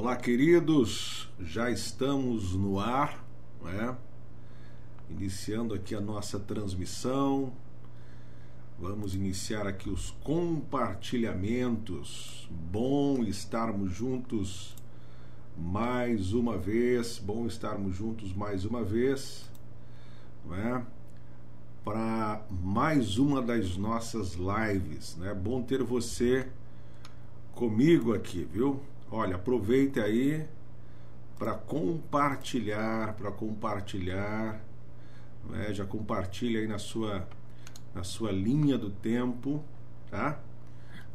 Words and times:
Olá, 0.00 0.14
queridos, 0.14 1.28
já 1.40 1.72
estamos 1.72 2.54
no 2.54 2.78
ar, 2.78 3.26
né? 3.60 3.96
iniciando 5.10 5.74
aqui 5.74 5.92
a 5.92 6.00
nossa 6.00 6.38
transmissão. 6.38 7.52
Vamos 8.78 9.16
iniciar 9.16 9.66
aqui 9.66 9.90
os 9.90 10.12
compartilhamentos. 10.22 12.48
Bom 12.48 13.24
estarmos 13.24 13.92
juntos 13.92 14.76
mais 15.56 16.32
uma 16.32 16.56
vez, 16.56 17.18
bom 17.18 17.48
estarmos 17.48 17.96
juntos 17.96 18.32
mais 18.32 18.64
uma 18.64 18.84
vez, 18.84 19.50
né? 20.44 20.86
Para 21.84 22.46
mais 22.48 23.18
uma 23.18 23.42
das 23.42 23.76
nossas 23.76 24.36
lives, 24.36 25.16
né? 25.16 25.34
Bom 25.34 25.60
ter 25.60 25.82
você 25.82 26.46
comigo 27.52 28.14
aqui, 28.14 28.44
viu? 28.44 28.80
Olha, 29.10 29.36
aproveite 29.36 29.98
aí 29.98 30.46
para 31.38 31.54
compartilhar, 31.54 33.14
para 33.14 33.32
compartilhar, 33.32 34.62
né? 35.48 35.72
já 35.72 35.86
compartilha 35.86 36.60
aí 36.60 36.66
na 36.66 36.78
sua 36.78 37.26
na 37.94 38.04
sua 38.04 38.30
linha 38.30 38.76
do 38.76 38.90
tempo, 38.90 39.64
tá? 40.10 40.38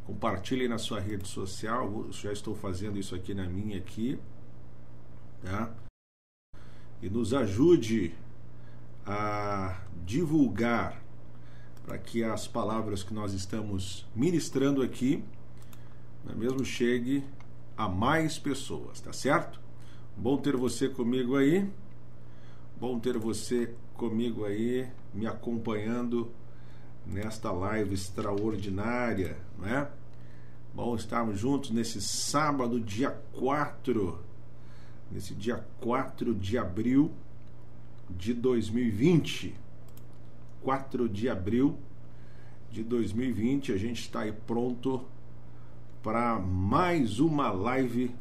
Compartilhe 0.04 0.66
na 0.66 0.76
sua 0.76 0.98
rede 0.98 1.26
social, 1.28 2.06
já 2.10 2.32
estou 2.32 2.54
fazendo 2.54 2.98
isso 2.98 3.14
aqui 3.14 3.32
na 3.32 3.46
minha 3.46 3.78
aqui, 3.78 4.18
tá? 5.42 5.72
E 7.00 7.08
nos 7.08 7.32
ajude 7.32 8.12
a 9.06 9.80
divulgar 10.04 11.00
para 11.86 11.96
que 11.96 12.24
as 12.24 12.48
palavras 12.48 13.04
que 13.04 13.14
nós 13.14 13.32
estamos 13.32 14.04
ministrando 14.16 14.82
aqui, 14.82 15.22
é 16.28 16.34
mesmo, 16.34 16.64
chegue 16.64 17.24
a 17.76 17.88
mais 17.88 18.38
pessoas, 18.38 19.00
tá 19.00 19.12
certo? 19.12 19.60
Bom 20.16 20.36
ter 20.36 20.56
você 20.56 20.88
comigo 20.88 21.36
aí. 21.36 21.68
Bom 22.78 22.98
ter 22.98 23.18
você 23.18 23.74
comigo 23.94 24.44
aí, 24.44 24.88
me 25.12 25.26
acompanhando 25.26 26.30
nesta 27.06 27.50
live 27.52 27.94
extraordinária, 27.94 29.38
não 29.58 29.68
é? 29.68 29.90
Bom 30.74 30.94
estarmos 30.96 31.38
juntos 31.38 31.70
nesse 31.70 32.00
sábado, 32.02 32.80
dia 32.80 33.10
4, 33.32 34.18
nesse 35.10 35.34
dia 35.34 35.64
4 35.80 36.34
de 36.34 36.58
abril 36.58 37.12
de 38.10 38.34
2020. 38.34 39.54
4 40.62 41.08
de 41.08 41.28
abril 41.28 41.78
de 42.70 42.82
2020, 42.82 43.72
a 43.72 43.76
gente 43.76 44.00
está 44.00 44.20
aí 44.20 44.32
pronto 44.32 45.04
para 46.04 46.38
mais 46.38 47.18
uma 47.18 47.50
live 47.50 48.14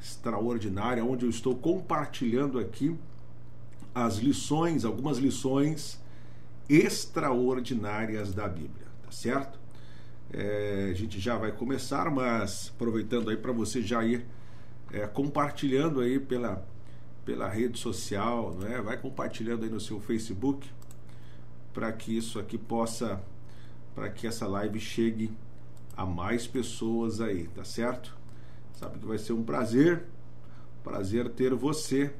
extraordinária, 0.00 1.04
onde 1.04 1.26
eu 1.26 1.30
estou 1.30 1.54
compartilhando 1.54 2.58
aqui 2.58 2.96
as 3.94 4.16
lições, 4.16 4.86
algumas 4.86 5.18
lições 5.18 6.00
extraordinárias 6.66 8.32
da 8.32 8.48
Bíblia, 8.48 8.86
tá 9.04 9.12
certo? 9.12 9.60
É, 10.32 10.88
a 10.90 10.94
gente 10.94 11.20
já 11.20 11.36
vai 11.36 11.52
começar, 11.52 12.10
mas 12.10 12.72
aproveitando 12.74 13.28
aí 13.28 13.36
para 13.36 13.52
você 13.52 13.82
já 13.82 14.02
ir 14.02 14.24
é, 14.90 15.06
compartilhando 15.06 16.00
aí 16.00 16.18
pela, 16.18 16.66
pela 17.26 17.50
rede 17.50 17.78
social, 17.78 18.54
né? 18.54 18.80
vai 18.80 18.96
compartilhando 18.96 19.64
aí 19.64 19.70
no 19.70 19.80
seu 19.80 20.00
Facebook 20.00 20.66
para 21.74 21.92
que 21.92 22.16
isso 22.16 22.38
aqui 22.38 22.56
possa, 22.56 23.22
para 23.94 24.08
que 24.08 24.26
essa 24.26 24.46
live 24.46 24.80
chegue 24.80 25.30
a 26.00 26.06
mais 26.06 26.46
pessoas 26.46 27.20
aí, 27.20 27.46
tá 27.48 27.62
certo? 27.62 28.16
Sabe 28.72 28.98
que 28.98 29.04
vai 29.04 29.18
ser 29.18 29.34
um 29.34 29.42
prazer, 29.42 30.04
prazer 30.82 31.28
ter 31.28 31.54
você, 31.54 32.10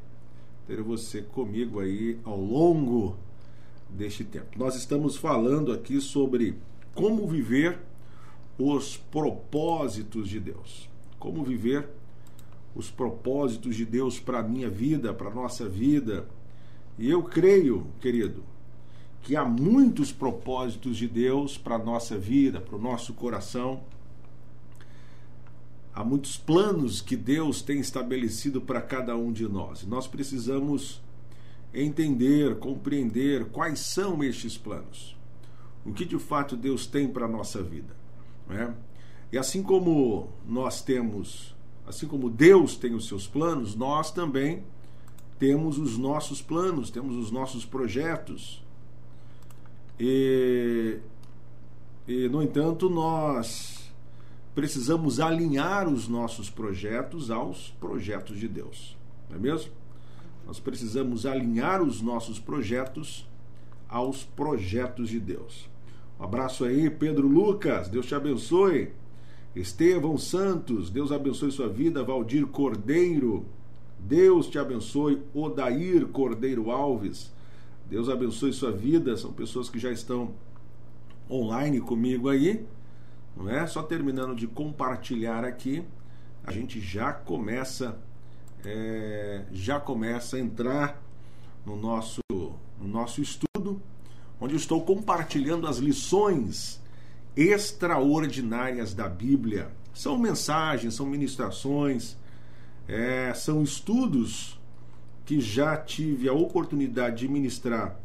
ter 0.66 0.82
você 0.82 1.22
comigo 1.22 1.80
aí 1.80 2.18
ao 2.22 2.38
longo 2.38 3.16
deste 3.88 4.22
tempo. 4.22 4.58
Nós 4.58 4.76
estamos 4.76 5.16
falando 5.16 5.72
aqui 5.72 5.98
sobre 5.98 6.58
como 6.94 7.26
viver 7.26 7.78
os 8.58 8.98
propósitos 8.98 10.28
de 10.28 10.38
Deus. 10.38 10.86
Como 11.18 11.42
viver 11.42 11.88
os 12.74 12.90
propósitos 12.90 13.74
de 13.74 13.86
Deus 13.86 14.20
para 14.20 14.40
a 14.40 14.42
minha 14.42 14.68
vida, 14.68 15.14
para 15.14 15.30
a 15.30 15.34
nossa 15.34 15.66
vida. 15.66 16.28
E 16.98 17.08
eu 17.08 17.22
creio, 17.22 17.86
querido, 17.98 18.44
que 19.22 19.36
há 19.36 19.44
muitos 19.44 20.12
propósitos 20.12 20.96
de 20.96 21.06
Deus 21.06 21.58
para 21.58 21.76
a 21.76 21.78
nossa 21.78 22.16
vida, 22.18 22.60
para 22.60 22.76
o 22.76 22.80
nosso 22.80 23.12
coração. 23.12 23.82
Há 25.94 26.04
muitos 26.04 26.36
planos 26.36 27.00
que 27.00 27.16
Deus 27.16 27.62
tem 27.62 27.80
estabelecido 27.80 28.60
para 28.60 28.80
cada 28.80 29.16
um 29.16 29.32
de 29.32 29.46
nós. 29.48 29.84
Nós 29.84 30.06
precisamos 30.06 31.00
entender, 31.74 32.58
compreender 32.58 33.46
quais 33.46 33.80
são 33.80 34.22
estes 34.22 34.56
planos. 34.56 35.16
O 35.84 35.92
que 35.92 36.04
de 36.04 36.18
fato 36.18 36.56
Deus 36.56 36.86
tem 36.86 37.08
para 37.08 37.26
a 37.26 37.28
nossa 37.28 37.62
vida. 37.62 37.94
Né? 38.48 38.74
E 39.32 39.38
assim 39.38 39.62
como 39.62 40.28
nós 40.46 40.82
temos, 40.82 41.54
assim 41.86 42.06
como 42.06 42.28
Deus 42.28 42.76
tem 42.76 42.94
os 42.94 43.06
seus 43.06 43.26
planos, 43.26 43.74
nós 43.74 44.10
também 44.10 44.64
temos 45.38 45.78
os 45.78 45.96
nossos 45.96 46.42
planos, 46.42 46.90
temos 46.90 47.16
os 47.16 47.30
nossos 47.30 47.64
projetos. 47.64 48.62
E, 50.02 50.98
e, 52.08 52.26
no 52.30 52.42
entanto, 52.42 52.88
nós 52.88 53.92
precisamos 54.54 55.20
alinhar 55.20 55.86
os 55.88 56.08
nossos 56.08 56.48
projetos 56.48 57.30
aos 57.30 57.68
projetos 57.78 58.38
de 58.38 58.48
Deus, 58.48 58.96
não 59.28 59.36
é 59.36 59.38
mesmo? 59.38 59.70
Nós 60.46 60.58
precisamos 60.58 61.26
alinhar 61.26 61.82
os 61.82 62.00
nossos 62.00 62.38
projetos 62.38 63.28
aos 63.90 64.24
projetos 64.24 65.10
de 65.10 65.20
Deus. 65.20 65.68
Um 66.18 66.24
abraço 66.24 66.64
aí, 66.64 66.88
Pedro 66.88 67.28
Lucas, 67.28 67.88
Deus 67.88 68.06
te 68.06 68.14
abençoe. 68.14 68.92
Estevão 69.54 70.16
Santos, 70.16 70.90
Deus 70.90 71.12
abençoe 71.12 71.52
sua 71.52 71.68
vida. 71.68 72.02
Valdir 72.02 72.46
Cordeiro, 72.46 73.44
Deus 73.98 74.48
te 74.48 74.58
abençoe. 74.58 75.22
Odair 75.34 76.06
Cordeiro 76.06 76.70
Alves, 76.70 77.30
Deus 77.90 78.08
abençoe 78.08 78.52
sua 78.52 78.70
vida. 78.70 79.16
São 79.16 79.32
pessoas 79.32 79.68
que 79.68 79.76
já 79.76 79.90
estão 79.90 80.32
online 81.28 81.80
comigo 81.80 82.28
aí, 82.28 82.64
não 83.36 83.50
é? 83.50 83.66
Só 83.66 83.82
terminando 83.82 84.34
de 84.34 84.46
compartilhar 84.46 85.44
aqui, 85.44 85.84
a 86.44 86.52
gente 86.52 86.80
já 86.80 87.12
começa, 87.12 87.98
é, 88.64 89.44
já 89.50 89.80
começa 89.80 90.36
a 90.36 90.40
entrar 90.40 91.02
no 91.66 91.76
nosso, 91.76 92.20
no 92.30 92.86
nosso 92.86 93.20
estudo, 93.20 93.82
onde 94.40 94.54
estou 94.54 94.82
compartilhando 94.82 95.66
as 95.66 95.78
lições 95.78 96.80
extraordinárias 97.36 98.94
da 98.94 99.08
Bíblia. 99.08 99.72
São 99.92 100.16
mensagens, 100.16 100.94
são 100.94 101.06
ministrações, 101.06 102.16
é, 102.86 103.34
são 103.34 103.64
estudos 103.64 104.59
que 105.30 105.40
já 105.40 105.76
tive 105.76 106.28
a 106.28 106.32
oportunidade 106.32 107.18
de 107.18 107.28
ministrar 107.28 107.96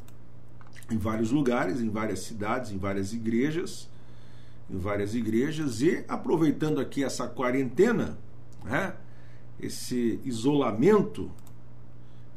em 0.91 0.95
vários 0.95 1.31
lugares, 1.31 1.81
em 1.81 1.89
várias 1.89 2.19
cidades, 2.19 2.69
em 2.69 2.77
várias 2.77 3.13
igrejas, 3.13 3.89
em 4.69 4.77
várias 4.77 5.15
igrejas 5.15 5.81
e 5.81 6.05
aproveitando 6.07 6.79
aqui 6.79 7.03
essa 7.03 7.27
quarentena, 7.27 8.15
né, 8.63 8.93
esse 9.59 10.19
isolamento, 10.23 11.31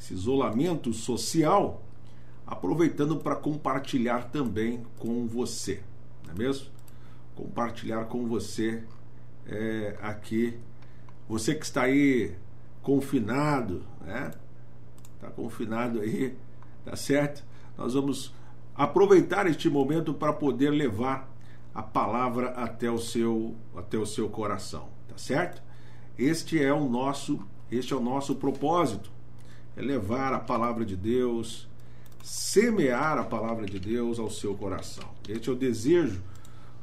esse 0.00 0.14
isolamento 0.14 0.90
social, 0.94 1.84
aproveitando 2.46 3.18
para 3.18 3.36
compartilhar 3.36 4.30
também 4.30 4.86
com 4.98 5.26
você, 5.26 5.82
não 6.24 6.32
é 6.32 6.38
mesmo? 6.38 6.68
Compartilhar 7.36 8.06
com 8.06 8.26
você 8.26 8.82
é, 9.46 9.98
aqui, 10.00 10.58
você 11.28 11.54
que 11.54 11.66
está 11.66 11.82
aí 11.82 12.34
confinado, 12.82 13.84
né? 14.00 14.32
Confinado 15.38 16.00
aí, 16.00 16.36
tá 16.84 16.96
certo? 16.96 17.44
Nós 17.76 17.94
vamos 17.94 18.34
aproveitar 18.74 19.46
este 19.46 19.70
momento 19.70 20.12
para 20.12 20.32
poder 20.32 20.70
levar 20.70 21.32
a 21.72 21.82
palavra 21.82 22.50
até 22.50 22.90
o 22.90 22.98
seu 22.98 23.54
até 23.76 23.96
o 23.96 24.04
seu 24.04 24.28
coração, 24.28 24.88
tá 25.06 25.16
certo? 25.16 25.62
Este 26.18 26.60
é 26.60 26.72
o 26.72 26.88
nosso 26.88 27.40
este 27.70 27.92
é 27.92 27.96
o 27.96 28.00
nosso 28.00 28.34
propósito, 28.34 29.10
é 29.76 29.82
levar 29.82 30.32
a 30.32 30.40
palavra 30.40 30.84
de 30.84 30.96
Deus, 30.96 31.68
semear 32.22 33.18
a 33.18 33.24
palavra 33.24 33.66
de 33.66 33.78
Deus 33.78 34.18
ao 34.18 34.30
seu 34.30 34.54
coração. 34.54 35.08
Este 35.28 35.50
é 35.50 35.52
o 35.52 35.56
desejo 35.56 36.22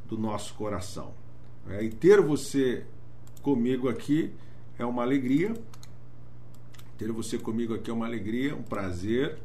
do 0.08 0.18
nosso 0.18 0.54
coração. 0.54 1.12
É, 1.68 1.84
e 1.84 1.90
ter 1.90 2.22
você 2.22 2.86
comigo 3.42 3.90
aqui 3.90 4.32
é 4.78 4.86
uma 4.86 5.02
alegria, 5.02 5.54
ter 6.98 7.12
você 7.12 7.38
comigo 7.38 7.74
aqui 7.74 7.90
é 7.90 7.94
uma 7.94 8.06
alegria, 8.06 8.56
um 8.56 8.64
prazer. 8.64 9.38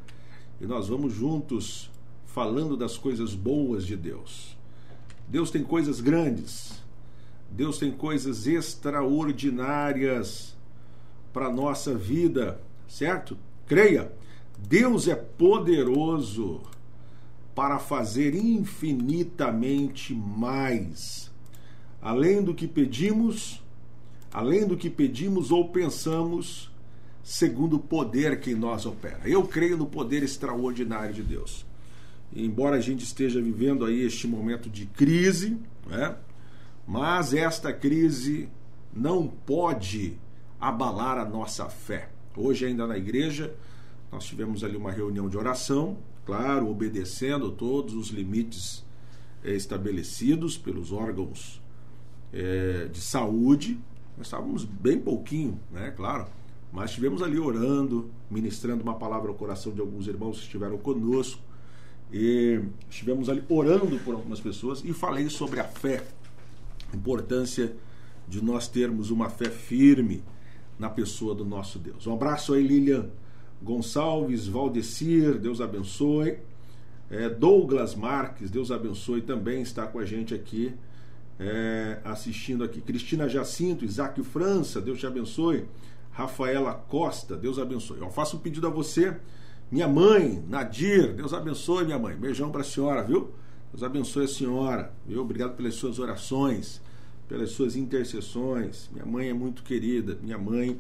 E 0.61 0.67
nós 0.67 0.89
vamos 0.89 1.15
juntos 1.15 1.91
falando 2.27 2.77
das 2.77 2.97
coisas 2.97 3.35
boas 3.35 3.85
de 3.85 3.97
Deus. 3.97 4.57
Deus 5.29 5.51
tem 5.51 5.63
coisas 5.63 6.01
grandes. 6.01 6.81
Deus 7.51 7.79
tem 7.79 7.91
coisas 7.91 8.47
extraordinárias 8.47 10.57
para 11.33 11.53
nossa 11.53 11.95
vida, 11.95 12.61
certo? 12.87 13.37
Creia, 13.67 14.13
Deus 14.59 15.09
é 15.09 15.17
poderoso 15.17 16.61
para 17.55 17.79
fazer 17.79 18.35
infinitamente 18.35 20.15
mais, 20.15 21.31
além 22.01 22.43
do 22.43 22.55
que 22.55 22.69
pedimos, 22.69 23.63
além 24.33 24.67
do 24.67 24.77
que 24.77 24.89
pedimos 24.89 25.51
ou 25.51 25.69
pensamos, 25.69 26.70
segundo 27.23 27.77
o 27.77 27.81
poder 27.81 28.41
que 28.41 28.51
em 28.51 28.55
nós 28.55 28.87
opera. 28.87 29.21
Eu 29.25 29.47
creio 29.47 29.77
no 29.77 29.87
poder 29.87 30.23
extraordinário 30.23 31.15
de 31.15 31.23
Deus. 31.23 31.67
E 32.33 32.45
embora 32.45 32.77
a 32.77 32.81
gente 32.81 33.05
esteja 33.05 33.41
vivendo 33.41 33.85
aí 33.85 34.03
este 34.03 34.27
momento 34.27 34.71
de 34.71 34.87
crise, 34.87 35.59
né? 35.87 36.17
mas 36.87 37.35
esta 37.35 37.73
crise 37.73 38.49
não 38.93 39.27
pode 39.27 40.17
abalar 40.61 41.19
a 41.19 41.25
nossa 41.25 41.69
fé. 41.69 42.11
Hoje, 42.37 42.67
ainda 42.67 42.87
na 42.87 42.97
igreja, 42.97 43.55
nós 44.11 44.25
tivemos 44.25 44.63
ali 44.63 44.77
uma 44.77 44.93
reunião 44.93 45.29
de 45.29 45.37
oração, 45.37 45.99
claro, 46.25 46.69
obedecendo 46.69 47.51
todos 47.51 47.95
os 47.95 48.09
limites 48.09 48.85
é, 49.43 49.53
estabelecidos 49.53 50.57
pelos 50.57 50.93
órgãos 50.93 51.61
é, 52.33 52.89
de 52.93 53.01
saúde. 53.01 53.79
Nós 54.17 54.27
estávamos 54.27 54.65
bem 54.65 54.99
pouquinho, 54.99 55.59
né? 55.71 55.91
Claro, 55.97 56.27
mas 56.73 56.91
estivemos 56.91 57.23
ali 57.23 57.39
orando, 57.39 58.11
ministrando 58.31 58.83
uma 58.83 58.95
palavra 58.95 59.29
ao 59.29 59.35
coração 59.35 59.73
de 59.73 59.81
alguns 59.81 60.07
irmãos 60.07 60.39
que 60.39 60.45
estiveram 60.45 60.79
conosco. 60.79 61.43
E 62.13 62.61
estivemos 62.89 63.29
ali 63.29 63.43
orando 63.49 63.99
por 64.01 64.15
algumas 64.15 64.41
pessoas 64.41 64.83
e 64.85 64.93
falei 64.93 65.29
sobre 65.29 65.61
a 65.61 65.65
fé, 65.65 66.03
a 66.93 66.97
importância 66.97 67.75
de 68.29 68.43
nós 68.43 68.69
termos 68.69 69.11
uma 69.11 69.29
fé 69.29 69.49
firme 69.49 70.23
na 70.79 70.89
pessoa 70.89 71.35
do 71.35 71.45
nosso 71.45 71.79
Deus. 71.79 72.07
Um 72.07 72.15
abraço 72.15 72.55
aí, 72.55 72.67
Lilian 72.67 73.11
Gonçalves, 73.63 74.47
Valdecir, 74.47 75.39
Deus 75.39 75.61
abençoe. 75.61 76.39
É, 77.11 77.29
Douglas 77.29 77.97
Marques, 77.97 78.51
Deus 78.51 78.71
abençoe, 78.71 79.21
também 79.21 79.63
está 79.63 79.85
com 79.87 79.99
a 79.99 80.05
gente 80.05 80.33
aqui, 80.33 80.73
é, 81.41 81.99
assistindo 82.05 82.63
aqui. 82.63 82.81
Cristina 82.81 83.29
Jacinto, 83.29 83.85
Isaac 83.85 84.23
França, 84.23 84.81
Deus 84.81 85.01
te 85.01 85.07
abençoe. 85.07 85.65
Rafaela 86.21 86.75
Costa, 86.75 87.37
Deus 87.37 87.59
abençoe. 87.59 87.99
Eu 87.99 88.11
faço 88.11 88.37
um 88.37 88.41
pedido 88.41 88.67
a 88.67 88.71
você, 88.71 89.17
minha 89.71 89.89
mãe, 89.89 90.45
Nadir, 90.49 91.15
Deus 91.15 91.33
abençoe, 91.33 91.85
minha 91.85 91.99
mãe. 91.99 92.15
Beijão 92.15 92.51
para 92.51 92.61
a 92.61 92.65
senhora, 92.65 93.03
viu? 93.03 93.31
Deus 93.73 93.83
abençoe 93.83 94.25
a 94.25 94.29
senhora, 94.29 94.93
viu? 95.07 95.23
Obrigado 95.23 95.57
pelas 95.57 95.75
suas 95.75 95.99
orações, 95.99 96.81
pelas 97.29 97.53
suas 97.53 97.75
intercessões. 97.75 98.91
Minha 98.93 99.07
mãe 99.07 99.29
é 99.29 99.33
muito 99.33 99.63
querida, 99.63 100.19
minha 100.21 100.37
mãe, 100.37 100.79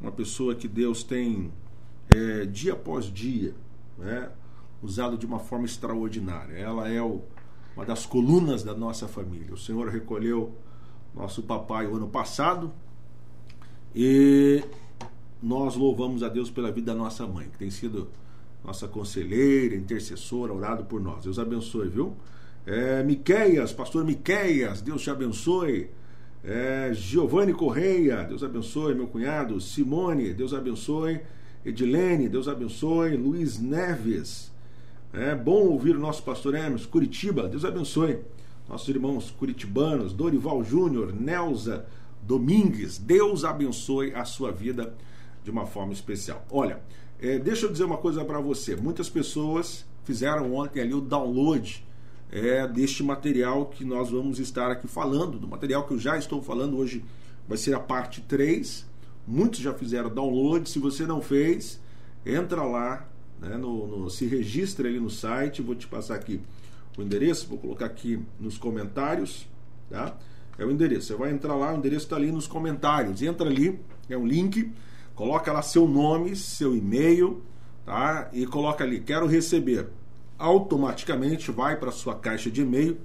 uma 0.00 0.12
pessoa 0.12 0.54
que 0.54 0.68
Deus 0.68 1.02
tem 1.02 1.50
é, 2.14 2.44
dia 2.44 2.74
após 2.74 3.06
dia, 3.06 3.54
né, 3.96 4.30
usado 4.82 5.16
de 5.16 5.24
uma 5.24 5.38
forma 5.38 5.64
extraordinária. 5.64 6.54
Ela 6.54 6.88
é 6.88 7.00
o, 7.00 7.22
uma 7.74 7.86
das 7.86 8.04
colunas 8.04 8.62
da 8.62 8.74
nossa 8.74 9.08
família. 9.08 9.54
O 9.54 9.58
Senhor 9.58 9.88
recolheu 9.88 10.52
nosso 11.14 11.42
papai 11.42 11.86
o 11.86 11.96
ano 11.96 12.08
passado 12.08 12.70
e 13.94 14.62
nós 15.42 15.76
louvamos 15.76 16.22
a 16.22 16.28
Deus 16.28 16.50
pela 16.50 16.70
vida 16.70 16.92
da 16.92 16.98
nossa 16.98 17.26
mãe, 17.26 17.48
que 17.48 17.58
tem 17.58 17.70
sido 17.70 18.08
nossa 18.64 18.88
conselheira, 18.88 19.74
intercessora, 19.74 20.52
orado 20.52 20.84
por 20.84 21.00
nós. 21.00 21.24
Deus 21.24 21.38
abençoe, 21.38 21.88
viu? 21.88 22.14
É, 22.66 23.02
Miqueias, 23.02 23.72
pastor 23.72 24.04
Miqueias, 24.04 24.82
Deus 24.82 25.02
te 25.02 25.10
abençoe. 25.10 25.88
É, 26.44 26.90
Giovanni 26.92 27.52
Correia, 27.52 28.22
Deus 28.24 28.42
abençoe, 28.42 28.94
meu 28.94 29.06
cunhado. 29.06 29.60
Simone, 29.60 30.34
Deus 30.34 30.52
abençoe. 30.52 31.20
Edilene, 31.64 32.28
Deus 32.28 32.46
abençoe. 32.46 33.16
Luiz 33.16 33.58
Neves, 33.58 34.52
é 35.12 35.34
bom 35.34 35.66
ouvir 35.66 35.96
o 35.96 36.00
nosso 36.00 36.22
pastor 36.22 36.54
Hermes. 36.54 36.84
Curitiba, 36.84 37.48
Deus 37.48 37.64
abençoe. 37.64 38.18
Nossos 38.68 38.88
irmãos 38.88 39.30
curitibanos, 39.30 40.12
Dorival 40.12 40.62
Júnior, 40.62 41.14
Nelza 41.18 41.86
Domingues, 42.28 42.98
Deus 42.98 43.42
abençoe 43.42 44.14
a 44.14 44.26
sua 44.26 44.52
vida 44.52 44.94
de 45.42 45.50
uma 45.50 45.64
forma 45.64 45.94
especial. 45.94 46.44
Olha, 46.50 46.78
é, 47.18 47.38
deixa 47.38 47.64
eu 47.64 47.72
dizer 47.72 47.84
uma 47.84 47.96
coisa 47.96 48.22
para 48.22 48.38
você. 48.38 48.76
Muitas 48.76 49.08
pessoas 49.08 49.86
fizeram 50.04 50.54
ontem 50.54 50.82
ali 50.82 50.92
o 50.92 51.00
download 51.00 51.82
é, 52.30 52.68
deste 52.68 53.02
material 53.02 53.64
que 53.64 53.82
nós 53.82 54.10
vamos 54.10 54.38
estar 54.38 54.70
aqui 54.70 54.86
falando, 54.86 55.38
do 55.38 55.48
material 55.48 55.86
que 55.86 55.94
eu 55.94 55.98
já 55.98 56.18
estou 56.18 56.42
falando 56.42 56.76
hoje, 56.76 57.02
vai 57.48 57.56
ser 57.56 57.74
a 57.74 57.80
parte 57.80 58.20
3 58.20 58.86
Muitos 59.26 59.60
já 59.60 59.74
fizeram 59.74 60.08
download. 60.08 60.68
Se 60.68 60.78
você 60.78 61.06
não 61.06 61.20
fez, 61.20 61.78
entra 62.24 62.62
lá, 62.62 63.06
né, 63.38 63.58
no, 63.58 63.86
no, 63.86 64.10
se 64.10 64.26
registra 64.26 64.88
ali 64.88 65.00
no 65.00 65.10
site. 65.10 65.60
Vou 65.60 65.74
te 65.74 65.86
passar 65.86 66.14
aqui 66.14 66.40
o 66.96 67.02
endereço, 67.02 67.46
vou 67.46 67.58
colocar 67.58 67.86
aqui 67.86 68.22
nos 68.38 68.56
comentários. 68.56 69.46
Tá? 69.90 70.16
É 70.58 70.64
o 70.64 70.70
endereço. 70.70 71.06
Você 71.06 71.14
vai 71.14 71.30
entrar 71.30 71.54
lá, 71.54 71.72
o 71.72 71.76
endereço 71.76 72.04
está 72.04 72.16
ali 72.16 72.32
nos 72.32 72.46
comentários. 72.46 73.22
Entra 73.22 73.48
ali, 73.48 73.80
é 74.10 74.18
um 74.18 74.26
link, 74.26 74.72
coloca 75.14 75.52
lá 75.52 75.62
seu 75.62 75.86
nome, 75.86 76.34
seu 76.34 76.74
e-mail, 76.74 77.42
tá? 77.86 78.28
E 78.32 78.44
coloca 78.44 78.82
ali, 78.82 79.00
quero 79.00 79.26
receber. 79.26 79.88
Automaticamente 80.36 81.50
vai 81.50 81.76
para 81.76 81.92
sua 81.92 82.16
caixa 82.16 82.50
de 82.50 82.62
e-mail. 82.62 82.98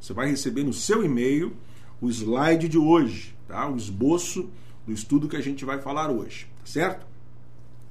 Você 0.00 0.12
vai 0.12 0.28
receber 0.28 0.64
no 0.64 0.72
seu 0.72 1.04
e-mail 1.04 1.56
o 2.00 2.10
slide 2.10 2.68
de 2.68 2.78
hoje, 2.78 3.36
tá? 3.46 3.68
O 3.68 3.76
esboço 3.76 4.50
do 4.86 4.92
estudo 4.92 5.28
que 5.28 5.36
a 5.36 5.40
gente 5.40 5.64
vai 5.64 5.80
falar 5.80 6.10
hoje, 6.10 6.48
certo? 6.64 7.06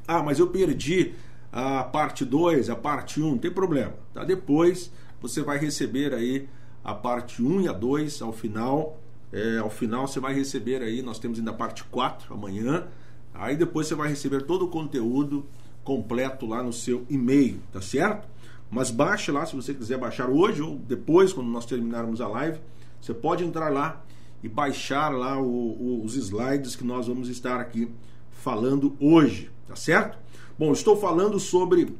Ah, 0.07 0.23
mas 0.23 0.39
eu 0.39 0.47
perdi 0.47 1.13
a 1.51 1.83
parte 1.83 2.25
2, 2.25 2.69
a 2.69 2.75
parte 2.75 3.21
1, 3.21 3.25
um, 3.25 3.31
não 3.31 3.37
tem 3.37 3.51
problema, 3.51 3.93
tá? 4.13 4.23
Depois 4.23 4.91
você 5.21 5.41
vai 5.41 5.57
receber 5.57 6.13
aí 6.13 6.49
a 6.83 6.93
parte 6.93 7.41
1 7.41 7.47
um 7.47 7.61
e 7.61 7.67
a 7.67 7.73
2 7.73 8.21
ao 8.21 8.31
final. 8.31 8.99
É, 9.31 9.57
ao 9.57 9.69
final 9.69 10.07
você 10.07 10.19
vai 10.19 10.33
receber 10.33 10.81
aí, 10.81 11.01
nós 11.01 11.19
temos 11.19 11.37
ainda 11.37 11.51
a 11.51 11.53
parte 11.53 11.83
4 11.85 12.33
amanhã. 12.33 12.87
Aí 13.33 13.55
depois 13.55 13.87
você 13.87 13.95
vai 13.95 14.09
receber 14.09 14.43
todo 14.43 14.65
o 14.65 14.67
conteúdo 14.67 15.45
completo 15.83 16.45
lá 16.45 16.61
no 16.61 16.73
seu 16.73 17.05
e-mail, 17.09 17.59
tá 17.71 17.81
certo? 17.81 18.27
Mas 18.69 18.91
baixe 18.91 19.31
lá 19.31 19.45
se 19.45 19.55
você 19.55 19.73
quiser 19.73 19.97
baixar 19.97 20.29
hoje 20.29 20.61
ou 20.61 20.77
depois, 20.77 21.33
quando 21.33 21.47
nós 21.47 21.65
terminarmos 21.65 22.21
a 22.21 22.27
live. 22.27 22.59
Você 23.01 23.13
pode 23.13 23.43
entrar 23.43 23.69
lá 23.69 24.03
e 24.43 24.47
baixar 24.47 25.09
lá 25.09 25.39
o, 25.39 25.45
o, 25.45 26.03
os 26.03 26.15
slides 26.15 26.75
que 26.75 26.83
nós 26.83 27.07
vamos 27.07 27.29
estar 27.29 27.59
aqui 27.59 27.89
falando 28.31 28.95
hoje, 28.99 29.49
tá 29.67 29.75
certo? 29.75 30.17
Bom, 30.57 30.71
estou 30.71 30.95
falando 30.97 31.39
sobre 31.39 31.95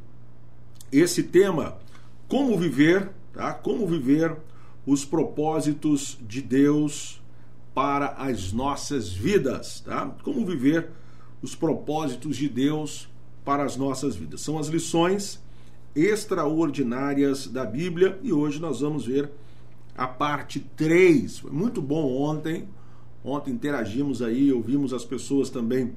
esse 0.92 1.24
tema, 1.24 1.78
como 2.28 2.58
viver, 2.58 3.10
tá? 3.34 3.54
Como 3.54 3.88
viver 3.88 4.36
os 4.90 5.06
propósitos 5.06 6.18
de 6.20 6.42
Deus 6.42 7.22
para 7.76 8.08
as 8.14 8.52
nossas 8.52 9.14
vidas, 9.14 9.82
tá? 9.82 10.16
Como 10.24 10.44
viver 10.44 10.90
os 11.44 11.54
propósitos 11.54 12.36
de 12.36 12.50
Deus 12.50 13.08
para 13.46 13.64
as 13.64 13.78
nossas 13.78 14.16
vidas. 14.16 14.42
São 14.42 14.58
as 14.58 14.68
lições 14.68 15.40
extraordinárias 15.96 17.46
da 17.46 17.66
Bíblia 17.66 18.20
e 18.24 18.34
hoje 18.34 18.60
nós 18.60 18.80
vamos 18.80 19.06
ver 19.06 19.30
a 19.96 20.08
parte 20.08 20.60
3. 20.76 21.38
Foi 21.38 21.52
muito 21.52 21.84
bom 21.84 22.12
ontem. 22.20 22.68
Ontem 23.24 23.52
interagimos 23.52 24.24
aí, 24.24 24.52
ouvimos 24.52 24.92
as 24.92 25.06
pessoas 25.06 25.52
também 25.52 25.94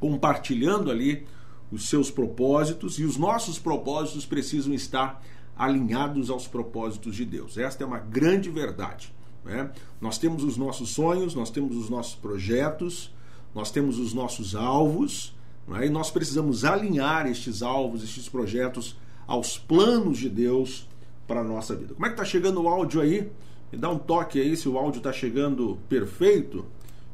compartilhando 0.00 0.90
ali 0.90 1.26
os 1.70 1.90
seus 1.90 2.10
propósitos 2.10 2.98
e 2.98 3.04
os 3.04 3.18
nossos 3.18 3.58
propósitos 3.58 4.24
precisam 4.24 4.72
estar 4.72 5.22
alinhados 5.58 6.30
aos 6.30 6.46
propósitos 6.46 7.16
de 7.16 7.24
Deus. 7.24 7.58
Esta 7.58 7.82
é 7.82 7.86
uma 7.86 7.98
grande 7.98 8.48
verdade. 8.48 9.12
Né? 9.44 9.70
Nós 10.00 10.16
temos 10.16 10.44
os 10.44 10.56
nossos 10.56 10.90
sonhos, 10.90 11.34
nós 11.34 11.50
temos 11.50 11.76
os 11.76 11.90
nossos 11.90 12.14
projetos, 12.14 13.12
nós 13.52 13.72
temos 13.72 13.98
os 13.98 14.14
nossos 14.14 14.54
alvos, 14.54 15.34
né? 15.66 15.86
e 15.86 15.90
nós 15.90 16.12
precisamos 16.12 16.64
alinhar 16.64 17.26
estes 17.26 17.60
alvos, 17.60 18.04
estes 18.04 18.28
projetos 18.28 18.96
aos 19.26 19.58
planos 19.58 20.18
de 20.18 20.28
Deus 20.28 20.88
para 21.26 21.40
a 21.40 21.44
nossa 21.44 21.74
vida. 21.74 21.92
Como 21.92 22.06
é 22.06 22.08
que 22.08 22.14
está 22.14 22.24
chegando 22.24 22.62
o 22.62 22.68
áudio 22.68 23.00
aí? 23.00 23.30
Me 23.72 23.78
dá 23.78 23.90
um 23.90 23.98
toque 23.98 24.40
aí 24.40 24.56
se 24.56 24.68
o 24.68 24.78
áudio 24.78 24.98
está 24.98 25.12
chegando 25.12 25.76
perfeito. 25.88 26.64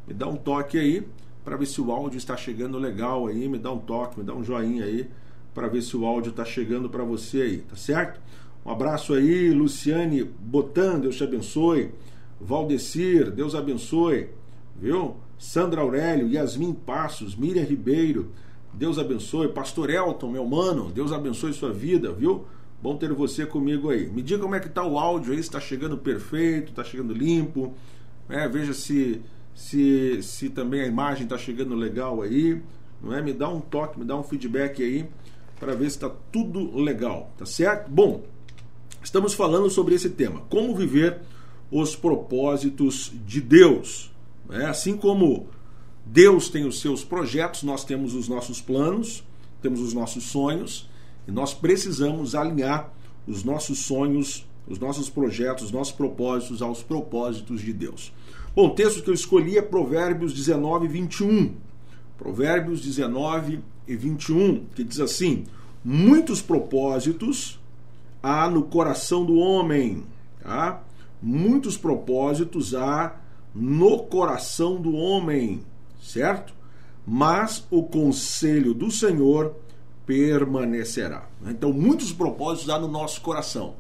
Me 0.07 0.13
dá 0.13 0.29
um 0.29 0.37
toque 0.37 0.79
aí 0.79 1.07
para 1.45 1.57
ver 1.57 1.67
se 1.67 1.81
o 1.81 1.91
áudio 1.91 2.19
está 2.19 2.37
chegando 2.37 2.79
legal 2.79 3.27
aí. 3.27 3.49
Me 3.49 3.59
dá 3.59 3.73
um 3.73 3.79
toque, 3.79 4.21
me 4.21 4.25
dá 4.25 4.35
um 4.35 4.45
joinha 4.45 4.85
aí 4.85 5.11
para 5.55 5.69
ver 5.69 5.83
se 5.83 5.97
o 5.97 6.05
áudio 6.05 6.31
está 6.31 6.45
chegando 6.45 6.91
para 6.91 7.05
você 7.05 7.43
aí, 7.43 7.59
tá 7.59 7.77
certo? 7.77 8.21
Um 8.67 8.71
abraço 8.71 9.15
aí, 9.15 9.51
Luciane 9.51 10.25
Botan, 10.25 10.99
Deus 10.99 11.17
te 11.17 11.23
abençoe. 11.23 11.91
Valdecir, 12.41 13.31
Deus 13.31 13.55
abençoe. 13.55 14.29
Viu? 14.77 15.17
Sandra 15.39 15.81
Aurélio, 15.81 16.29
Yasmin 16.29 16.73
Passos, 16.73 17.37
Miriam 17.37 17.65
Ribeiro, 17.65 18.33
Deus 18.73 18.99
abençoe. 18.99 19.49
Pastor 19.49 19.91
Elton, 19.91 20.31
meu 20.31 20.45
mano, 20.45 20.91
Deus 20.91 21.13
abençoe 21.13 21.53
sua 21.53 21.73
vida, 21.73 22.13
viu? 22.13 22.47
Bom 22.83 22.97
ter 22.97 23.13
você 23.13 23.47
comigo 23.47 23.91
aí. 23.91 24.11
Me 24.11 24.23
diga 24.23 24.43
como 24.43 24.55
é 24.55 24.61
que 24.61 24.67
está 24.67 24.85
o 24.85 24.99
áudio 24.99 25.33
aí, 25.33 25.39
se 25.39 25.45
está 25.45 25.61
chegando 25.61 25.97
perfeito, 25.97 26.71
está 26.71 26.83
chegando 26.83 27.15
limpo. 27.15 27.75
É, 28.29 28.49
veja 28.49 28.73
se 28.73 29.23
se, 29.55 30.21
se 30.23 30.51
também 30.51 30.81
a 30.81 30.87
imagem 30.87 31.25
está 31.25 31.39
chegando 31.39 31.75
legal 31.75 32.21
aí, 32.23 32.61
não 33.01 33.15
é? 33.15 33.23
Me 33.23 33.33
dá 33.33 33.49
um 33.49 33.61
toque, 33.61 33.99
me 33.99 34.05
dá 34.05 34.17
um 34.17 34.23
feedback 34.23 34.83
aí 34.83 35.09
para 35.65 35.75
ver 35.75 35.91
se 35.91 35.97
está 35.97 36.11
tudo 36.31 36.77
legal, 36.77 37.33
tá 37.39 37.47
certo? 37.47 37.91
Bom, 37.91 38.23
estamos 39.03 39.33
falando 39.33 39.71
sobre 39.71 39.95
esse 39.95 40.11
tema, 40.11 40.43
como 40.51 40.77
viver 40.77 41.23
os 41.71 41.97
propósitos 41.97 43.11
de 43.27 43.41
Deus. 43.41 44.13
Né? 44.47 44.67
Assim 44.67 44.95
como 44.95 45.49
Deus 46.05 46.51
tem 46.51 46.67
os 46.67 46.83
seus 46.83 47.03
projetos, 47.03 47.63
nós 47.63 47.83
temos 47.83 48.15
os 48.15 48.29
nossos 48.29 48.61
planos, 48.61 49.25
temos 49.63 49.81
os 49.81 49.95
nossos 49.95 50.25
sonhos 50.25 50.87
e 51.27 51.33
nós 51.33 51.55
precisamos 51.55 52.35
alinhar 52.35 52.93
os 53.27 53.43
nossos 53.43 53.79
sonhos, 53.79 54.47
os 54.69 54.79
nossos 54.79 55.09
projetos, 55.09 55.65
os 55.65 55.73
nossos 55.73 55.95
propósitos 55.95 56.61
aos 56.61 56.83
propósitos 56.83 57.63
de 57.63 57.73
Deus. 57.73 58.13
Bom, 58.55 58.67
o 58.67 58.75
texto 58.75 59.03
que 59.03 59.09
eu 59.09 59.15
escolhi 59.15 59.57
é 59.57 59.63
Provérbios 59.63 60.35
19, 60.35 60.87
21. 60.89 61.55
Provérbios 62.19 62.83
19 62.83 63.61
e 63.87 63.97
21, 63.97 64.67
que 64.75 64.85
diz 64.85 65.01
assim: 65.01 65.45
Muitos 65.85 66.41
propósitos 66.41 67.61
há 68.23 68.49
no 68.49 68.63
coração 68.63 69.25
do 69.25 69.37
homem, 69.37 70.05
tá? 70.43 70.83
Muitos 71.21 71.77
propósitos 71.77 72.75
há 72.75 73.17
no 73.55 74.05
coração 74.05 74.81
do 74.81 74.95
homem, 74.95 75.63
certo? 76.03 76.55
Mas 77.07 77.67
o 77.71 77.83
conselho 77.83 78.73
do 78.75 78.91
Senhor 78.91 79.55
permanecerá. 80.07 81.29
Então, 81.47 81.73
muitos 81.73 82.13
propósitos 82.13 82.71
há 82.71 82.79
no 82.79 82.89
nosso 82.89 83.21
coração. 83.21 83.75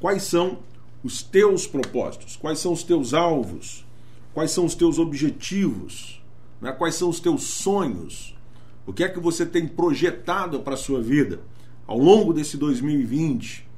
Quais 0.00 0.22
são 0.22 0.58
os 1.04 1.22
teus 1.22 1.66
propósitos? 1.66 2.36
Quais 2.36 2.58
são 2.58 2.72
os 2.72 2.82
teus 2.82 3.14
alvos? 3.14 3.84
Quais 4.32 4.50
são 4.50 4.64
os 4.64 4.74
teus 4.74 4.98
objetivos? 4.98 6.22
Né? 6.60 6.72
Quais 6.72 6.94
são 6.94 7.08
os 7.08 7.20
teus 7.20 7.44
sonhos? 7.44 8.34
O 8.90 8.92
que 8.92 9.04
é 9.04 9.08
que 9.08 9.18
você 9.18 9.46
tem 9.46 9.66
projetado 9.66 10.60
para 10.60 10.74
a 10.74 10.76
sua 10.76 11.00
vida 11.00 11.40
ao 11.86 11.98
longo 11.98 12.32
desse 12.32 12.56
2020? 12.56 13.68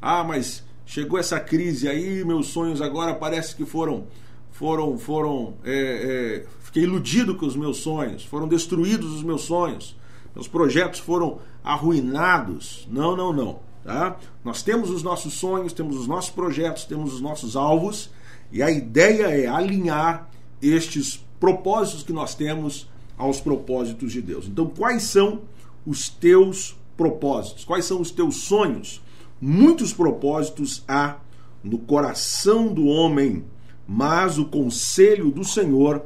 Ah, 0.00 0.22
mas 0.22 0.64
chegou 0.84 1.18
essa 1.18 1.40
crise 1.40 1.88
aí, 1.88 2.24
meus 2.24 2.48
sonhos 2.48 2.82
agora 2.82 3.14
parece 3.14 3.54
que 3.54 3.64
foram 3.64 4.06
foram 4.52 4.98
foram 4.98 5.54
é, 5.64 6.44
é, 6.44 6.46
fiquei 6.60 6.82
iludido 6.82 7.34
com 7.34 7.46
os 7.46 7.56
meus 7.56 7.78
sonhos, 7.78 8.24
foram 8.24 8.48
destruídos 8.48 9.12
os 9.12 9.22
meus 9.22 9.42
sonhos 9.42 9.96
os 10.36 10.46
projetos 10.46 11.00
foram 11.00 11.38
arruinados. 11.64 12.86
Não, 12.90 13.16
não, 13.16 13.32
não. 13.32 13.58
Tá? 13.82 14.16
Nós 14.44 14.62
temos 14.62 14.90
os 14.90 15.02
nossos 15.02 15.34
sonhos, 15.34 15.72
temos 15.72 15.96
os 15.96 16.06
nossos 16.06 16.30
projetos, 16.30 16.84
temos 16.84 17.14
os 17.14 17.20
nossos 17.20 17.56
alvos, 17.56 18.10
e 18.52 18.62
a 18.62 18.70
ideia 18.70 19.28
é 19.28 19.46
alinhar 19.46 20.28
estes 20.60 21.24
propósitos 21.40 22.02
que 22.02 22.12
nós 22.12 22.34
temos 22.34 22.88
aos 23.16 23.40
propósitos 23.40 24.12
de 24.12 24.20
Deus. 24.20 24.46
Então, 24.46 24.66
quais 24.66 25.04
são 25.04 25.42
os 25.86 26.08
teus 26.08 26.76
propósitos? 26.96 27.64
Quais 27.64 27.84
são 27.84 28.00
os 28.00 28.10
teus 28.10 28.36
sonhos? 28.36 29.02
Muitos 29.40 29.92
propósitos 29.92 30.82
há 30.88 31.16
no 31.62 31.78
coração 31.78 32.72
do 32.72 32.86
homem, 32.86 33.44
mas 33.86 34.38
o 34.38 34.46
conselho 34.46 35.30
do 35.30 35.44
Senhor 35.44 36.04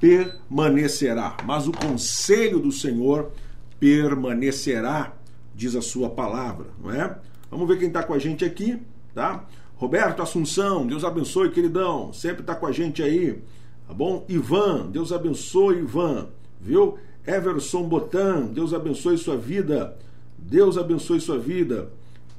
permanecerá. 0.00 1.36
Mas 1.44 1.66
o 1.66 1.72
conselho 1.72 2.60
do 2.60 2.70
Senhor 2.70 3.32
permanecerá 3.80 5.18
diz 5.58 5.74
a 5.74 5.82
sua 5.82 6.08
palavra, 6.08 6.66
não 6.80 6.92
é? 6.92 7.18
Vamos 7.50 7.66
ver 7.66 7.78
quem 7.78 7.88
está 7.88 8.04
com 8.04 8.14
a 8.14 8.18
gente 8.18 8.44
aqui, 8.44 8.80
tá? 9.12 9.44
Roberto 9.74 10.22
Assunção, 10.22 10.86
Deus 10.86 11.02
abençoe, 11.02 11.50
queridão, 11.50 12.12
sempre 12.12 12.42
está 12.42 12.54
com 12.54 12.64
a 12.64 12.70
gente 12.70 13.02
aí, 13.02 13.42
tá 13.86 13.92
bom? 13.92 14.24
Ivan, 14.28 14.88
Deus 14.88 15.12
abençoe, 15.12 15.80
Ivan, 15.80 16.28
viu? 16.60 16.98
Everson 17.26 17.82
Botan, 17.82 18.46
Deus 18.46 18.72
abençoe 18.72 19.18
sua 19.18 19.36
vida, 19.36 19.96
Deus 20.38 20.78
abençoe 20.78 21.20
sua 21.20 21.38
vida. 21.38 21.90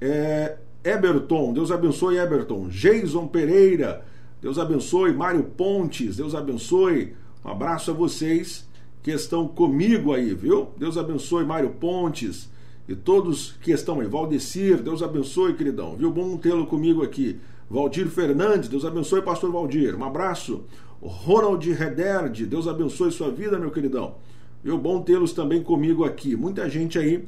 É, 0.02 0.58
Eberton, 0.84 1.54
Deus 1.54 1.72
abençoe 1.72 2.18
Eberton. 2.18 2.70
Jason 2.70 3.28
Pereira, 3.28 4.04
Deus 4.42 4.58
abençoe. 4.58 5.14
Mário 5.14 5.44
Pontes, 5.44 6.18
Deus 6.18 6.34
abençoe. 6.34 7.14
Um 7.46 7.50
abraço 7.50 7.92
a 7.92 7.94
vocês 7.94 8.68
que 9.04 9.12
estão 9.12 9.48
comigo 9.48 10.14
aí, 10.14 10.34
viu? 10.34 10.70
Deus 10.78 10.98
abençoe 10.98 11.46
Mário 11.46 11.70
Pontes 11.70 12.50
e 12.88 12.96
todos 12.96 13.54
que 13.62 13.72
estão 13.72 14.00
aí. 14.00 14.08
Valdecir, 14.08 14.82
Deus 14.82 15.04
abençoe, 15.04 15.54
queridão, 15.54 15.96
viu? 15.96 16.12
Bom 16.12 16.38
tê-lo 16.38 16.66
comigo 16.66 17.04
aqui. 17.04 17.40
Valdir 17.70 18.08
Fernandes, 18.08 18.68
Deus 18.68 18.84
abençoe, 18.84 19.22
pastor 19.22 19.52
Valdir. 19.52 19.96
Um 19.96 20.04
abraço. 20.04 20.64
Ronald 21.02 21.72
Rederd, 21.72 22.46
Deus 22.46 22.68
abençoe 22.68 23.12
sua 23.12 23.32
vida, 23.32 23.58
meu 23.58 23.72
queridão. 23.72 24.16
Viu? 24.64 24.78
Bom 24.78 25.02
tê-los 25.02 25.32
também 25.34 25.64
comigo 25.64 26.04
aqui. 26.04 26.36
Muita 26.36 26.70
gente 26.70 27.00
aí 27.00 27.28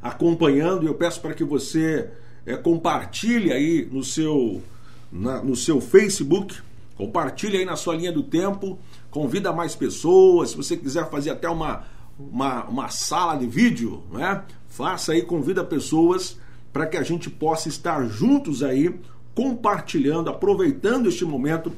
acompanhando 0.00 0.86
eu 0.86 0.94
peço 0.94 1.20
para 1.20 1.34
que 1.34 1.44
você 1.44 2.10
é, 2.44 2.56
compartilhe 2.56 3.52
aí 3.52 3.88
no 3.90 4.02
seu, 4.02 4.62
na, 5.10 5.42
no 5.42 5.54
seu 5.54 5.80
Facebook, 5.80 6.56
compartilhe 6.96 7.58
aí 7.58 7.64
na 7.64 7.76
sua 7.76 7.94
linha 7.94 8.12
do 8.12 8.22
tempo 8.22 8.78
convida 9.12 9.52
mais 9.52 9.76
pessoas, 9.76 10.50
se 10.50 10.56
você 10.56 10.74
quiser 10.74 11.08
fazer 11.10 11.30
até 11.30 11.48
uma, 11.48 11.84
uma, 12.18 12.64
uma 12.64 12.88
sala 12.88 13.36
de 13.36 13.46
vídeo, 13.46 14.02
né? 14.10 14.42
faça 14.66 15.12
aí, 15.12 15.20
convida 15.20 15.62
pessoas 15.62 16.38
para 16.72 16.86
que 16.86 16.96
a 16.96 17.02
gente 17.02 17.28
possa 17.28 17.68
estar 17.68 18.02
juntos 18.06 18.62
aí, 18.62 18.98
compartilhando, 19.34 20.30
aproveitando 20.30 21.08
este 21.08 21.26
momento 21.26 21.70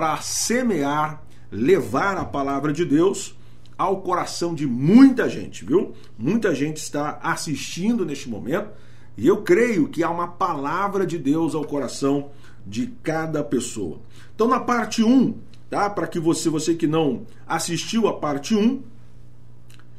para 0.00 0.16
semear, 0.22 1.22
levar 1.52 2.16
a 2.16 2.24
palavra 2.24 2.72
de 2.72 2.86
Deus 2.86 3.34
ao 3.76 4.00
coração 4.00 4.54
de 4.54 4.66
muita 4.66 5.28
gente, 5.28 5.62
viu? 5.62 5.92
Muita 6.18 6.54
gente 6.54 6.78
está 6.78 7.20
assistindo 7.22 8.06
neste 8.06 8.26
momento 8.26 8.70
e 9.14 9.26
eu 9.26 9.42
creio 9.42 9.88
que 9.88 10.02
há 10.02 10.08
uma 10.08 10.26
palavra 10.26 11.06
de 11.06 11.18
Deus 11.18 11.54
ao 11.54 11.66
coração 11.66 12.30
de 12.66 12.86
cada 13.02 13.44
pessoa. 13.44 14.00
Então, 14.34 14.48
na 14.48 14.58
parte 14.58 15.04
1, 15.04 15.34
tá? 15.68 15.90
Para 15.90 16.06
que 16.06 16.18
você, 16.18 16.48
você 16.48 16.74
que 16.74 16.86
não 16.86 17.26
assistiu 17.46 18.08
a 18.08 18.18
parte 18.18 18.54
1, 18.54 18.82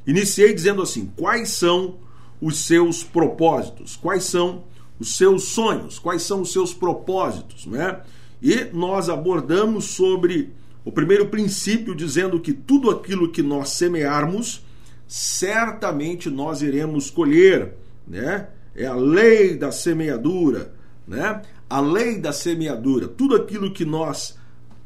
iniciei 0.07 0.51
dizendo 0.51 0.81
assim: 0.81 1.13
quais 1.15 1.49
são 1.49 1.97
os 2.41 2.57
seus 2.57 3.03
propósitos? 3.03 3.95
Quais 3.97 4.23
são 4.23 4.63
os 4.99 5.15
seus 5.15 5.49
sonhos? 5.49 5.99
Quais 5.99 6.23
são 6.23 6.41
os 6.41 6.51
seus 6.51 6.73
propósitos, 6.73 7.67
né? 7.67 8.01
E 8.41 8.65
nós 8.73 9.09
abordamos 9.09 9.85
sobre 9.85 10.51
o 10.83 10.91
primeiro 10.91 11.27
princípio 11.27 11.95
dizendo 11.95 12.39
que 12.39 12.53
tudo 12.53 12.89
aquilo 12.89 13.31
que 13.31 13.43
nós 13.43 13.69
semearmos, 13.69 14.65
certamente 15.07 16.29
nós 16.29 16.61
iremos 16.61 17.09
colher, 17.09 17.75
né? 18.07 18.47
É 18.75 18.85
a 18.85 18.95
lei 18.95 19.55
da 19.55 19.71
semeadura, 19.71 20.73
né? 21.07 21.41
A 21.69 21.79
lei 21.79 22.17
da 22.17 22.33
semeadura, 22.33 23.07
tudo 23.07 23.35
aquilo 23.35 23.71
que 23.71 23.85
nós 23.85 24.37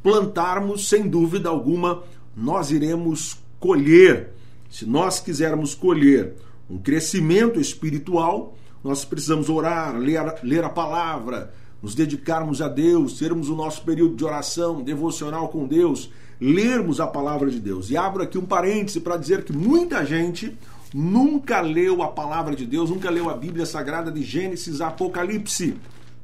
plantarmos, 0.03 0.89
sem 0.89 1.07
dúvida 1.07 1.50
alguma, 1.50 2.03
nós 2.35 2.71
iremos 2.71 3.39
colher. 3.59 4.33
Se 4.69 4.85
nós 4.85 5.19
quisermos 5.19 5.74
colher 5.74 6.33
um 6.69 6.77
crescimento 6.77 7.59
espiritual, 7.59 8.57
nós 8.83 9.05
precisamos 9.05 9.50
orar, 9.50 9.97
ler, 9.97 10.21
ler 10.43 10.63
a 10.63 10.69
palavra, 10.69 11.53
nos 11.86 11.94
dedicarmos 11.94 12.63
a 12.63 12.68
Deus, 12.68 13.20
termos 13.20 13.48
o 13.48 13.56
nosso 13.56 13.84
período 13.84 14.15
de 14.15 14.25
oração, 14.25 14.82
devocional 14.82 15.50
com 15.50 15.68
Deus, 15.68 16.10
lermos 16.42 17.00
a 17.00 17.06
palavra 17.06 17.48
de 17.51 17.60
Deus. 17.60 17.92
E 17.92 17.96
abro 17.96 18.24
aqui 18.24 18.39
um 18.39 18.46
parêntese 18.46 19.00
para 19.00 19.18
dizer 19.18 19.44
que 19.44 19.54
muita 19.54 20.04
gente 20.04 20.58
nunca 20.92 21.62
leu 21.62 22.01
a 22.01 22.08
palavra 22.08 22.56
de 22.56 22.65
Deus, 22.65 22.89
nunca 22.89 23.12
leu 23.12 23.30
a 23.30 23.38
Bíblia 23.38 23.68
Sagrada 23.68 24.12
de 24.12 24.24
Gênesis 24.24 24.82
a 24.82 24.88
Apocalipse, 24.88 25.75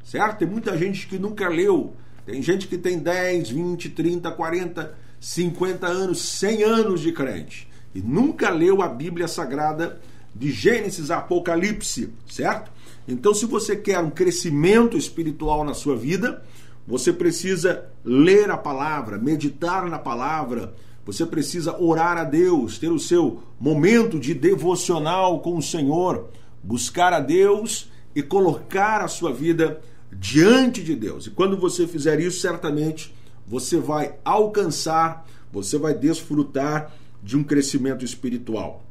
certo? 0.03 0.39
Tem 0.39 0.47
muita 0.47 0.75
gente 0.75 1.05
que 1.05 1.19
nunca 1.19 1.47
leu 1.47 1.93
tem 2.25 2.41
gente 2.41 2.67
que 2.67 2.77
tem 2.77 2.97
10, 2.97 3.49
20, 3.49 3.89
30, 3.89 4.31
40, 4.31 4.95
50 5.19 5.87
anos, 5.87 6.21
100 6.21 6.63
anos 6.63 7.01
de 7.01 7.11
crente 7.11 7.67
e 7.93 8.01
nunca 8.01 8.49
leu 8.49 8.81
a 8.81 8.87
Bíblia 8.87 9.27
Sagrada 9.27 9.99
de 10.33 10.51
Gênesis 10.51 11.11
a 11.11 11.17
Apocalipse, 11.17 12.09
certo? 12.27 12.71
Então, 13.07 13.33
se 13.33 13.45
você 13.45 13.75
quer 13.75 13.99
um 13.99 14.09
crescimento 14.09 14.97
espiritual 14.97 15.63
na 15.63 15.73
sua 15.73 15.95
vida, 15.95 16.43
você 16.87 17.11
precisa 17.11 17.85
ler 18.03 18.49
a 18.49 18.57
palavra, 18.57 19.17
meditar 19.17 19.87
na 19.87 19.99
palavra, 19.99 20.73
você 21.05 21.25
precisa 21.25 21.79
orar 21.81 22.17
a 22.17 22.23
Deus, 22.23 22.77
ter 22.77 22.91
o 22.91 22.99
seu 22.99 23.41
momento 23.59 24.19
de 24.19 24.33
devocional 24.33 25.39
com 25.39 25.57
o 25.57 25.61
Senhor, 25.61 26.29
buscar 26.63 27.11
a 27.11 27.19
Deus 27.19 27.89
e 28.15 28.21
colocar 28.21 29.01
a 29.01 29.07
sua 29.07 29.33
vida 29.33 29.81
diante 30.11 30.83
de 30.83 30.95
Deus. 30.95 31.25
E 31.25 31.31
quando 31.31 31.57
você 31.57 31.87
fizer 31.87 32.19
isso, 32.19 32.39
certamente 32.39 33.13
você 33.47 33.77
vai 33.77 34.15
alcançar, 34.23 35.25
você 35.51 35.77
vai 35.77 35.93
desfrutar 35.93 36.93
de 37.23 37.35
um 37.37 37.43
crescimento 37.43 38.05
espiritual. 38.05 38.85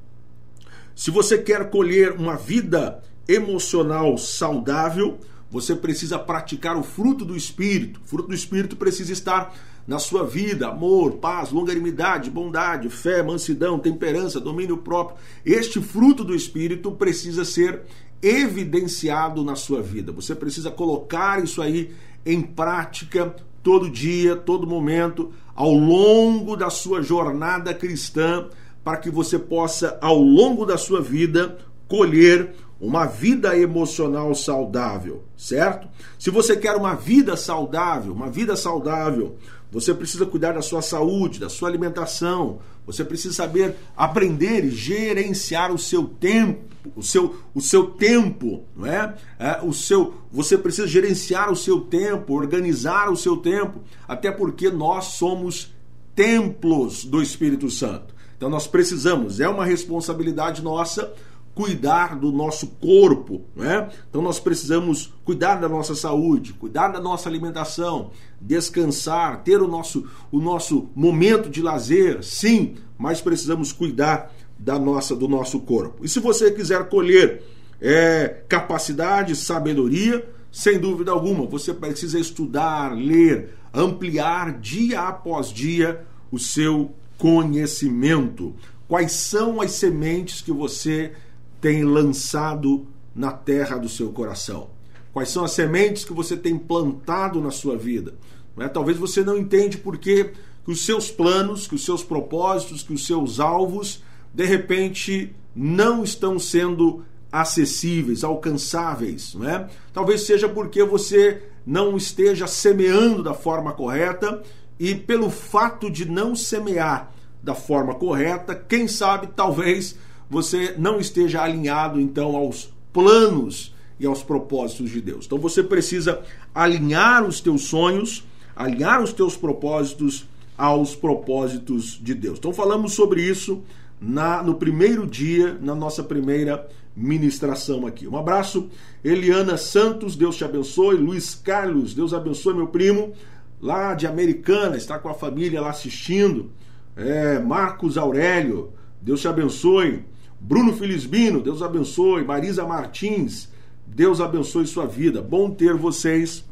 Se 0.94 1.10
você 1.10 1.38
quer 1.38 1.70
colher 1.70 2.12
uma 2.12 2.36
vida 2.36 3.02
emocional 3.32 4.16
saudável, 4.18 5.18
você 5.50 5.74
precisa 5.74 6.18
praticar 6.18 6.76
o 6.76 6.82
fruto 6.82 7.24
do 7.24 7.36
espírito. 7.36 8.00
O 8.04 8.08
fruto 8.08 8.28
do 8.28 8.34
espírito 8.34 8.76
precisa 8.76 9.12
estar 9.12 9.54
na 9.86 9.98
sua 9.98 10.24
vida, 10.24 10.68
amor, 10.68 11.14
paz, 11.14 11.50
longanimidade, 11.50 12.30
bondade, 12.30 12.88
fé, 12.88 13.22
mansidão, 13.22 13.78
temperança, 13.78 14.38
domínio 14.38 14.76
próprio. 14.76 15.18
Este 15.44 15.80
fruto 15.80 16.22
do 16.22 16.34
Espírito 16.34 16.92
precisa 16.92 17.44
ser 17.44 17.82
evidenciado 18.22 19.42
na 19.42 19.56
sua 19.56 19.82
vida. 19.82 20.12
Você 20.12 20.34
precisa 20.34 20.70
colocar 20.70 21.42
isso 21.42 21.60
aí 21.60 21.92
em 22.24 22.40
prática 22.40 23.34
todo 23.62 23.90
dia, 23.90 24.36
todo 24.36 24.66
momento, 24.66 25.32
ao 25.54 25.72
longo 25.72 26.56
da 26.56 26.70
sua 26.70 27.02
jornada 27.02 27.74
cristã, 27.74 28.48
para 28.84 28.96
que 28.96 29.10
você 29.10 29.38
possa, 29.38 29.98
ao 30.00 30.18
longo 30.18 30.64
da 30.64 30.78
sua 30.78 31.00
vida, 31.00 31.58
colher 31.88 32.54
uma 32.80 33.04
vida 33.04 33.56
emocional 33.58 34.34
saudável, 34.34 35.22
certo? 35.36 35.86
Se 36.18 36.30
você 36.30 36.56
quer 36.56 36.74
uma 36.74 36.94
vida 36.94 37.36
saudável, 37.36 38.12
uma 38.12 38.30
vida 38.30 38.56
saudável, 38.56 39.36
você 39.70 39.92
precisa 39.92 40.24
cuidar 40.24 40.52
da 40.52 40.62
sua 40.62 40.80
saúde, 40.80 41.38
da 41.38 41.48
sua 41.48 41.68
alimentação, 41.68 42.58
você 42.86 43.04
precisa 43.04 43.34
saber 43.34 43.76
aprender 43.94 44.64
e 44.64 44.70
gerenciar 44.70 45.70
o 45.72 45.78
seu 45.78 46.04
tempo, 46.04 46.64
o 46.96 47.02
seu, 47.02 47.36
o 47.54 47.60
seu 47.60 47.84
tempo, 47.84 48.64
não 48.74 48.86
é? 48.86 49.14
é? 49.38 49.60
O 49.62 49.72
seu, 49.72 50.14
você 50.32 50.56
precisa 50.56 50.88
gerenciar 50.88 51.52
o 51.52 51.56
seu 51.56 51.82
tempo, 51.82 52.32
organizar 52.32 53.10
o 53.10 53.16
seu 53.16 53.36
tempo, 53.36 53.80
até 54.08 54.32
porque 54.32 54.70
nós 54.70 55.04
somos 55.04 55.72
templos 56.16 57.04
do 57.04 57.22
Espírito 57.22 57.70
Santo. 57.70 58.14
Então 58.36 58.48
nós 58.48 58.66
precisamos, 58.66 59.38
é 59.38 59.48
uma 59.48 59.66
responsabilidade 59.66 60.62
nossa 60.62 61.12
cuidar 61.54 62.16
do 62.18 62.30
nosso 62.30 62.68
corpo, 62.80 63.42
né? 63.54 63.88
Então 64.08 64.22
nós 64.22 64.38
precisamos 64.38 65.12
cuidar 65.24 65.56
da 65.56 65.68
nossa 65.68 65.94
saúde, 65.94 66.52
cuidar 66.54 66.88
da 66.88 67.00
nossa 67.00 67.28
alimentação, 67.28 68.10
descansar, 68.40 69.42
ter 69.42 69.60
o 69.60 69.68
nosso 69.68 70.08
o 70.30 70.40
nosso 70.40 70.88
momento 70.94 71.50
de 71.50 71.60
lazer, 71.60 72.22
sim, 72.22 72.76
mas 72.96 73.20
precisamos 73.20 73.72
cuidar 73.72 74.32
da 74.58 74.78
nossa 74.78 75.14
do 75.16 75.28
nosso 75.28 75.60
corpo. 75.60 76.04
E 76.04 76.08
se 76.08 76.20
você 76.20 76.50
quiser 76.50 76.88
colher 76.88 77.42
é, 77.80 78.42
capacidade, 78.48 79.34
sabedoria, 79.34 80.28
sem 80.52 80.78
dúvida 80.78 81.10
alguma, 81.10 81.46
você 81.46 81.72
precisa 81.72 82.18
estudar, 82.18 82.96
ler, 82.96 83.54
ampliar 83.72 84.58
dia 84.58 85.00
após 85.00 85.52
dia 85.52 86.04
o 86.30 86.38
seu 86.38 86.94
conhecimento. 87.18 88.54
Quais 88.88 89.12
são 89.12 89.60
as 89.60 89.72
sementes 89.72 90.42
que 90.42 90.52
você 90.52 91.12
tem 91.60 91.84
lançado 91.84 92.86
na 93.14 93.32
terra 93.32 93.76
do 93.76 93.88
seu 93.88 94.10
coração? 94.10 94.70
Quais 95.12 95.28
são 95.28 95.44
as 95.44 95.52
sementes 95.52 96.04
que 96.04 96.12
você 96.12 96.36
tem 96.36 96.56
plantado 96.58 97.40
na 97.40 97.50
sua 97.50 97.76
vida? 97.76 98.14
Não 98.56 98.64
é? 98.64 98.68
Talvez 98.68 98.96
você 98.96 99.22
não 99.22 99.36
entende 99.36 99.76
porque 99.76 100.32
que 100.64 100.70
os 100.70 100.84
seus 100.84 101.10
planos, 101.10 101.66
que 101.66 101.74
os 101.74 101.84
seus 101.84 102.02
propósitos, 102.02 102.82
que 102.82 102.92
os 102.92 103.06
seus 103.06 103.40
alvos, 103.40 104.02
de 104.32 104.44
repente, 104.44 105.34
não 105.54 106.04
estão 106.04 106.38
sendo 106.38 107.04
acessíveis, 107.32 108.22
alcançáveis. 108.22 109.34
Não 109.34 109.48
é? 109.48 109.68
Talvez 109.92 110.22
seja 110.22 110.48
porque 110.48 110.84
você 110.84 111.42
não 111.66 111.96
esteja 111.96 112.46
semeando 112.46 113.22
da 113.22 113.34
forma 113.34 113.72
correta 113.72 114.42
e 114.78 114.94
pelo 114.94 115.30
fato 115.30 115.90
de 115.90 116.04
não 116.04 116.34
semear 116.34 117.12
da 117.42 117.54
forma 117.54 117.94
correta, 117.94 118.54
quem 118.54 118.86
sabe, 118.86 119.28
talvez 119.34 119.96
você 120.30 120.74
não 120.78 121.00
esteja 121.00 121.42
alinhado 121.42 122.00
então 122.00 122.36
aos 122.36 122.72
planos 122.92 123.74
e 123.98 124.06
aos 124.06 124.22
propósitos 124.22 124.90
de 124.90 125.00
Deus. 125.00 125.26
Então 125.26 125.38
você 125.38 125.62
precisa 125.62 126.22
alinhar 126.54 127.24
os 127.24 127.40
teus 127.40 127.62
sonhos, 127.62 128.24
alinhar 128.54 129.02
os 129.02 129.12
teus 129.12 129.36
propósitos 129.36 130.26
aos 130.56 130.94
propósitos 130.94 132.00
de 132.00 132.14
Deus. 132.14 132.38
Então 132.38 132.52
falamos 132.52 132.92
sobre 132.92 133.22
isso 133.22 133.62
na, 134.00 134.42
no 134.42 134.54
primeiro 134.54 135.06
dia, 135.06 135.58
na 135.60 135.74
nossa 135.74 136.02
primeira 136.02 136.66
ministração 136.96 137.86
aqui. 137.86 138.06
Um 138.06 138.16
abraço, 138.16 138.68
Eliana 139.04 139.56
Santos, 139.56 140.16
Deus 140.16 140.36
te 140.36 140.44
abençoe. 140.44 140.96
Luiz 140.96 141.34
Carlos, 141.34 141.94
Deus 141.94 142.14
abençoe, 142.14 142.54
meu 142.54 142.68
primo, 142.68 143.12
lá 143.60 143.94
de 143.94 144.06
Americana, 144.06 144.76
está 144.76 144.98
com 144.98 145.08
a 145.08 145.14
família 145.14 145.60
lá 145.60 145.70
assistindo. 145.70 146.50
É, 146.96 147.38
Marcos 147.38 147.96
Aurélio, 147.96 148.72
Deus 149.00 149.20
te 149.20 149.28
abençoe. 149.28 150.04
Bruno 150.40 150.74
Filisbino, 150.74 151.42
Deus 151.42 151.62
abençoe. 151.62 152.24
Marisa 152.24 152.66
Martins, 152.66 153.48
Deus 153.86 154.20
abençoe 154.20 154.66
sua 154.66 154.86
vida. 154.86 155.20
Bom 155.20 155.50
ter 155.50 155.74
vocês 155.74 156.44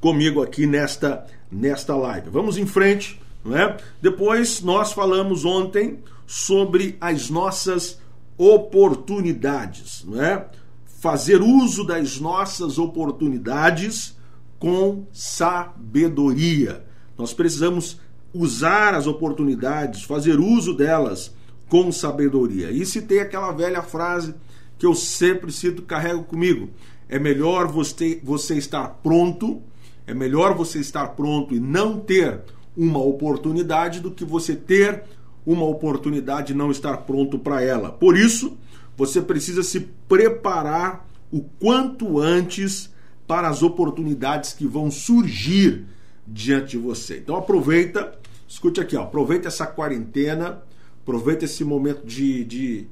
comigo 0.00 0.42
aqui 0.42 0.66
nesta, 0.66 1.26
nesta 1.50 1.96
live. 1.96 2.28
Vamos 2.28 2.58
em 2.58 2.66
frente, 2.66 3.18
não 3.44 3.56
é? 3.56 3.76
Depois 4.02 4.60
nós 4.60 4.92
falamos 4.92 5.44
ontem 5.44 6.00
sobre 6.26 6.96
as 7.00 7.30
nossas 7.30 7.98
oportunidades, 8.36 10.04
não 10.04 10.22
é? 10.22 10.46
Fazer 10.84 11.40
uso 11.40 11.84
das 11.84 12.20
nossas 12.20 12.78
oportunidades 12.78 14.16
com 14.58 15.06
sabedoria. 15.12 16.84
Nós 17.18 17.32
precisamos 17.32 17.98
usar 18.32 18.94
as 18.94 19.06
oportunidades, 19.06 20.02
fazer 20.02 20.38
uso 20.38 20.74
delas 20.74 21.32
com 21.72 21.90
sabedoria. 21.90 22.70
E 22.70 22.84
tem 23.00 23.20
aquela 23.20 23.50
velha 23.50 23.80
frase 23.80 24.34
que 24.78 24.84
eu 24.84 24.94
sempre 24.94 25.50
cito, 25.50 25.80
carrego 25.80 26.22
comigo: 26.22 26.68
é 27.08 27.18
melhor 27.18 27.66
você, 27.66 28.20
você 28.22 28.58
estar 28.58 28.86
pronto, 29.02 29.62
é 30.06 30.12
melhor 30.12 30.54
você 30.54 30.80
estar 30.80 31.08
pronto 31.16 31.54
e 31.54 31.58
não 31.58 31.98
ter 31.98 32.42
uma 32.76 32.98
oportunidade 32.98 34.00
do 34.00 34.10
que 34.10 34.22
você 34.22 34.54
ter 34.54 35.04
uma 35.46 35.64
oportunidade 35.64 36.52
e 36.52 36.54
não 36.54 36.70
estar 36.70 36.98
pronto 36.98 37.38
para 37.38 37.62
ela. 37.62 37.90
Por 37.90 38.18
isso, 38.18 38.58
você 38.94 39.22
precisa 39.22 39.62
se 39.62 39.80
preparar 40.06 41.08
o 41.32 41.40
quanto 41.40 42.20
antes 42.20 42.90
para 43.26 43.48
as 43.48 43.62
oportunidades 43.62 44.52
que 44.52 44.66
vão 44.66 44.90
surgir 44.90 45.86
diante 46.26 46.72
de 46.72 46.78
você. 46.78 47.16
Então 47.16 47.34
aproveita, 47.34 48.12
escute 48.46 48.78
aqui, 48.78 48.94
ó, 48.94 49.04
aproveita 49.04 49.48
essa 49.48 49.66
quarentena 49.66 50.62
Aproveita 51.02 51.44
esse 51.44 51.64
momento 51.64 52.06
de, 52.06 52.44
de, 52.44 52.86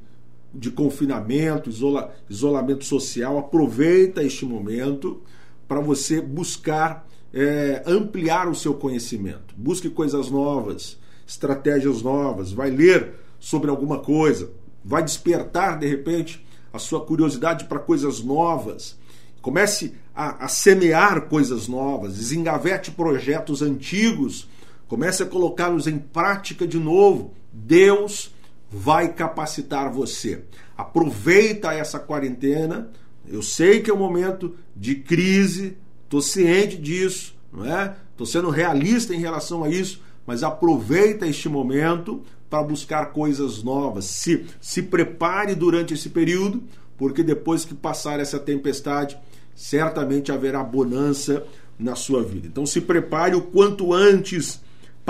de 0.53 0.71
confinamento, 0.71 1.71
isola, 1.71 2.15
isolamento 2.29 2.85
social. 2.85 3.39
Aproveita 3.39 4.23
este 4.23 4.45
momento 4.45 5.23
para 5.69 5.81
você 5.81 6.21
buscar 6.21 7.07
é, 7.33 7.83
ampliar 7.87 8.49
o 8.49 8.55
seu 8.55 8.75
conhecimento. 8.75 9.55
Busque 9.57 9.89
coisas 9.89 10.31
novas, 10.31 10.99
estratégias 11.27 12.03
novas. 12.03 12.53
Vai 12.53 12.71
ler 12.71 13.15
sobre 13.39 13.71
alguma 13.71 13.99
coisa. 14.01 14.51
Vai 14.85 15.05
despertar, 15.05 15.79
de 15.79 15.87
repente, 15.87 16.45
a 16.73 16.79
sua 16.79 17.05
curiosidade 17.05 17.67
para 17.67 17.79
coisas 17.79 18.21
novas. 18.23 18.99
Comece 19.41 19.95
a, 20.15 20.45
a, 20.45 20.49
semear 20.49 21.29
coisas 21.29 21.67
novas, 21.67 22.17
desengavete 22.17 22.91
projetos 22.91 23.63
antigos, 23.63 24.49
comece 24.87 25.23
a 25.23 25.27
colocá-los 25.27 25.87
em 25.87 25.99
prática 25.99 26.67
de 26.67 26.79
novo, 26.79 27.33
Deus 27.53 28.33
vai 28.71 29.13
capacitar 29.13 29.91
você. 29.91 30.45
Aproveita 30.77 31.73
essa 31.73 31.99
quarentena. 31.99 32.91
Eu 33.27 33.43
sei 33.43 33.81
que 33.81 33.91
é 33.91 33.95
um 33.95 33.99
momento 33.99 34.55
de 34.77 34.95
crise, 34.95 35.77
estou 36.05 36.23
ciente 36.23 36.77
disso, 36.77 37.35
não 37.53 37.65
é? 37.65 37.97
Estou 38.13 38.27
sendo 38.27 38.51
realista 38.51 39.15
em 39.15 39.19
relação 39.19 39.65
a 39.65 39.69
isso, 39.69 40.03
mas 40.27 40.43
aproveita 40.43 41.27
este 41.27 41.49
momento 41.49 42.23
para 42.49 42.63
buscar 42.63 43.07
coisas 43.13 43.63
novas. 43.63 44.05
Se, 44.07 44.47
se 44.61 44.83
prepare 44.83 45.55
durante 45.55 45.95
esse 45.95 46.09
período, 46.09 46.63
porque 46.99 47.23
depois 47.23 47.65
que 47.65 47.75
passar 47.75 48.21
essa 48.21 48.39
tempestade, 48.39 49.17
certamente 49.55 50.33
haverá 50.33 50.63
bonança 50.63 51.45
na 51.79 51.95
sua 51.95 52.23
vida. 52.23 52.47
Então 52.47 52.67
se 52.67 52.81
prepare 52.81 53.35
o 53.35 53.43
quanto 53.43 53.93
antes 53.93 54.61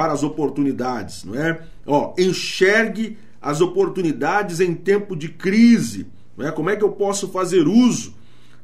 para 0.01 0.15
as 0.15 0.23
oportunidades, 0.23 1.25
não 1.25 1.35
é? 1.35 1.61
Ó, 1.87 2.15
enxergue 2.17 3.19
as 3.39 3.61
oportunidades 3.61 4.59
em 4.59 4.75
tempo 4.75 5.15
de 5.15 5.29
crise, 5.29 6.07
não 6.35 6.49
é? 6.49 6.51
Como 6.51 6.71
é 6.71 6.77
que 6.77 6.83
eu 6.83 6.93
posso 6.93 7.29
fazer 7.29 7.69
uso 7.69 8.15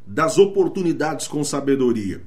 das 0.07 0.39
oportunidades 0.39 1.29
com 1.29 1.45
sabedoria? 1.45 2.23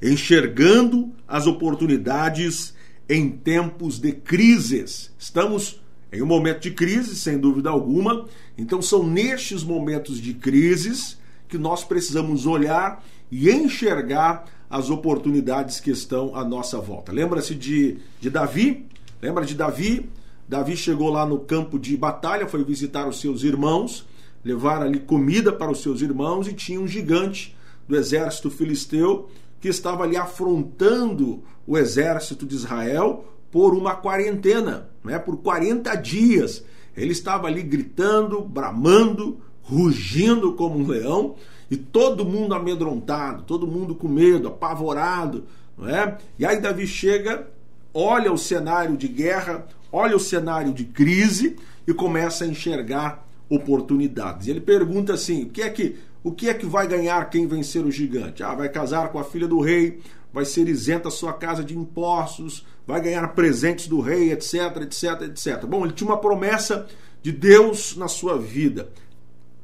Enxergando 0.00 1.12
as 1.28 1.46
oportunidades 1.46 2.72
em 3.10 3.28
tempos 3.28 4.00
de 4.00 4.12
crises. 4.12 5.12
Estamos 5.18 5.78
em 6.10 6.22
um 6.22 6.26
momento 6.26 6.62
de 6.62 6.70
crise, 6.70 7.14
sem 7.14 7.36
dúvida 7.36 7.68
alguma. 7.68 8.24
Então 8.56 8.80
são 8.80 9.06
nestes 9.06 9.62
momentos 9.62 10.18
de 10.18 10.32
crises 10.32 11.18
que 11.46 11.58
nós 11.58 11.84
precisamos 11.84 12.46
olhar 12.46 13.04
e 13.30 13.50
enxergar 13.50 14.46
as 14.70 14.90
oportunidades 14.90 15.80
que 15.80 15.90
estão 15.90 16.34
à 16.34 16.44
nossa 16.44 16.78
volta. 16.78 17.12
Lembra-se 17.12 17.54
de, 17.54 17.98
de 18.20 18.28
Davi? 18.28 18.86
Lembra 19.20 19.44
de 19.44 19.54
Davi? 19.54 20.08
Davi 20.48 20.76
chegou 20.76 21.10
lá 21.10 21.26
no 21.26 21.40
campo 21.40 21.78
de 21.78 21.96
batalha, 21.96 22.46
foi 22.46 22.64
visitar 22.64 23.06
os 23.06 23.20
seus 23.20 23.42
irmãos, 23.42 24.06
levar 24.44 24.82
ali 24.82 24.98
comida 24.98 25.52
para 25.52 25.70
os 25.70 25.82
seus 25.82 26.00
irmãos 26.00 26.48
e 26.48 26.54
tinha 26.54 26.80
um 26.80 26.88
gigante 26.88 27.56
do 27.86 27.96
exército 27.96 28.50
filisteu 28.50 29.28
que 29.60 29.68
estava 29.68 30.04
ali 30.04 30.16
afrontando 30.16 31.42
o 31.66 31.76
exército 31.76 32.46
de 32.46 32.54
Israel 32.54 33.24
por 33.50 33.74
uma 33.74 33.94
quarentena, 33.94 34.88
né? 35.02 35.18
por 35.18 35.38
40 35.38 35.94
dias. 35.96 36.64
Ele 36.96 37.12
estava 37.12 37.46
ali 37.46 37.62
gritando, 37.62 38.40
bramando, 38.40 39.38
rugindo 39.62 40.54
como 40.54 40.78
um 40.78 40.86
leão, 40.86 41.36
e 41.70 41.76
todo 41.76 42.24
mundo 42.24 42.54
amedrontado, 42.54 43.42
todo 43.42 43.66
mundo 43.66 43.94
com 43.94 44.08
medo, 44.08 44.48
apavorado. 44.48 45.44
Não 45.76 45.88
é? 45.88 46.18
E 46.38 46.46
aí 46.46 46.60
Davi 46.60 46.86
chega, 46.86 47.46
olha 47.92 48.32
o 48.32 48.38
cenário 48.38 48.96
de 48.96 49.08
guerra, 49.08 49.66
olha 49.92 50.16
o 50.16 50.20
cenário 50.20 50.72
de 50.72 50.84
crise 50.84 51.56
e 51.86 51.92
começa 51.92 52.44
a 52.44 52.48
enxergar 52.48 53.26
oportunidades. 53.48 54.46
E 54.46 54.50
ele 54.50 54.60
pergunta 54.60 55.14
assim: 55.14 55.44
o 55.44 55.48
que 55.48 55.62
é 55.62 55.70
que 55.70 55.96
o 56.22 56.32
que 56.32 56.48
é 56.48 56.54
que 56.54 56.66
vai 56.66 56.86
ganhar 56.86 57.30
quem 57.30 57.46
vencer 57.46 57.84
o 57.84 57.90
gigante? 57.90 58.42
Ah, 58.42 58.54
vai 58.54 58.68
casar 58.68 59.10
com 59.10 59.18
a 59.18 59.24
filha 59.24 59.46
do 59.46 59.60
rei, 59.60 60.00
vai 60.32 60.44
ser 60.44 60.68
isenta 60.68 61.08
a 61.08 61.12
sua 61.12 61.32
casa 61.32 61.62
de 61.62 61.76
impostos, 61.76 62.66
vai 62.86 63.00
ganhar 63.00 63.26
presentes 63.28 63.86
do 63.86 64.00
rei, 64.00 64.32
etc, 64.32 64.82
etc, 64.82 65.22
etc. 65.22 65.64
Bom, 65.64 65.84
ele 65.84 65.94
tinha 65.94 66.10
uma 66.10 66.18
promessa 66.18 66.86
de 67.22 67.32
Deus 67.32 67.96
na 67.96 68.08
sua 68.08 68.36
vida. 68.36 68.88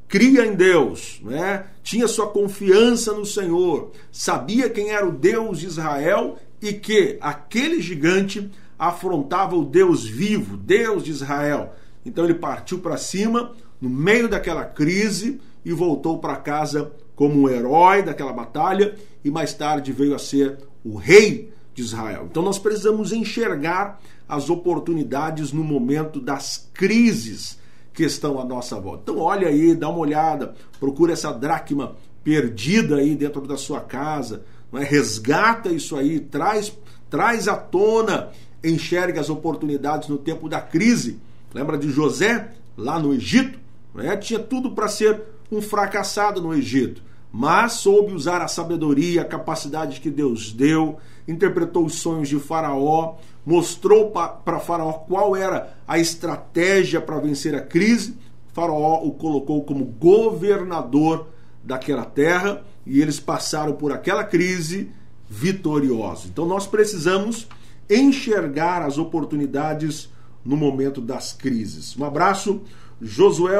Cria 0.09 0.47
em 0.47 0.55
Deus, 0.55 1.21
né? 1.23 1.65
tinha 1.83 2.07
sua 2.07 2.29
confiança 2.29 3.13
no 3.13 3.27
Senhor, 3.27 3.93
sabia 4.13 4.71
quem 4.71 4.91
era 4.91 5.07
o 5.07 5.13
Deus 5.13 5.59
de 5.59 5.67
Israel 5.67 6.39
e 6.61 6.73
que 6.73 7.19
aquele 7.21 7.81
gigante 7.81 8.51
afrontava 8.79 9.57
o 9.57 9.65
Deus 9.65 10.05
vivo, 10.05 10.57
Deus 10.57 11.05
de 11.05 11.11
Israel. 11.11 11.75
Então 12.05 12.25
ele 12.25 12.35
partiu 12.35 12.79
para 12.79 12.97
cima, 12.97 13.53
no 13.81 13.89
meio 13.89 14.29
daquela 14.29 14.65
crise, 14.65 15.41
e 15.65 15.73
voltou 15.73 16.19
para 16.19 16.37
casa 16.37 16.93
como 17.17 17.41
um 17.41 17.49
herói 17.49 18.03
daquela 18.03 18.33
batalha 18.33 18.95
e 19.25 19.31
mais 19.31 19.55
tarde 19.55 19.93
veio 19.93 20.15
a 20.15 20.19
ser 20.19 20.59
o 20.85 20.97
rei 20.97 21.53
de 21.75 21.83
Israel. 21.83 22.29
Então 22.31 22.43
nós 22.43 22.59
precisamos 22.59 23.13
enxergar 23.13 24.01
as 24.29 24.51
oportunidades 24.51 25.53
no 25.53 25.65
momento 25.65 26.21
das 26.21 26.69
crises 26.75 27.59
que 27.95 28.03
estão 28.03 28.41
à 28.41 28.45
nossa 28.45 28.79
volta. 28.79 29.03
Então 29.05 29.19
olha 29.19 29.49
aí, 29.49 29.75
dá 29.75 29.89
uma 29.89 30.01
olhada, 30.01 30.55
procura 30.81 31.13
essa 31.13 31.33
dracma 31.33 31.95
perdida 32.25 32.97
aí 32.97 33.15
dentro 33.15 33.47
da 33.47 33.57
sua 33.57 33.81
casa, 33.81 34.45
não 34.73 34.81
é? 34.81 34.85
resgata 34.85 35.71
isso 35.71 35.97
aí, 35.97 36.19
traz, 36.19 36.77
traz 37.09 37.47
à 37.47 37.57
tona, 37.57 38.31
enxerga 38.63 39.21
as 39.21 39.31
oportunidades 39.31 40.09
no 40.09 40.19
tempo 40.19 40.49
da 40.49 40.61
crise. 40.61 41.21
Lembra 41.55 41.79
de 41.79 41.89
José 41.91 42.51
lá 42.77 42.99
no 42.99 43.15
Egito? 43.15 43.59
É? 43.99 44.17
Tinha 44.17 44.41
tudo 44.41 44.73
para 44.73 44.89
ser 44.89 45.23
um 45.53 45.63
fracassado 45.63 46.43
no 46.43 46.53
Egito, 46.53 47.01
mas 47.31 47.75
soube 47.75 48.13
usar 48.13 48.43
a 48.43 48.49
sabedoria, 48.49 49.23
a 49.23 49.27
capacidade 49.27 50.01
que 50.01 50.11
Deus 50.11 50.53
deu, 50.53 50.99
interpretou 51.29 51.85
os 51.85 51.95
sonhos 51.97 52.29
de 52.29 52.41
Faraó, 52.41 53.17
mostrou 53.45 54.11
para 54.11 54.59
Faraó 54.61 54.93
qual 54.93 55.37
era 55.37 55.77
a 55.87 55.99
estratégia 55.99 57.01
para 57.01 57.19
vencer 57.19 57.55
a 57.55 57.61
crise. 57.61 58.17
Faraó 58.53 59.03
o 59.05 59.13
colocou 59.13 59.65
como 59.65 59.85
governador 59.85 61.29
daquela 61.63 62.05
terra 62.05 62.63
e 62.87 63.01
eles 63.01 63.19
passaram 63.19 63.75
por 63.75 63.93
aquela 63.93 64.25
crise 64.25 64.91
vitoriosos. 65.29 66.27
Então 66.27 66.47
nós 66.47 66.67
precisamos 66.67 67.49
enxergar 67.89 68.83
as 68.83 68.99
oportunidades 68.99 70.09
no 70.45 70.57
momento 70.57 71.01
das 71.01 71.33
crises. 71.33 71.97
Um 71.97 72.05
abraço, 72.05 72.63
Josué 73.01 73.59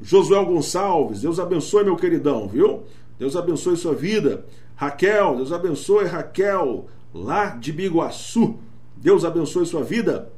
Josué 0.00 0.44
Gonçalves, 0.44 1.22
Deus 1.22 1.40
abençoe, 1.40 1.84
meu 1.84 1.96
queridão, 1.96 2.46
viu? 2.46 2.84
Deus 3.18 3.34
abençoe 3.34 3.76
sua 3.76 3.94
vida. 3.94 4.46
Raquel, 4.76 5.36
Deus 5.36 5.52
abençoe, 5.52 6.04
Raquel, 6.04 6.86
lá 7.12 7.46
de 7.46 7.72
Biguaçu. 7.72 8.58
Deus 9.00 9.24
abençoe 9.24 9.66
sua 9.66 9.82
vida. 9.82 10.30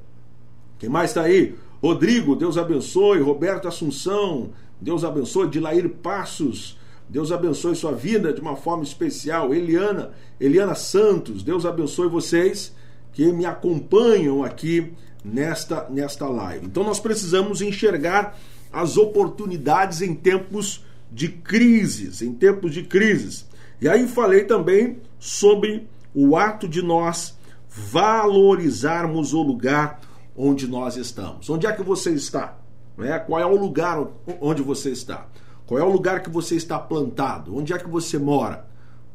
Quem 0.79 0.89
mais 0.89 1.11
está 1.11 1.23
aí? 1.23 1.55
Rodrigo, 1.83 2.37
Deus 2.37 2.59
abençoe. 2.59 3.21
Roberto 3.21 3.67
Assunção, 3.67 4.51
Deus 4.81 5.05
abençoe. 5.05 5.49
Dilair 5.49 5.89
Passos, 5.89 6.79
Deus 7.09 7.33
abençoe 7.33 7.75
sua 7.75 7.93
vida 7.93 8.33
de 8.33 8.41
uma 8.41 8.57
forma 8.57 8.83
especial. 8.83 9.55
Eliana, 9.55 10.11
Eliana 10.39 10.75
Santos, 10.75 11.43
Deus 11.43 11.65
abençoe 11.65 12.09
vocês 12.09 12.75
que 13.13 13.33
me 13.33 13.47
acompanham 13.47 14.45
aqui 14.45 14.93
nesta, 15.25 15.89
nesta 15.89 16.29
live. 16.29 16.67
Então 16.67 16.85
nós 16.85 17.01
precisamos 17.01 17.61
enxergar 17.63 18.39
as 18.73 18.97
oportunidades 18.97 20.01
em 20.03 20.15
tempos 20.15 20.85
de 21.11 21.29
crises, 21.29 22.23
em 22.23 22.33
tempos 22.33 22.73
de 22.73 22.83
crises. 22.83 23.47
E 23.81 23.89
aí 23.89 24.07
falei 24.07 24.45
também 24.45 24.99
sobre 25.19 25.89
o 26.15 26.37
ato 26.37 26.69
de 26.69 26.83
nós 26.83 27.37
valorizarmos 27.71 29.33
o 29.33 29.43
lugar 29.43 30.01
onde 30.37 30.67
nós 30.67 30.97
estamos. 30.97 31.49
Onde 31.49 31.67
é 31.67 31.73
que 31.73 31.83
você 31.83 32.11
está? 32.11 32.59
É? 32.99 33.19
Qual 33.19 33.41
é 33.41 33.47
o 33.47 33.57
lugar 33.57 34.05
onde 34.41 34.63
você 34.63 34.91
está? 34.91 35.27
Qual 35.67 35.79
é 35.79 35.83
o 35.83 35.91
lugar 35.91 36.21
que 36.23 36.29
você 36.29 36.57
está 36.57 36.79
plantado? 36.79 37.57
Onde 37.57 37.73
é 37.73 37.79
que 37.79 37.89
você 37.89 38.19
mora? 38.19 38.67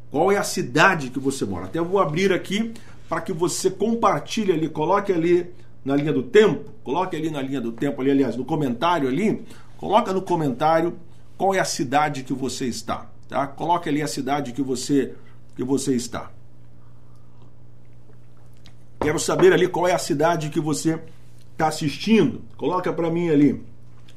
Qual 0.09 0.31
é 0.31 0.37
a 0.37 0.43
cidade 0.43 1.09
que 1.09 1.19
você 1.19 1.45
mora? 1.45 1.65
Até 1.65 1.81
vou 1.81 1.99
abrir 1.99 2.31
aqui 2.31 2.73
para 3.09 3.21
que 3.21 3.33
você 3.33 3.69
compartilhe 3.69 4.51
ali, 4.51 4.69
coloque 4.69 5.11
ali 5.11 5.53
na 5.83 5.95
linha 5.95 6.13
do 6.13 6.23
tempo, 6.23 6.71
coloque 6.83 7.15
ali 7.15 7.29
na 7.29 7.41
linha 7.41 7.61
do 7.61 7.71
tempo, 7.71 8.01
ali, 8.01 8.09
aliás, 8.09 8.35
no 8.35 8.45
comentário 8.45 9.07
ali, 9.07 9.45
coloca 9.77 10.11
no 10.11 10.21
comentário 10.21 10.97
qual 11.37 11.53
é 11.53 11.59
a 11.59 11.65
cidade 11.65 12.23
que 12.23 12.33
você 12.33 12.65
está, 12.65 13.07
tá? 13.27 13.45
Coloque 13.45 13.89
ali 13.89 14.01
a 14.01 14.07
cidade 14.07 14.53
que 14.53 14.63
você 14.63 15.13
que 15.55 15.63
você 15.63 15.95
está. 15.95 16.31
Quero 19.05 19.19
saber 19.19 19.53
ali 19.53 19.67
qual 19.67 19.87
é 19.87 19.93
a 19.93 19.99
cidade 19.99 20.49
que 20.49 20.59
você 20.59 20.99
está 21.51 21.67
assistindo. 21.67 22.41
Coloca 22.57 22.91
para 22.91 23.11
mim 23.11 23.29
ali. 23.29 23.63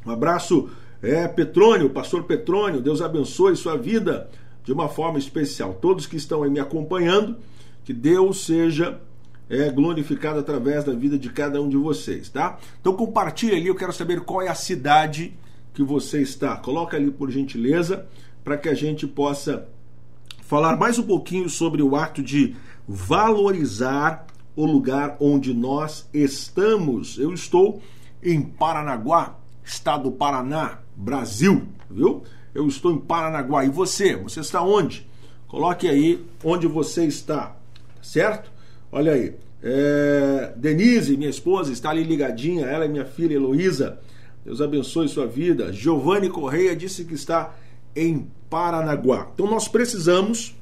Um 0.07 0.11
abraço, 0.11 0.71
é 1.03 1.29
Petrônio, 1.29 1.91
pastor 1.91 2.25
Petrônio, 2.25 2.81
Deus 2.81 3.03
abençoe 3.03 3.55
sua 3.55 3.77
vida 3.77 4.31
de 4.65 4.73
uma 4.73 4.89
forma 4.89 5.19
especial. 5.19 5.75
Todos 5.75 6.07
que 6.07 6.17
estão 6.17 6.43
aí 6.43 6.49
me 6.49 6.59
acompanhando, 6.59 7.37
que 7.85 7.93
Deus 7.93 8.47
seja 8.47 8.99
é 9.51 9.69
glorificado 9.69 10.39
através 10.39 10.85
da 10.85 10.95
vida 10.95 11.19
de 11.19 11.29
cada 11.29 11.61
um 11.61 11.69
de 11.69 11.77
vocês, 11.77 12.31
tá? 12.31 12.59
Então 12.81 12.95
compartilha 12.95 13.59
ali, 13.59 13.67
eu 13.67 13.75
quero 13.75 13.93
saber 13.93 14.23
qual 14.23 14.41
é 14.41 14.49
a 14.49 14.55
cidade 14.55 15.35
que 15.75 15.83
você 15.83 16.23
está. 16.23 16.57
Coloca 16.57 16.97
ali 16.97 17.11
por 17.11 17.31
gentileza, 17.31 18.07
para 18.43 18.57
que 18.57 18.71
a 18.71 18.75
gente 18.75 19.07
possa 19.07 19.69
falar 20.41 20.79
mais 20.79 20.99
um 20.99 21.03
pouquinho 21.03 21.51
sobre 21.51 21.83
o 21.83 21.95
ato 21.95 22.23
de 22.23 22.57
valorizar 22.89 24.27
o 24.59 24.67
lugar 24.67 25.17
onde 25.21 25.55
nós 25.55 26.09
estamos. 26.13 27.17
Eu 27.17 27.33
estou 27.33 27.81
em 28.21 28.43
Paranaguá, 28.43 29.39
estado 29.65 30.11
do 30.11 30.11
Paraná, 30.11 30.81
Brasil, 30.97 31.69
viu? 31.89 32.25
Eu 32.53 32.67
estou 32.67 32.91
em 32.91 32.99
Paranaguá. 32.99 33.65
E 33.65 33.69
você? 33.69 34.17
Você 34.17 34.41
está 34.41 34.61
onde? 34.61 35.09
Coloque 35.47 35.87
aí 35.87 36.27
onde 36.43 36.67
você 36.67 37.05
está, 37.05 37.55
certo? 38.03 38.51
Olha 38.91 39.13
aí. 39.13 39.37
É, 39.63 40.53
Denise, 40.57 41.17
minha 41.17 41.31
esposa, 41.31 41.73
está 41.73 41.91
ali 41.91 42.03
ligadinha. 42.03 42.67
Ela 42.67 42.87
é 42.87 42.89
minha 42.89 43.05
filha 43.05 43.35
Heloísa. 43.35 44.01
Deus 44.45 44.61
abençoe 44.61 45.09
sua 45.09 45.29
vida. 45.29 45.73
Giovanni 45.73 46.29
Correia 46.29 46.75
disse 46.75 47.05
que 47.05 47.15
está 47.15 47.55
em 47.95 48.29
Paranaguá. 48.51 49.29
Então 49.33 49.47
nós 49.47 49.69
precisamos 49.69 50.57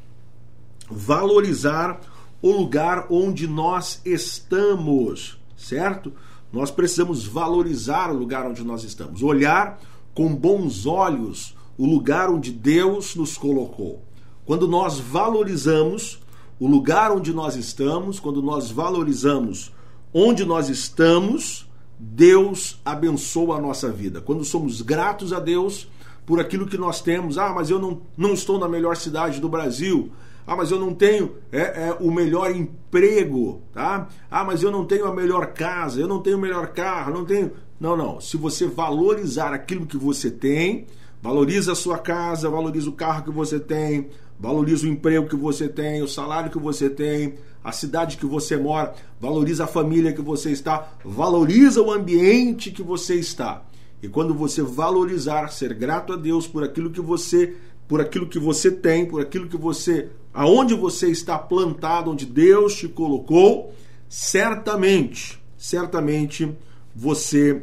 valorizar 0.91 1.99
o 2.41 2.51
lugar 2.51 3.07
onde 3.11 3.47
nós 3.47 4.01
estamos, 4.05 5.39
certo? 5.57 6.13
Nós 6.53 6.71
precisamos 6.71 7.27
valorizar 7.27 8.11
o 8.11 8.17
lugar 8.17 8.47
onde 8.47 8.63
nós 8.63 8.85
estamos, 8.85 9.23
olhar 9.23 9.81
com 10.15 10.35
bons 10.35 10.87
olhos 10.87 11.55
o 11.79 11.85
lugar 11.85 12.31
onde 12.31 12.51
Deus 12.51 13.15
nos 13.15 13.37
colocou. 13.37 14.03
Quando 14.45 14.67
nós 14.67 14.99
valorizamos 14.99 16.19
o 16.59 16.67
lugar 16.67 17.13
onde 17.13 17.33
nós 17.33 17.57
estamos, 17.57 18.19
quando 18.19 18.41
nós 18.41 18.71
valorizamos 18.71 19.73
onde 20.15 20.45
nós 20.45 20.69
estamos, 20.69 21.69
Deus 21.99 22.81
abençoa 22.85 23.59
a 23.59 23.61
nossa 23.61 23.91
vida. 23.91 24.21
Quando 24.21 24.45
somos 24.45 24.81
gratos 24.81 25.33
a 25.33 25.41
Deus 25.41 25.89
por 26.25 26.41
aquilo 26.41 26.67
que 26.67 26.79
nós 26.79 27.01
temos, 27.01 27.37
ah, 27.39 27.53
mas 27.53 27.71
eu 27.71 27.79
não, 27.79 28.01
não 28.17 28.33
estou 28.33 28.59
na 28.59 28.69
melhor 28.69 28.97
cidade 28.97 29.41
do 29.41 29.49
Brasil. 29.49 30.11
Ah, 30.47 30.55
mas 30.55 30.71
eu 30.71 30.79
não 30.79 30.95
tenho 30.95 31.37
é, 31.51 31.89
é, 31.89 31.97
o 32.01 32.11
melhor 32.11 32.55
emprego, 32.55 33.63
tá? 33.73 34.09
Ah, 34.31 34.45
mas 34.45 34.63
eu 34.63 34.71
não 34.71 34.85
tenho 34.85 35.07
a 35.07 35.15
melhor 35.15 35.49
casa, 35.49 36.01
eu 36.01 36.07
não 36.07 36.23
tenho 36.23 36.39
o 36.39 36.41
melhor 36.41 36.69
carro, 36.69 37.13
não 37.13 37.25
tenho. 37.25 37.51
Não, 37.81 37.97
não. 37.97 38.21
Se 38.21 38.37
você 38.37 38.67
valorizar 38.67 39.53
aquilo 39.53 39.87
que 39.87 39.97
você 39.97 40.31
tem, 40.31 40.87
valoriza 41.21 41.73
a 41.73 41.75
sua 41.75 41.99
casa, 41.99 42.49
valoriza 42.49 42.89
o 42.89 42.93
carro 42.93 43.25
que 43.25 43.31
você 43.31 43.59
tem, 43.59 44.09
Valoriza 44.39 44.87
o 44.87 44.91
emprego 44.91 45.29
que 45.29 45.37
você 45.37 45.67
tem, 45.67 46.03
o 46.03 46.09
salário 46.09 46.51
que 46.51 46.59
você 46.59 46.91
tem, 46.91 47.35
a 47.65 47.73
cidade 47.73 48.19
que 48.19 48.27
você 48.27 48.57
mora, 48.57 48.95
valoriza 49.19 49.65
a 49.65 49.67
família 49.67 50.13
que 50.13 50.21
você 50.21 50.51
está, 50.51 50.93
valoriza 51.03 51.81
o 51.81 51.91
ambiente 51.91 52.71
que 52.71 52.83
você 52.83 53.15
está. 53.15 53.63
E 54.03 54.09
quando 54.09 54.35
você 54.35 54.63
valorizar, 54.63 55.49
ser 55.49 55.73
grato 55.73 56.13
a 56.13 56.17
Deus 56.17 56.47
por 56.47 56.63
aquilo 56.63 56.91
que 56.91 57.01
você 57.01 57.57
por 57.89 58.01
aquilo 58.01 58.29
que 58.29 58.39
você 58.39 58.71
tem, 58.71 59.07
por 59.07 59.21
aquilo 59.21 59.49
que 59.49 59.57
você, 59.57 60.09
aonde 60.33 60.75
você 60.75 61.09
está 61.09 61.39
plantado, 61.39 62.11
onde 62.11 62.27
Deus 62.27 62.75
te 62.75 62.89
colocou, 62.89 63.73
certamente, 64.09 65.41
certamente 65.57 66.57
você 66.95 67.63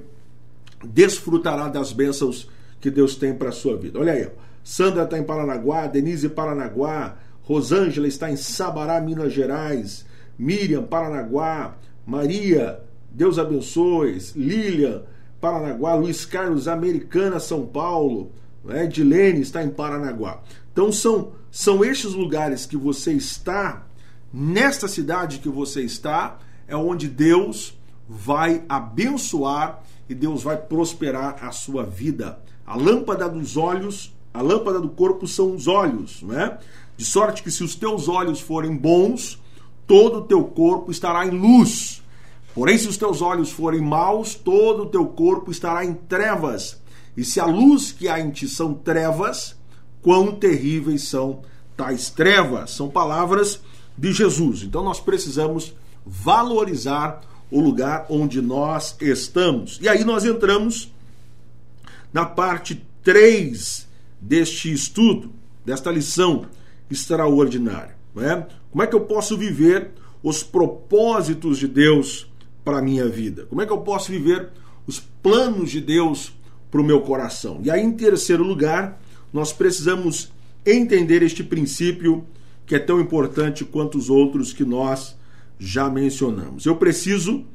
desfrutará 0.84 1.68
das 1.68 1.92
bênçãos 1.92 2.50
que 2.80 2.92
Deus 2.92 3.16
tem 3.16 3.34
para 3.34 3.50
a 3.50 3.54
sua 3.54 3.78
vida. 3.78 4.00
Olha 4.00 4.14
aí. 4.14 4.30
Sandra 4.64 5.04
está 5.04 5.18
em 5.18 5.24
Paranaguá, 5.24 5.88
Denise 5.88 6.30
Paranaguá, 6.30 7.18
Rosângela 7.42 8.08
está 8.08 8.32
em 8.32 8.38
Sabará, 8.38 9.02
Minas 9.02 9.34
Gerais, 9.34 10.06
Miriam, 10.40 10.84
Paranaguá, 10.84 11.76
Maria, 12.06 12.80
Deus 13.12 13.38
abençoe, 13.38 14.18
Lilian, 14.36 15.04
Paranaguá, 15.42 15.96
Luiz 15.96 16.26
Carlos, 16.26 16.70
Americana, 16.70 17.40
São 17.40 17.66
Paulo, 17.66 18.32
né? 18.64 18.86
Edilene 18.86 19.42
está 19.42 19.64
em 19.64 19.70
Paranaguá. 19.70 20.42
Então 20.72 20.92
são, 20.92 21.34
são 21.52 21.84
estes 21.84 22.14
lugares 22.14 22.66
que 22.66 22.78
você 22.78 23.14
está, 23.14 23.84
nesta 24.34 24.88
cidade 24.88 25.40
que 25.40 25.50
você 25.50 25.82
está, 25.82 26.40
é 26.68 26.76
onde 26.76 27.08
Deus 27.08 27.78
vai 28.08 28.64
abençoar 28.68 29.84
e 30.10 30.16
Deus 30.16 30.44
vai 30.44 30.58
prosperar 30.58 31.38
a 31.42 31.52
sua 31.52 31.84
vida. 31.84 32.40
A 32.66 32.76
lâmpada 32.76 33.28
dos 33.30 33.58
olhos, 33.58 34.16
a 34.34 34.42
lâmpada 34.42 34.80
do 34.80 34.90
corpo 34.90 35.28
são 35.28 35.54
os 35.54 35.68
olhos, 35.68 36.22
né? 36.24 36.58
De 36.96 37.06
sorte 37.06 37.44
que 37.44 37.52
se 37.52 37.64
os 37.64 37.76
teus 37.76 38.08
olhos 38.08 38.40
forem 38.40 38.76
bons, 38.76 39.42
todo 39.88 40.20
o 40.20 40.22
teu 40.24 40.44
corpo 40.44 40.92
estará 40.92 41.26
em 41.26 41.32
luz. 41.32 42.02
Porém, 42.54 42.78
se 42.78 42.88
os 42.88 42.98
teus 42.98 43.22
olhos 43.22 43.52
forem 43.52 43.82
maus, 43.82 44.36
todo 44.36 44.84
o 44.84 44.86
teu 44.86 45.06
corpo 45.08 45.50
estará 45.50 45.84
em 45.84 45.94
trevas. 45.94 46.82
E 47.16 47.24
se 47.24 47.40
a 47.40 47.46
luz 47.46 47.92
que 47.92 48.08
há 48.08 48.20
em 48.20 48.32
ti 48.32 48.48
são 48.48 48.74
trevas, 48.74 49.56
quão 50.02 50.34
terríveis 50.34 51.04
são 51.04 51.42
tais 51.76 52.10
trevas. 52.10 52.72
São 52.72 52.90
palavras 52.90 53.62
de 53.98 54.12
Jesus. 54.12 54.64
Então 54.64 54.84
nós 54.84 55.00
precisamos 55.00 55.74
valorizar 56.06 57.22
o 57.50 57.62
lugar 57.62 58.06
onde 58.10 58.42
nós 58.42 58.96
estamos. 59.00 59.80
E 59.82 59.88
aí 59.88 60.04
nós 60.04 60.26
entramos 60.26 60.92
na 62.12 62.26
parte 62.26 62.86
3 63.04 63.88
deste 64.20 64.72
estudo, 64.72 65.32
desta 65.66 65.92
lição 65.92 66.46
extraordinária. 66.90 67.96
É? 68.18 68.46
Como 68.72 68.84
é 68.84 68.88
que 68.88 68.96
eu 68.96 69.02
posso 69.02 69.38
viver 69.38 69.92
os 70.22 70.44
propósitos 70.44 71.58
de 71.58 71.68
Deus 71.68 72.28
para 72.64 72.78
a 72.78 72.82
minha 72.82 73.08
vida? 73.08 73.46
Como 73.46 73.62
é 73.62 73.66
que 73.66 73.74
eu 73.74 73.80
posso 73.80 74.12
viver 74.12 74.50
os 74.86 75.00
planos 75.00 75.72
de 75.72 75.82
Deus 75.82 76.32
para 76.74 76.82
o 76.82 76.84
meu 76.84 77.02
coração? 77.02 77.62
E 77.64 77.70
aí, 77.70 77.84
em 77.84 77.92
terceiro 77.92 78.44
lugar, 78.44 79.00
nós 79.32 79.54
precisamos 79.54 80.34
entender 80.66 81.22
este 81.22 81.44
princípio 81.44 82.26
que 82.66 82.74
é 82.74 82.80
tão 82.80 83.00
importante 83.00 83.64
quanto 83.64 83.96
os 83.96 84.10
outros 84.10 84.52
que 84.52 84.66
nós 84.66 85.16
já 85.60 85.88
mencionamos. 85.88 86.66
Eu 86.66 86.76
preciso 86.76 87.46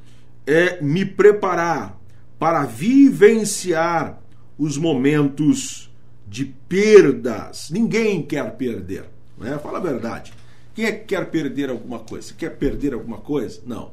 é 0.47 0.81
me 0.81 1.05
preparar 1.05 1.99
para 2.39 2.65
vivenciar 2.65 4.21
os 4.57 4.79
momentos 4.79 5.91
de 6.29 6.45
perdas. 6.45 7.71
Ninguém 7.71 8.23
quer 8.23 8.57
perder, 8.57 9.07
né? 9.37 9.59
Fala 9.59 9.79
a 9.79 9.83
verdade. 9.83 10.33
Quem 10.77 10.85
é 10.85 10.93
que 10.93 11.07
quer 11.07 11.29
perder 11.29 11.71
alguma 11.71 11.99
coisa? 11.99 12.33
Quer 12.35 12.51
perder 12.51 12.95
alguma 12.95 13.19
coisa? 13.19 13.61
Não. 13.67 13.91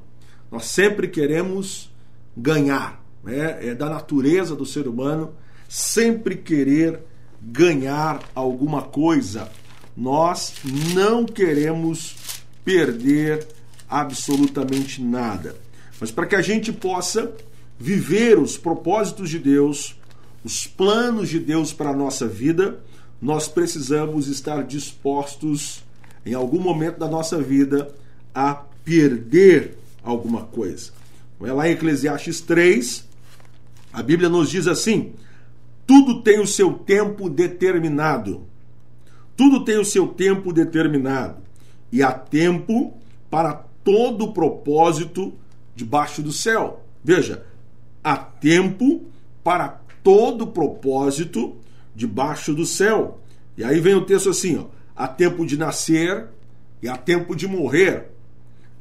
Nós 0.51 0.65
sempre 0.65 1.07
queremos 1.07 1.91
ganhar. 2.37 3.03
Né? 3.25 3.69
É 3.69 3.75
da 3.75 3.89
natureza 3.89 4.55
do 4.55 4.65
ser 4.65 4.87
humano 4.87 5.33
sempre 5.67 6.35
querer 6.35 6.99
ganhar 7.41 8.21
alguma 8.33 8.83
coisa. 8.83 9.49
Nós 9.97 10.53
não 10.93 11.25
queremos 11.25 12.15
perder 12.63 13.47
absolutamente 13.89 15.01
nada. 15.01 15.55
Mas 15.99 16.11
para 16.11 16.25
que 16.25 16.35
a 16.35 16.41
gente 16.41 16.71
possa 16.71 17.31
viver 17.79 18.37
os 18.37 18.57
propósitos 18.57 19.29
de 19.29 19.39
Deus, 19.39 19.95
os 20.43 20.67
planos 20.67 21.29
de 21.29 21.39
Deus 21.39 21.73
para 21.73 21.89
a 21.89 21.95
nossa 21.95 22.27
vida, 22.27 22.79
nós 23.21 23.47
precisamos 23.47 24.27
estar 24.27 24.63
dispostos, 24.63 25.83
em 26.25 26.33
algum 26.33 26.59
momento 26.59 26.99
da 26.99 27.07
nossa 27.07 27.41
vida, 27.41 27.93
a 28.33 28.53
perder 28.83 29.77
alguma 30.03 30.43
coisa. 30.43 30.91
É 31.41 31.51
lá 31.51 31.67
em 31.67 31.71
Eclesiastes 31.71 32.41
3, 32.41 33.05
a 33.95 34.03
Bíblia 34.03 34.29
nos 34.29 34.49
diz 34.49 34.67
assim: 34.67 35.13
tudo 35.87 36.21
tem 36.21 36.39
o 36.39 36.47
seu 36.47 36.73
tempo 36.73 37.29
determinado. 37.29 38.43
Tudo 39.35 39.63
tem 39.63 39.77
o 39.77 39.85
seu 39.85 40.07
tempo 40.07 40.53
determinado. 40.53 41.37
E 41.91 42.03
há 42.03 42.11
tempo 42.11 42.93
para 43.29 43.53
todo 43.83 44.33
propósito 44.33 45.33
debaixo 45.75 46.21
do 46.21 46.31
céu. 46.31 46.83
Veja, 47.03 47.45
há 48.03 48.17
tempo 48.17 49.03
para 49.43 49.81
todo 50.03 50.47
propósito 50.47 51.55
debaixo 51.95 52.53
do 52.53 52.65
céu. 52.65 53.19
E 53.57 53.63
aí 53.63 53.79
vem 53.79 53.95
o 53.95 54.05
texto 54.05 54.29
assim: 54.29 54.57
ó, 54.57 54.65
há 54.95 55.07
tempo 55.07 55.45
de 55.45 55.57
nascer 55.57 56.27
e 56.81 56.87
há 56.87 56.97
tempo 56.97 57.35
de 57.35 57.47
morrer 57.47 58.15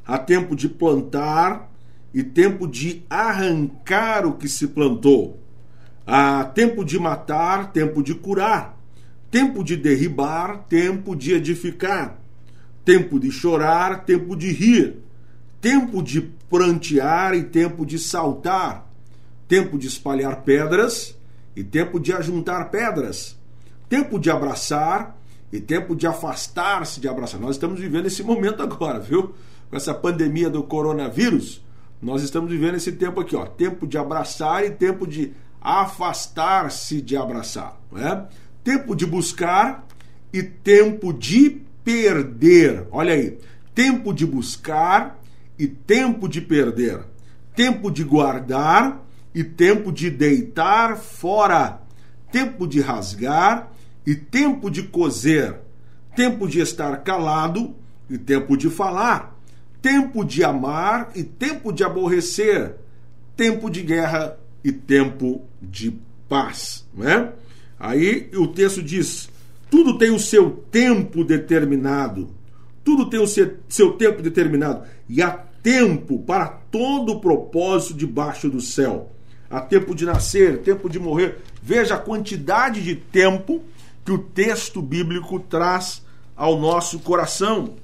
há 0.06 0.18
tempo 0.18 0.54
de 0.54 0.68
plantar 0.68 1.70
e 2.14 2.22
tempo 2.22 2.66
de 2.66 3.02
arrancar 3.10 4.24
o 4.24 4.34
que 4.34 4.48
se 4.48 4.68
plantou. 4.68 5.40
Há 6.06 6.44
tempo 6.44 6.84
de 6.84 6.98
matar, 6.98 7.72
tempo 7.72 8.02
de 8.02 8.14
curar, 8.14 8.78
tempo 9.30 9.64
de 9.64 9.76
derribar, 9.76 10.64
tempo 10.68 11.16
de 11.16 11.32
edificar, 11.32 12.18
tempo 12.84 13.18
de 13.18 13.30
chorar, 13.32 14.04
tempo 14.04 14.36
de 14.36 14.52
rir, 14.52 14.98
tempo 15.60 16.02
de 16.02 16.20
prantear 16.48 17.34
e 17.34 17.42
tempo 17.42 17.84
de 17.84 17.98
saltar, 17.98 18.88
tempo 19.48 19.76
de 19.76 19.88
espalhar 19.88 20.42
pedras 20.42 21.18
e 21.56 21.64
tempo 21.64 21.98
de 21.98 22.12
ajuntar 22.12 22.70
pedras, 22.70 23.36
tempo 23.88 24.20
de 24.20 24.30
abraçar 24.30 25.18
e 25.52 25.58
tempo 25.58 25.96
de 25.96 26.06
afastar-se 26.06 27.00
de 27.00 27.08
abraçar. 27.08 27.40
Nós 27.40 27.56
estamos 27.56 27.80
vivendo 27.80 28.06
esse 28.06 28.22
momento 28.22 28.62
agora, 28.62 29.00
viu? 29.00 29.34
com 29.74 29.76
essa 29.76 29.92
pandemia 29.92 30.48
do 30.48 30.62
coronavírus, 30.62 31.60
nós 32.00 32.22
estamos 32.22 32.50
vivendo 32.50 32.76
esse 32.76 32.92
tempo 32.92 33.20
aqui, 33.20 33.34
ó, 33.34 33.46
tempo 33.46 33.86
de 33.86 33.96
abraçar 33.96 34.64
e 34.64 34.70
tempo 34.70 35.06
de 35.06 35.32
afastar-se 35.60 37.00
de 37.00 37.16
abraçar, 37.16 37.80
é? 37.96 38.24
Tempo 38.62 38.94
de 38.94 39.06
buscar 39.06 39.86
e 40.32 40.42
tempo 40.42 41.12
de 41.12 41.62
perder. 41.82 42.86
Olha 42.90 43.14
aí, 43.14 43.38
tempo 43.74 44.12
de 44.12 44.26
buscar 44.26 45.18
e 45.58 45.66
tempo 45.66 46.28
de 46.28 46.40
perder. 46.40 47.00
Tempo 47.54 47.90
de 47.90 48.02
guardar 48.02 49.02
e 49.34 49.44
tempo 49.44 49.92
de 49.92 50.10
deitar 50.10 50.96
fora. 50.96 51.80
Tempo 52.32 52.66
de 52.66 52.80
rasgar 52.80 53.70
e 54.06 54.14
tempo 54.14 54.70
de 54.70 54.82
coser. 54.82 55.60
Tempo 56.16 56.48
de 56.48 56.60
estar 56.60 56.96
calado 57.02 57.74
e 58.08 58.18
tempo 58.18 58.56
de 58.56 58.68
falar 58.68 59.33
tempo 59.84 60.24
de 60.24 60.42
amar 60.42 61.10
e 61.14 61.22
tempo 61.22 61.70
de 61.70 61.84
aborrecer, 61.84 62.74
tempo 63.36 63.68
de 63.68 63.82
guerra 63.82 64.38
e 64.64 64.72
tempo 64.72 65.42
de 65.60 65.94
paz, 66.26 66.88
né? 66.94 67.34
Aí 67.78 68.30
o 68.34 68.46
texto 68.46 68.82
diz: 68.82 69.28
tudo 69.70 69.98
tem 69.98 70.10
o 70.10 70.18
seu 70.18 70.50
tempo 70.70 71.22
determinado, 71.22 72.30
tudo 72.82 73.10
tem 73.10 73.20
o 73.20 73.26
seu, 73.26 73.58
seu 73.68 73.92
tempo 73.92 74.22
determinado, 74.22 74.86
e 75.06 75.20
há 75.20 75.32
tempo 75.62 76.18
para 76.18 76.46
todo 76.48 77.12
o 77.12 77.20
propósito 77.20 77.92
debaixo 77.92 78.48
do 78.48 78.62
céu. 78.62 79.12
Há 79.50 79.60
tempo 79.60 79.94
de 79.94 80.06
nascer, 80.06 80.62
tempo 80.62 80.88
de 80.88 80.98
morrer. 80.98 81.42
Veja 81.62 81.96
a 81.96 81.98
quantidade 81.98 82.82
de 82.82 82.94
tempo 82.94 83.62
que 84.02 84.12
o 84.12 84.18
texto 84.18 84.80
bíblico 84.80 85.38
traz 85.38 86.02
ao 86.34 86.58
nosso 86.58 87.00
coração. 87.00 87.74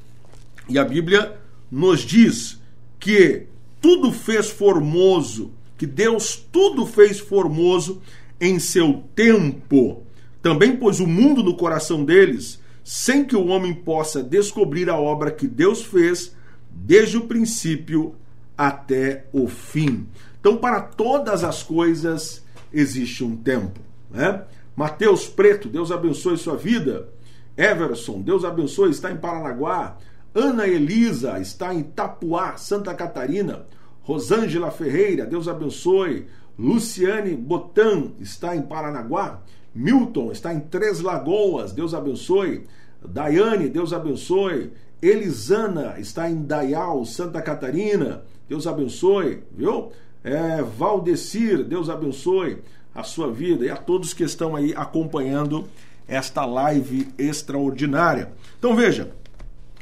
E 0.67 0.79
a 0.79 0.85
Bíblia 0.85 1.39
nos 1.70 2.00
diz 2.00 2.61
que 2.98 3.46
tudo 3.80 4.12
fez 4.12 4.50
formoso, 4.50 5.52
que 5.78 5.87
Deus 5.87 6.37
tudo 6.37 6.85
fez 6.85 7.18
formoso 7.18 8.02
em 8.40 8.59
seu 8.59 9.04
tempo. 9.14 10.02
Também 10.42 10.76
pôs 10.76 11.00
o 11.00 11.06
mundo 11.06 11.42
no 11.42 11.56
coração 11.56 12.04
deles, 12.04 12.61
sem 12.83 13.24
que 13.24 13.37
o 13.37 13.46
homem 13.46 13.74
possa 13.74 14.22
descobrir 14.22 14.88
a 14.90 14.98
obra 14.98 15.30
que 15.30 15.46
Deus 15.46 15.83
fez 15.83 16.35
desde 16.70 17.16
o 17.18 17.22
princípio 17.22 18.14
até 18.56 19.26
o 19.33 19.46
fim. 19.48 20.06
Então, 20.40 20.56
para 20.56 20.80
todas 20.80 21.44
as 21.44 21.62
coisas 21.62 22.44
existe 22.72 23.22
um 23.22 23.37
tempo. 23.37 23.80
Né? 24.11 24.42
Mateus 24.74 25.26
Preto, 25.26 25.68
Deus 25.68 25.90
abençoe 25.90 26.38
sua 26.38 26.56
vida. 26.56 27.09
Everson, 27.56 28.20
Deus 28.22 28.44
abençoe, 28.44 28.90
está 28.90 29.11
em 29.11 29.16
Paranaguá. 29.16 29.98
Ana 30.35 30.66
Elisa 30.66 31.38
está 31.40 31.75
em 31.75 31.83
Tapuá, 31.83 32.57
Santa 32.57 32.95
Catarina. 32.95 33.66
Rosângela 34.03 34.71
Ferreira, 34.71 35.27
Deus 35.27 35.49
abençoe. 35.49 36.27
Luciane 36.59 37.35
Botan 37.35 38.12
está 38.21 38.55
em 38.55 38.62
Paranaguá. 38.62 39.43
Milton 39.75 40.33
está 40.33 40.53
em 40.53 40.61
Três 40.61 41.01
Lagoas, 41.01 41.73
Deus 41.73 41.95
abençoe. 41.95 42.66
Daiane, 43.05 43.69
Deus 43.69 43.93
abençoe. 43.93 44.73
Elisana 45.03 45.95
está 45.99 46.31
em 46.31 46.43
Dayal, 46.43 47.05
Santa 47.07 47.40
Catarina, 47.40 48.23
Deus 48.49 48.66
abençoe, 48.66 49.43
viu? 49.51 49.90
É, 50.23 50.62
Valdecir, 50.62 51.64
Deus 51.64 51.88
abençoe 51.88 52.59
a 52.95 53.03
sua 53.03 53.33
vida 53.33 53.64
e 53.64 53.71
a 53.71 53.77
todos 53.77 54.12
que 54.12 54.23
estão 54.23 54.55
aí 54.55 54.75
acompanhando 54.77 55.66
esta 56.07 56.45
live 56.45 57.09
extraordinária. 57.16 58.33
Então 58.59 58.77
veja, 58.77 59.12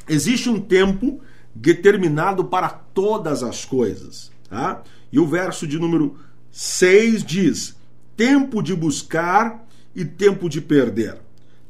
existe 0.09 0.49
um 0.49 0.59
tempo 0.59 1.21
determinado 1.53 2.45
para 2.45 2.69
todas 2.69 3.43
as 3.43 3.65
coisas, 3.65 4.31
tá? 4.49 4.81
E 5.11 5.19
o 5.19 5.27
verso 5.27 5.67
de 5.67 5.79
número 5.79 6.17
6 6.51 7.23
diz: 7.23 7.75
tempo 8.15 8.61
de 8.61 8.75
buscar 8.75 9.65
e 9.95 10.03
tempo 10.05 10.49
de 10.49 10.61
perder, 10.61 11.17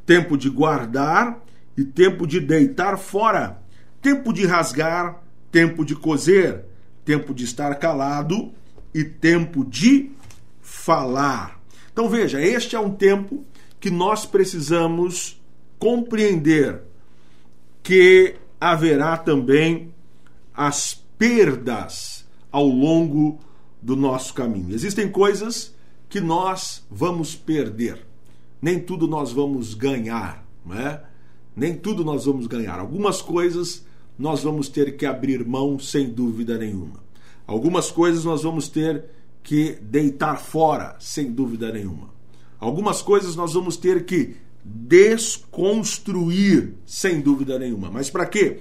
tempo 0.06 0.38
de 0.38 0.50
guardar 0.50 1.40
e 1.78 1.84
tempo 1.84 2.26
de 2.26 2.40
deitar 2.40 2.98
fora, 2.98 3.62
tempo 4.02 4.34
de 4.34 4.46
rasgar, 4.46 5.22
tempo 5.52 5.86
de 5.86 5.96
coser, 5.96 6.66
tempo 7.06 7.34
de 7.34 7.44
estar 7.46 7.74
calado 7.76 8.52
e 8.94 9.04
tempo 9.04 9.64
de 9.66 10.12
falar. 10.62 11.60
Então 11.92 12.10
veja, 12.10 12.42
este 12.42 12.76
é 12.76 12.80
um 12.80 12.92
tempo 12.92 13.44
que 13.80 13.90
nós 13.90 14.26
precisamos 14.26 15.42
compreender 15.78 16.82
que 17.90 18.36
haverá 18.62 19.18
também 19.18 19.92
as 20.54 20.94
perdas 21.18 22.24
ao 22.52 22.68
longo 22.68 23.40
do 23.82 23.96
nosso 23.96 24.32
caminho. 24.36 24.76
Existem 24.76 25.10
coisas 25.10 25.74
que 26.08 26.22
nós 26.22 26.86
vamos 26.88 27.34
perder. 27.34 28.06
Nem 28.62 28.80
tudo 28.80 29.08
nós 29.08 29.32
vamos 29.32 29.74
ganhar, 29.74 30.46
não 30.64 30.76
é? 30.76 31.04
Nem 31.56 31.76
tudo 31.76 32.06
nós 32.06 32.26
vamos 32.26 32.46
ganhar. 32.46 32.80
Algumas 32.80 33.24
coisas 33.24 33.84
nós 34.20 34.44
vamos 34.44 34.70
ter 34.70 34.96
que 34.96 35.08
abrir 35.08 35.44
mão 35.44 35.80
sem 35.80 36.12
dúvida 36.12 36.60
nenhuma. 36.60 37.04
Algumas 37.48 37.90
coisas 37.90 38.24
nós 38.24 38.44
vamos 38.44 38.70
ter 38.70 39.04
que 39.42 39.80
deitar 39.82 40.38
fora 40.40 40.96
sem 41.00 41.32
dúvida 41.32 41.72
nenhuma. 41.74 42.12
Algumas 42.60 43.02
coisas 43.02 43.36
nós 43.36 43.54
vamos 43.54 43.78
ter 43.78 44.06
que 44.06 44.36
desconstruir 44.64 46.74
sem 46.86 47.22
dúvida 47.22 47.58
nenhuma. 47.58 47.90
Mas 47.90 48.10
para 48.10 48.26
quê? 48.26 48.60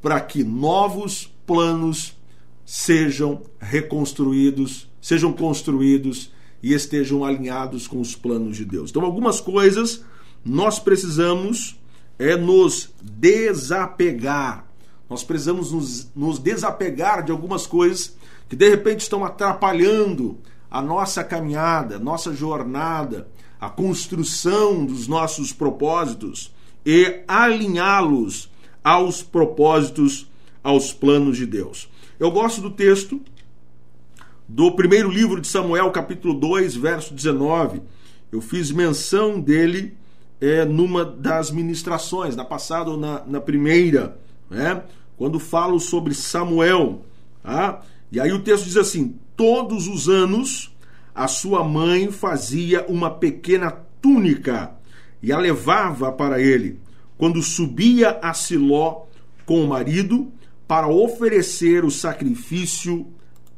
Para 0.00 0.20
que 0.20 0.44
novos 0.44 1.30
planos 1.46 2.16
sejam 2.64 3.42
reconstruídos, 3.60 4.88
sejam 5.00 5.32
construídos 5.32 6.32
e 6.62 6.72
estejam 6.72 7.24
alinhados 7.24 7.86
com 7.86 8.00
os 8.00 8.16
planos 8.16 8.56
de 8.56 8.64
Deus. 8.64 8.90
Então, 8.90 9.04
algumas 9.04 9.40
coisas 9.40 10.04
nós 10.44 10.78
precisamos 10.78 11.78
é 12.18 12.36
nos 12.36 12.90
desapegar. 13.02 14.64
Nós 15.08 15.22
precisamos 15.22 15.72
nos, 15.72 16.10
nos 16.14 16.38
desapegar 16.38 17.22
de 17.22 17.30
algumas 17.30 17.66
coisas 17.66 18.16
que 18.48 18.56
de 18.56 18.68
repente 18.68 19.00
estão 19.00 19.24
atrapalhando 19.24 20.38
a 20.70 20.82
nossa 20.82 21.22
caminhada, 21.22 21.98
nossa 21.98 22.34
jornada, 22.34 23.28
a 23.60 23.68
construção 23.68 24.84
dos 24.84 25.06
nossos 25.08 25.52
propósitos 25.52 26.52
e 26.84 27.20
alinhá-los 27.26 28.50
aos 28.82 29.22
propósitos, 29.22 30.30
aos 30.62 30.92
planos 30.92 31.36
de 31.36 31.46
Deus. 31.46 31.88
Eu 32.18 32.30
gosto 32.30 32.60
do 32.60 32.70
texto 32.70 33.20
do 34.48 34.72
primeiro 34.72 35.10
livro 35.10 35.40
de 35.40 35.48
Samuel, 35.48 35.90
capítulo 35.90 36.34
2, 36.34 36.76
verso 36.76 37.12
19. 37.12 37.82
Eu 38.30 38.40
fiz 38.40 38.70
menção 38.70 39.40
dele 39.40 39.96
é, 40.40 40.64
numa 40.64 41.04
das 41.04 41.50
ministrações, 41.50 42.36
na 42.36 42.44
passada 42.44 42.90
ou 42.90 42.96
na, 42.96 43.24
na 43.26 43.40
primeira, 43.40 44.18
né? 44.48 44.82
quando 45.16 45.40
falo 45.40 45.80
sobre 45.80 46.14
Samuel. 46.14 47.04
Tá? 47.42 47.82
E 48.12 48.20
aí 48.20 48.32
o 48.32 48.42
texto 48.42 48.64
diz 48.64 48.76
assim: 48.76 49.16
Todos 49.36 49.88
os 49.88 50.08
anos 50.08 50.72
a 51.16 51.26
sua 51.26 51.64
mãe 51.64 52.12
fazia 52.12 52.84
uma 52.88 53.10
pequena 53.10 53.70
túnica 54.02 54.76
e 55.22 55.32
a 55.32 55.38
levava 55.38 56.12
para 56.12 56.38
ele, 56.38 56.78
quando 57.16 57.42
subia 57.42 58.18
a 58.22 58.34
Siló 58.34 59.06
com 59.46 59.64
o 59.64 59.66
marido 59.66 60.30
para 60.68 60.88
oferecer 60.88 61.86
o 61.86 61.90
sacrifício 61.90 63.06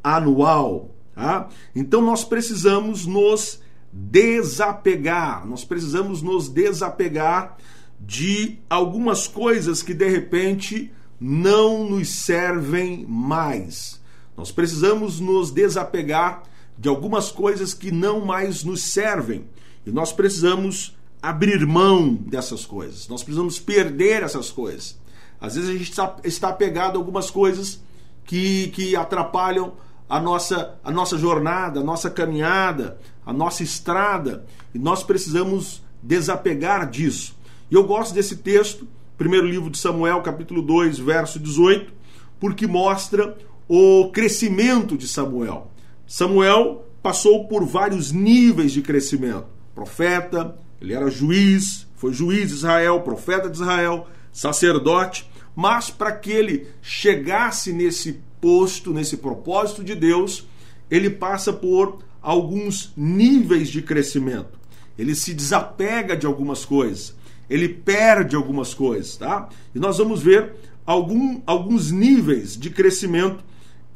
anual. 0.04 0.94
Tá? 1.16 1.48
Então 1.74 2.00
nós 2.00 2.24
precisamos 2.24 3.04
nos 3.04 3.60
desapegar, 3.92 5.44
nós 5.44 5.64
precisamos 5.64 6.22
nos 6.22 6.48
desapegar 6.48 7.56
de 8.00 8.60
algumas 8.70 9.26
coisas 9.26 9.82
que 9.82 9.92
de 9.92 10.08
repente 10.08 10.92
não 11.20 11.90
nos 11.90 12.08
servem 12.08 13.04
mais. 13.08 14.00
Nós 14.36 14.52
precisamos 14.52 15.18
nos 15.18 15.50
desapegar 15.50 16.44
de 16.78 16.88
algumas 16.88 17.30
coisas 17.30 17.74
que 17.74 17.90
não 17.90 18.24
mais 18.24 18.62
nos 18.62 18.82
servem. 18.82 19.44
E 19.84 19.90
nós 19.90 20.12
precisamos 20.12 20.96
abrir 21.20 21.66
mão 21.66 22.14
dessas 22.14 22.64
coisas. 22.64 23.08
Nós 23.08 23.22
precisamos 23.22 23.58
perder 23.58 24.22
essas 24.22 24.50
coisas. 24.50 24.98
Às 25.40 25.56
vezes 25.56 25.70
a 25.70 25.72
gente 25.72 25.90
está, 25.90 26.16
está 26.24 26.48
apegado 26.48 26.96
a 26.96 26.98
algumas 26.98 27.30
coisas 27.30 27.80
que, 28.24 28.68
que 28.68 28.94
atrapalham 28.94 29.72
a 30.08 30.20
nossa, 30.20 30.78
a 30.82 30.90
nossa 30.90 31.18
jornada, 31.18 31.80
a 31.80 31.84
nossa 31.84 32.08
caminhada, 32.08 32.98
a 33.26 33.32
nossa 33.32 33.62
estrada, 33.62 34.46
e 34.74 34.78
nós 34.78 35.02
precisamos 35.02 35.82
desapegar 36.02 36.88
disso. 36.88 37.36
E 37.70 37.74
eu 37.74 37.84
gosto 37.84 38.14
desse 38.14 38.36
texto, 38.36 38.88
primeiro 39.16 39.46
livro 39.46 39.68
de 39.68 39.78
Samuel, 39.78 40.22
capítulo 40.22 40.62
2, 40.62 40.98
verso 40.98 41.38
18, 41.38 41.92
porque 42.40 42.66
mostra 42.66 43.36
o 43.68 44.10
crescimento 44.12 44.96
de 44.96 45.06
Samuel. 45.06 45.70
Samuel 46.08 46.86
passou 47.02 47.46
por 47.46 47.66
vários 47.66 48.10
níveis 48.12 48.72
de 48.72 48.80
crescimento. 48.80 49.44
Profeta, 49.74 50.56
ele 50.80 50.94
era 50.94 51.10
juiz, 51.10 51.86
foi 51.96 52.14
juiz 52.14 52.48
de 52.48 52.54
Israel, 52.54 53.02
profeta 53.02 53.50
de 53.50 53.58
Israel, 53.58 54.06
sacerdote, 54.32 55.28
mas 55.54 55.90
para 55.90 56.10
que 56.12 56.32
ele 56.32 56.66
chegasse 56.80 57.74
nesse 57.74 58.20
posto, 58.40 58.94
nesse 58.94 59.18
propósito 59.18 59.84
de 59.84 59.94
Deus, 59.94 60.46
ele 60.90 61.10
passa 61.10 61.52
por 61.52 61.98
alguns 62.22 62.90
níveis 62.96 63.68
de 63.68 63.82
crescimento. 63.82 64.58
Ele 64.98 65.14
se 65.14 65.34
desapega 65.34 66.16
de 66.16 66.26
algumas 66.26 66.64
coisas, 66.64 67.14
ele 67.50 67.68
perde 67.68 68.34
algumas 68.34 68.72
coisas, 68.72 69.18
tá? 69.18 69.50
E 69.74 69.78
nós 69.78 69.98
vamos 69.98 70.22
ver 70.22 70.54
algum, 70.86 71.42
alguns 71.44 71.90
níveis 71.90 72.56
de 72.56 72.70
crescimento 72.70 73.44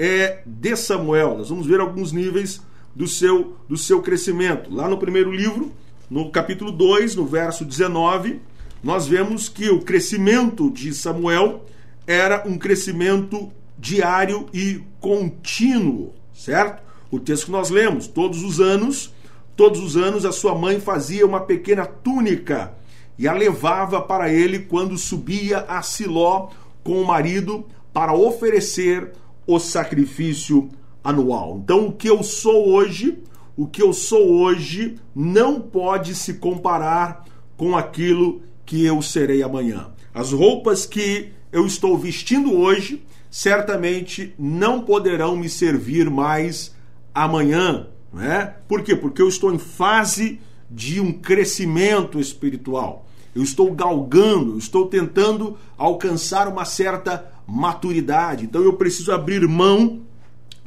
é, 0.03 0.43
de 0.45 0.75
Samuel. 0.75 1.39
Nós 1.39 1.49
vamos 1.49 1.65
ver 1.65 1.79
alguns 1.79 2.11
níveis 2.11 2.61
do 2.93 3.07
seu, 3.07 3.57
do 3.69 3.77
seu 3.77 4.03
crescimento. 4.03 4.69
Lá 4.75 4.89
no 4.89 4.99
primeiro 4.99 5.31
livro, 5.31 5.71
no 6.11 6.29
capítulo 6.29 6.73
2, 6.73 7.15
no 7.15 7.25
verso 7.25 7.65
19, 7.65 8.41
nós 8.83 9.07
vemos 9.07 9.49
que 9.49 9.71
o 9.71 9.81
crescimento 9.81 10.69
de 10.73 10.93
Samuel 10.93 11.65
era 12.05 12.43
um 12.49 12.59
crescimento 12.59 13.53
diário 13.79 14.47
e 14.53 14.83
contínuo, 14.99 16.13
certo? 16.35 16.83
O 17.09 17.21
texto 17.21 17.45
que 17.45 17.53
nós 17.53 17.71
lemos, 17.71 18.09
todos 18.09 18.43
os 18.43 18.59
anos, 18.59 19.15
todos 19.57 19.81
os 19.81 19.97
anos 19.97 20.25
a 20.25 20.33
sua 20.33 20.53
mãe 20.53 20.81
fazia 20.81 21.25
uma 21.25 21.43
pequena 21.43 21.87
túnica 21.87 22.75
e 23.17 23.29
a 23.29 23.33
levava 23.33 24.03
para 24.03 24.33
ele 24.33 24.59
quando 24.59 24.99
subia 24.99 25.59
a 25.69 25.81
Siló 25.81 26.49
com 26.83 27.01
o 27.01 27.07
marido 27.07 27.65
para 27.93 28.13
oferecer 28.13 29.13
o 29.47 29.59
sacrifício 29.59 30.69
anual. 31.03 31.61
Então, 31.63 31.87
o 31.87 31.93
que 31.93 32.09
eu 32.09 32.23
sou 32.23 32.69
hoje, 32.69 33.19
o 33.57 33.67
que 33.67 33.83
eu 33.83 33.93
sou 33.93 34.31
hoje 34.31 34.97
não 35.15 35.61
pode 35.61 36.15
se 36.15 36.35
comparar 36.35 37.25
com 37.57 37.77
aquilo 37.77 38.43
que 38.65 38.85
eu 38.85 39.03
serei 39.03 39.43
amanhã. 39.43 39.89
As 40.15 40.33
roupas 40.33 40.87
que 40.87 41.31
eu 41.51 41.67
estou 41.67 41.97
vestindo 41.99 42.57
hoje 42.57 43.03
certamente 43.31 44.35
não 44.39 44.83
poderão 44.83 45.37
me 45.37 45.49
servir 45.49 46.11
mais 46.11 46.75
amanhã, 47.15 47.89
né? 48.13 48.57
Por 48.69 48.83
quê? 48.83 48.95
Porque 48.95 49.23
eu 49.23 49.29
estou 49.29 49.53
em 49.53 49.59
fase 49.59 50.39
de 50.71 51.01
um 51.01 51.13
crescimento 51.13 52.21
espiritual. 52.21 53.07
Eu 53.35 53.43
estou 53.43 53.73
galgando, 53.73 54.59
estou 54.59 54.87
tentando 54.87 55.57
alcançar 55.77 56.49
uma 56.49 56.65
certa 56.65 57.31
maturidade. 57.47 58.45
Então 58.45 58.63
eu 58.63 58.75
preciso 58.75 59.13
abrir 59.13 59.47
mão 59.49 60.01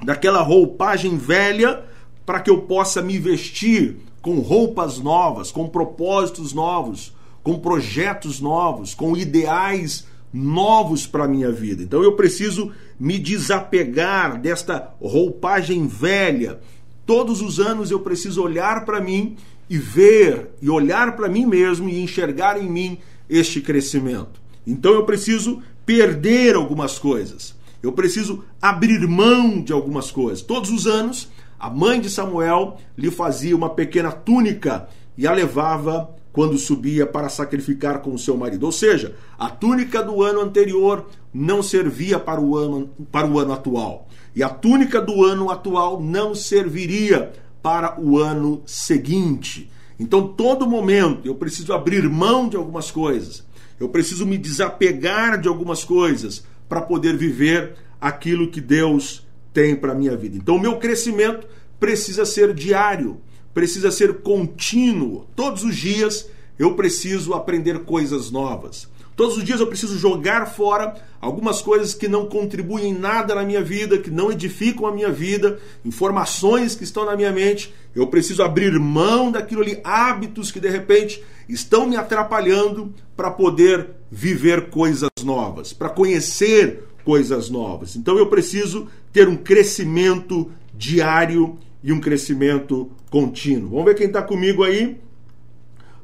daquela 0.03 0.41
roupagem 0.41 1.17
velha 1.17 1.83
para 2.25 2.39
que 2.39 2.49
eu 2.49 2.63
possa 2.63 3.01
me 3.01 3.19
vestir 3.19 3.97
com 4.21 4.39
roupas 4.39 4.99
novas, 4.99 5.51
com 5.51 5.69
propósitos 5.69 6.53
novos, 6.53 7.13
com 7.43 7.59
projetos 7.59 8.41
novos, 8.41 8.95
com 8.95 9.15
ideais 9.15 10.07
novos 10.33 11.05
para 11.05 11.25
a 11.25 11.27
minha 11.27 11.51
vida. 11.51 11.83
Então 11.83 12.01
eu 12.01 12.13
preciso 12.13 12.71
me 12.99 13.19
desapegar 13.19 14.41
desta 14.41 14.93
roupagem 14.99 15.85
velha 15.85 16.59
Todos 17.05 17.39
os 17.41 17.59
anos 17.59 17.91
eu 17.91 17.99
preciso 17.99 18.41
olhar 18.41 18.83
para 18.83 18.99
mim 18.99 19.37
e 19.69 19.77
ver 19.77 20.51
e 20.61 20.69
olhar 20.69 21.15
para 21.15 21.29
mim 21.29 21.45
mesmo 21.45 21.89
e 21.89 22.01
enxergar 22.01 22.61
em 22.61 22.69
mim 22.69 22.97
este 23.29 23.61
crescimento. 23.61 24.39
Então 24.65 24.93
eu 24.93 25.05
preciso 25.05 25.61
perder 25.85 26.55
algumas 26.55 26.97
coisas. 26.97 27.55
Eu 27.81 27.91
preciso 27.91 28.43
abrir 28.61 29.07
mão 29.07 29.61
de 29.61 29.71
algumas 29.71 30.09
coisas. 30.09 30.41
Todos 30.41 30.71
os 30.71 30.87
anos, 30.87 31.29
a 31.59 31.69
mãe 31.69 32.01
de 32.01 32.09
Samuel 32.09 32.77
lhe 32.97 33.11
fazia 33.11 33.55
uma 33.55 33.69
pequena 33.69 34.11
túnica 34.11 34.87
e 35.17 35.27
a 35.27 35.31
levava 35.31 36.15
quando 36.35 36.57
subia 36.57 37.05
para 37.05 37.29
sacrificar 37.29 38.01
com 38.01 38.13
o 38.13 38.19
seu 38.19 38.35
marido. 38.35 38.65
Ou 38.65 38.71
seja, 38.71 39.15
a 39.37 39.49
túnica 39.49 40.03
do 40.03 40.21
ano 40.21 40.41
anterior 40.41 41.05
não 41.33 41.63
servia 41.63 42.19
para 42.19 42.41
o 42.41 42.57
ano, 42.57 42.89
para 43.11 43.25
o 43.25 43.39
ano 43.39 43.53
atual. 43.53 44.09
E 44.35 44.43
a 44.43 44.49
túnica 44.49 44.99
do 44.99 45.23
ano 45.23 45.49
atual 45.49 46.01
não 46.01 46.35
serviria 46.35 47.31
para 47.65 47.99
o 47.99 48.19
ano 48.19 48.61
seguinte. 48.63 49.71
Então, 49.99 50.27
todo 50.27 50.69
momento 50.69 51.27
eu 51.27 51.33
preciso 51.33 51.73
abrir 51.73 52.07
mão 52.07 52.47
de 52.47 52.55
algumas 52.55 52.91
coisas. 52.91 53.43
Eu 53.79 53.89
preciso 53.89 54.23
me 54.23 54.37
desapegar 54.37 55.41
de 55.41 55.47
algumas 55.47 55.83
coisas 55.83 56.45
para 56.69 56.79
poder 56.79 57.17
viver 57.17 57.73
aquilo 57.99 58.51
que 58.51 58.61
Deus 58.61 59.25
tem 59.51 59.75
para 59.75 59.93
a 59.93 59.95
minha 59.95 60.15
vida. 60.15 60.37
Então, 60.37 60.57
o 60.57 60.61
meu 60.61 60.77
crescimento 60.77 61.47
precisa 61.79 62.23
ser 62.23 62.53
diário 62.53 63.19
precisa 63.55 63.89
ser 63.89 64.15
contínuo. 64.15 65.25
Todos 65.33 65.63
os 65.63 65.77
dias 65.77 66.27
eu 66.59 66.75
preciso 66.75 67.33
aprender 67.33 67.79
coisas 67.85 68.29
novas. 68.29 68.87
Todos 69.15 69.37
os 69.37 69.43
dias 69.43 69.59
eu 69.59 69.67
preciso 69.67 69.97
jogar 69.97 70.45
fora 70.45 70.93
algumas 71.21 71.61
coisas 71.61 71.93
que 71.93 72.07
não 72.07 72.25
contribuem 72.25 72.93
nada 72.93 73.33
na 73.33 73.43
minha 73.43 73.63
vida, 73.63 73.97
que 73.97 74.11
não 74.11 74.31
edificam 74.31 74.85
a 74.85 74.91
minha 74.91 75.09
vida, 75.09 75.57
informações 75.85 76.75
que 76.75 76.83
estão 76.83 77.05
na 77.05 77.15
minha 77.15 77.31
mente. 77.31 77.73
Eu 77.95 78.07
preciso 78.07 78.43
abrir 78.43 78.77
mão 78.77 79.31
daquilo 79.31 79.61
ali, 79.61 79.79
hábitos 79.83 80.51
que 80.51 80.59
de 80.59 80.69
repente 80.69 81.23
estão 81.47 81.87
me 81.87 81.95
atrapalhando 81.95 82.93
para 83.15 83.31
poder 83.31 83.89
viver 84.11 84.69
coisas 84.69 85.09
novas, 85.23 85.71
para 85.71 85.89
conhecer 85.89 86.83
coisas 87.05 87.49
novas. 87.49 87.95
Então 87.95 88.17
eu 88.17 88.27
preciso 88.27 88.87
ter 89.13 89.29
um 89.29 89.37
crescimento 89.37 90.51
diário 90.73 91.57
e 91.81 91.93
um 91.93 92.01
crescimento 92.01 92.91
contínuo. 93.09 93.69
Vamos 93.69 93.85
ver 93.85 93.95
quem 93.95 94.07
está 94.07 94.21
comigo 94.21 94.63
aí. 94.63 94.97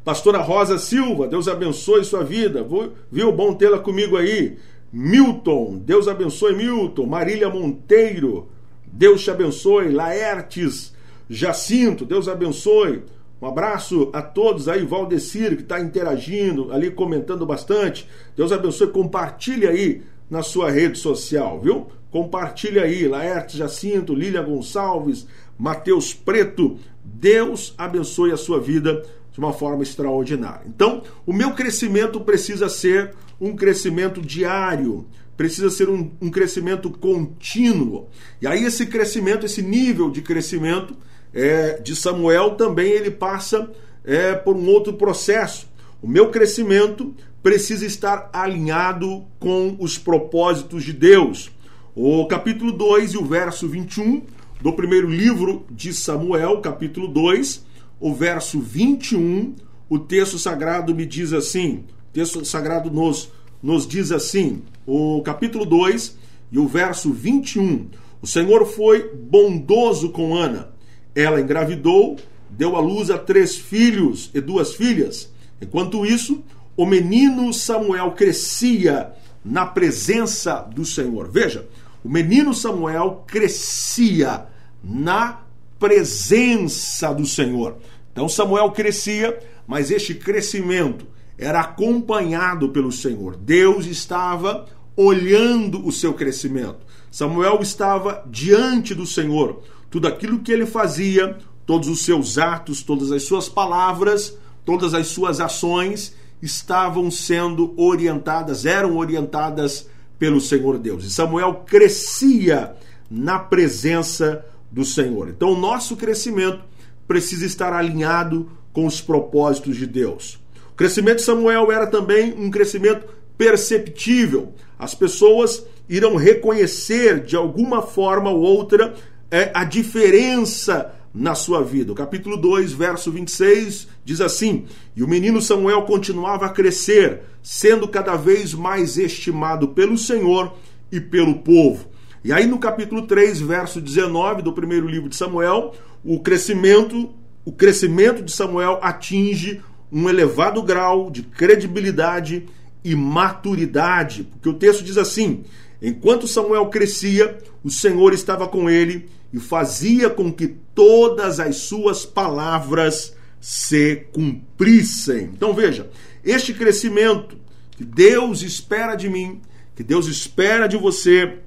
Pastora 0.04 0.40
Rosa 0.40 0.80
Silva, 0.80 1.28
Deus 1.28 1.48
abençoe 1.48 2.04
sua 2.04 2.24
vida. 2.24 2.66
Viu? 3.12 3.32
Bom 3.32 3.54
tê-la 3.54 3.78
comigo 3.78 4.18
aí. 4.18 4.58
Milton, 4.92 5.78
Deus 5.86 6.08
abençoe 6.08 6.56
Milton. 6.56 7.06
Marília 7.06 7.50
Monteiro, 7.50 8.50
Deus 8.86 9.24
te 9.24 9.30
abençoe. 9.30 9.90
Laertes 9.90 10.94
Jacinto, 11.30 12.04
Deus 12.04 12.28
abençoe. 12.28 13.04
Um 13.40 13.48
abraço 13.48 14.10
a 14.12 14.22
todos 14.22 14.68
aí, 14.68 14.84
Valdecir, 14.86 15.56
que 15.56 15.64
está 15.64 15.80
interagindo, 15.80 16.72
ali 16.72 16.92
comentando 16.92 17.46
bastante. 17.46 18.08
Deus 18.36 18.52
abençoe, 18.52 18.88
compartilhe 18.88 19.68
aí 19.68 20.02
na 20.30 20.42
sua 20.42 20.70
rede 20.70 20.98
social, 20.98 21.60
viu? 21.60 21.88
Compartilhe 22.12 22.80
aí, 22.80 23.08
Laertes 23.08 23.56
Jacinto, 23.56 24.14
Lília 24.14 24.42
Gonçalves, 24.42 25.28
Mateus 25.58 26.14
Preto. 26.14 26.78
Deus 27.04 27.74
abençoe 27.78 28.32
a 28.32 28.38
sua 28.38 28.60
vida 28.60 29.04
de 29.32 29.40
uma 29.40 29.54
forma 29.54 29.84
extraordinária. 29.84 30.64
Então, 30.68 31.04
o 31.26 31.34
meu 31.34 31.54
crescimento 31.54 32.20
precisa 32.22 32.68
ser 32.68 33.14
um 33.40 33.56
crescimento 33.56 34.22
diário, 34.22 35.06
precisa 35.38 35.70
ser 35.70 35.90
um, 35.90 36.12
um 36.22 36.30
crescimento 36.30 36.90
contínuo. 36.90 38.10
E 38.42 38.48
aí, 38.48 38.64
esse 38.64 38.86
crescimento, 38.86 39.46
esse 39.46 39.62
nível 39.62 40.12
de 40.12 40.22
crescimento 40.22 40.96
é, 41.34 41.80
de 41.80 41.96
Samuel 41.96 42.56
também 42.56 42.92
ele 42.92 43.10
passa 43.10 43.72
é, 44.04 44.34
por 44.34 44.56
um 44.56 44.68
outro 44.68 44.94
processo. 44.94 45.70
O 46.02 46.08
meu 46.08 46.30
crescimento 46.30 47.14
precisa 47.42 47.86
estar 47.86 48.30
alinhado 48.34 49.26
com 49.40 49.76
os 49.80 49.98
propósitos 49.98 50.84
de 50.84 50.94
Deus. 50.94 51.52
O 51.96 52.26
capítulo 52.28 52.72
2 52.72 53.14
e 53.14 53.18
o 53.18 53.26
verso 53.26 53.68
21 53.68 54.24
do 54.62 54.74
primeiro 54.74 55.10
livro 55.10 55.66
de 55.70 55.94
Samuel, 55.94 56.62
capítulo 56.62 57.08
2, 57.08 57.66
o 58.02 58.14
verso 58.14 58.60
21, 58.60 59.54
o 59.88 60.00
texto 60.00 60.40
sagrado 60.40 60.94
me 60.94 61.06
diz 61.06 61.32
assim: 61.32 61.86
o 62.10 62.14
texto 62.14 62.44
sagrado 62.44 62.90
nos, 62.90 63.32
nos 63.62 63.88
diz 63.88 64.12
assim, 64.12 64.64
o 64.86 65.22
capítulo 65.22 65.66
2 65.66 66.18
e 66.52 66.58
o 66.58 66.68
verso 66.68 67.14
21. 67.14 67.88
O 68.22 68.28
Senhor 68.28 68.66
foi 68.66 69.16
bondoso 69.16 70.10
com 70.10 70.36
Ana. 70.36 70.70
Ela 71.16 71.40
engravidou, 71.40 72.18
deu 72.50 72.76
à 72.76 72.80
luz 72.80 73.10
a 73.10 73.18
três 73.18 73.56
filhos 73.56 74.32
e 74.34 74.42
duas 74.42 74.74
filhas. 74.74 75.32
Enquanto 75.62 76.06
isso, 76.06 76.44
o 76.76 76.86
menino 76.86 77.54
Samuel 77.54 78.12
crescia 78.12 79.14
na 79.44 79.66
presença 79.66 80.68
do 80.74 80.86
Senhor. 80.86 81.30
Veja, 81.30 81.68
o 82.04 82.10
menino 82.10 82.54
Samuel 82.54 83.24
crescia 83.28 84.46
na 84.84 85.42
presença 85.80 87.12
do 87.12 87.26
Senhor. 87.26 87.78
Então 88.12 88.28
Samuel 88.28 88.72
crescia, 88.72 89.40
mas 89.66 89.92
este 89.92 90.14
crescimento 90.14 91.06
era 91.38 91.62
acompanhado 91.62 92.70
pelo 92.70 92.92
Senhor. 92.92 93.36
Deus 93.36 93.86
estava 93.86 94.68
olhando 94.96 95.86
o 95.86 95.92
seu 95.92 96.14
crescimento. 96.14 96.86
Samuel 97.10 97.60
estava 97.62 98.24
diante 98.30 98.94
do 98.94 99.06
Senhor. 99.06 99.62
Tudo 99.90 100.08
aquilo 100.08 100.40
que 100.40 100.52
ele 100.52 100.66
fazia, 100.66 101.38
todos 101.66 101.88
os 101.88 102.04
seus 102.04 102.38
atos, 102.38 102.84
todas 102.84 103.12
as 103.12 103.24
suas 103.24 103.50
palavras, 103.50 104.38
todas 104.64 104.94
as 104.94 105.08
suas 105.08 105.40
ações 105.40 106.16
estavam 106.42 107.10
sendo 107.12 107.74
orientadas, 107.78 108.66
eram 108.66 108.98
orientadas 108.98 109.90
pelo 110.18 110.40
Senhor 110.40 110.78
Deus. 110.78 111.04
E 111.04 111.10
Samuel 111.10 111.64
crescia 111.66 112.76
na 113.10 113.40
presença 113.40 114.46
do 114.72 114.86
Senhor. 114.86 115.30
Então, 115.30 115.52
o 115.52 115.60
nosso 115.60 115.98
crescimento 115.98 116.64
precisa 117.08 117.46
estar 117.46 117.74
alinhado 117.74 118.50
com 118.74 118.86
os 118.86 119.02
propósitos 119.02 119.76
de 119.76 119.86
Deus. 119.86 120.40
O 120.72 120.76
crescimento 120.76 121.18
de 121.18 121.24
Samuel 121.24 121.72
era 121.72 121.88
também 121.88 122.34
um 122.38 122.50
crescimento 122.50 123.06
perceptível. 123.38 124.54
As 124.80 124.96
pessoas 124.96 125.66
irão 125.90 126.16
reconhecer 126.16 127.24
de 127.24 127.36
alguma 127.36 127.82
forma 127.82 128.30
ou 128.30 128.42
outra 128.42 128.94
é, 129.30 129.52
a 129.54 129.64
diferença 129.64 130.94
na 131.14 131.36
sua 131.36 131.62
vida. 131.62 131.92
O 131.92 131.96
capítulo 131.96 132.38
2, 132.38 132.72
verso 132.74 133.12
26 133.12 133.88
diz 134.04 134.22
assim: 134.22 134.66
E 134.96 135.04
o 135.04 135.08
menino 135.08 135.42
Samuel 135.42 135.84
continuava 135.84 136.46
a 136.46 136.50
crescer, 136.50 137.22
sendo 137.44 137.88
cada 137.88 138.16
vez 138.16 138.54
mais 138.54 138.98
estimado 138.98 139.70
pelo 139.70 139.98
Senhor 139.98 140.54
e 140.92 141.00
pelo 141.00 141.40
povo. 141.40 141.90
E 142.24 142.32
aí 142.32 142.46
no 142.46 142.60
capítulo 142.60 143.08
3, 143.08 143.42
verso 143.42 143.82
19 143.82 144.44
do 144.44 144.54
primeiro 144.54 144.88
livro 144.88 145.10
de 145.10 145.16
Samuel, 145.16 145.74
o 146.04 146.20
crescimento, 146.20 147.14
o 147.46 147.52
crescimento 147.52 148.22
de 148.22 148.32
Samuel 148.32 148.80
atinge 148.82 149.62
um 149.92 150.10
elevado 150.10 150.62
grau 150.64 151.12
de 151.12 151.24
credibilidade 151.24 152.46
e 152.84 152.96
maturidade, 152.96 154.24
porque 154.24 154.50
o 154.50 154.54
texto 154.54 154.84
diz 154.84 154.98
assim: 154.98 155.44
enquanto 155.82 156.28
Samuel 156.28 156.68
crescia, 156.68 157.38
o 157.64 157.70
Senhor 157.70 158.14
estava 158.14 158.48
com 158.48 158.70
ele 158.70 159.10
e 159.34 159.40
fazia 159.40 160.10
com 160.10 160.32
que 160.32 160.48
todas 160.74 161.40
as 161.40 161.58
suas 161.58 162.06
palavras 162.06 163.16
se 163.40 164.08
cumprissem. 164.14 165.32
Então 165.34 165.54
veja, 165.54 165.90
este 166.24 166.54
crescimento 166.54 167.38
que 167.76 167.84
Deus 167.84 168.42
espera 168.44 168.96
de 168.96 169.10
mim, 169.10 169.42
que 169.76 169.84
Deus 169.84 170.08
espera 170.08 170.68
de 170.68 170.78
você, 170.78 171.40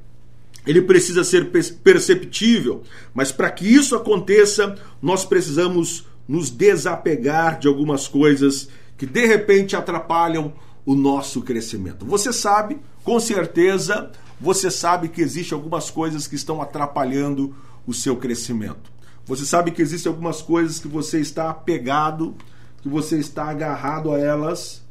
ele 0.67 0.83
precisa 0.83 1.23
ser 1.23 1.51
perceptível, 1.83 2.83
mas 3.13 3.31
para 3.31 3.51
que 3.51 3.67
isso 3.67 3.95
aconteça, 3.95 4.77
nós 5.01 5.25
precisamos 5.25 6.07
nos 6.27 6.49
desapegar 6.51 7.59
de 7.59 7.69
algumas 7.69 8.09
coisas 8.09 8.69
que 8.97 9.05
de 9.05 9.27
repente 9.27 9.77
atrapalham 9.77 10.53
o 10.87 10.95
nosso 10.95 11.43
crescimento. 11.43 12.07
Você 12.07 12.33
sabe, 12.33 12.79
com 13.03 13.19
certeza, 13.21 14.11
você 14.41 14.71
sabe 14.71 15.09
que 15.09 15.21
existem 15.21 15.55
algumas 15.57 15.91
coisas 15.91 16.27
que 16.27 16.35
estão 16.35 16.61
atrapalhando 16.61 17.55
o 17.87 17.93
seu 17.93 18.17
crescimento. 18.17 18.93
Você 19.27 19.45
sabe 19.45 19.71
que 19.71 19.83
existem 19.83 20.11
algumas 20.11 20.43
coisas 20.43 20.79
que 20.79 20.89
você 20.89 21.21
está 21.21 21.51
apegado, 21.51 22.35
que 22.83 22.89
você 22.89 23.19
está 23.19 23.45
agarrado 23.45 24.13
a 24.13 24.19
elas. 24.19 24.83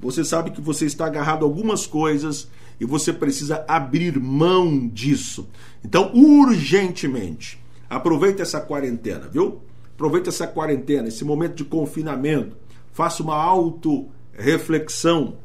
Você 0.00 0.24
sabe 0.24 0.50
que 0.50 0.60
você 0.60 0.86
está 0.86 1.06
agarrado 1.06 1.44
a 1.44 1.48
algumas 1.48 1.86
coisas 1.86 2.48
e 2.80 2.84
você 2.84 3.12
precisa 3.12 3.64
abrir 3.68 4.18
mão 4.18 4.88
disso. 4.88 5.48
Então, 5.84 6.12
urgentemente, 6.14 7.62
aproveite 7.88 8.42
essa 8.42 8.60
quarentena, 8.60 9.28
viu? 9.28 9.62
Aproveite 9.94 10.28
essa 10.28 10.46
quarentena, 10.46 11.08
esse 11.08 11.24
momento 11.24 11.56
de 11.56 11.64
confinamento. 11.64 12.56
Faça 12.92 13.22
uma 13.22 13.36
auto-reflexão, 13.36 15.36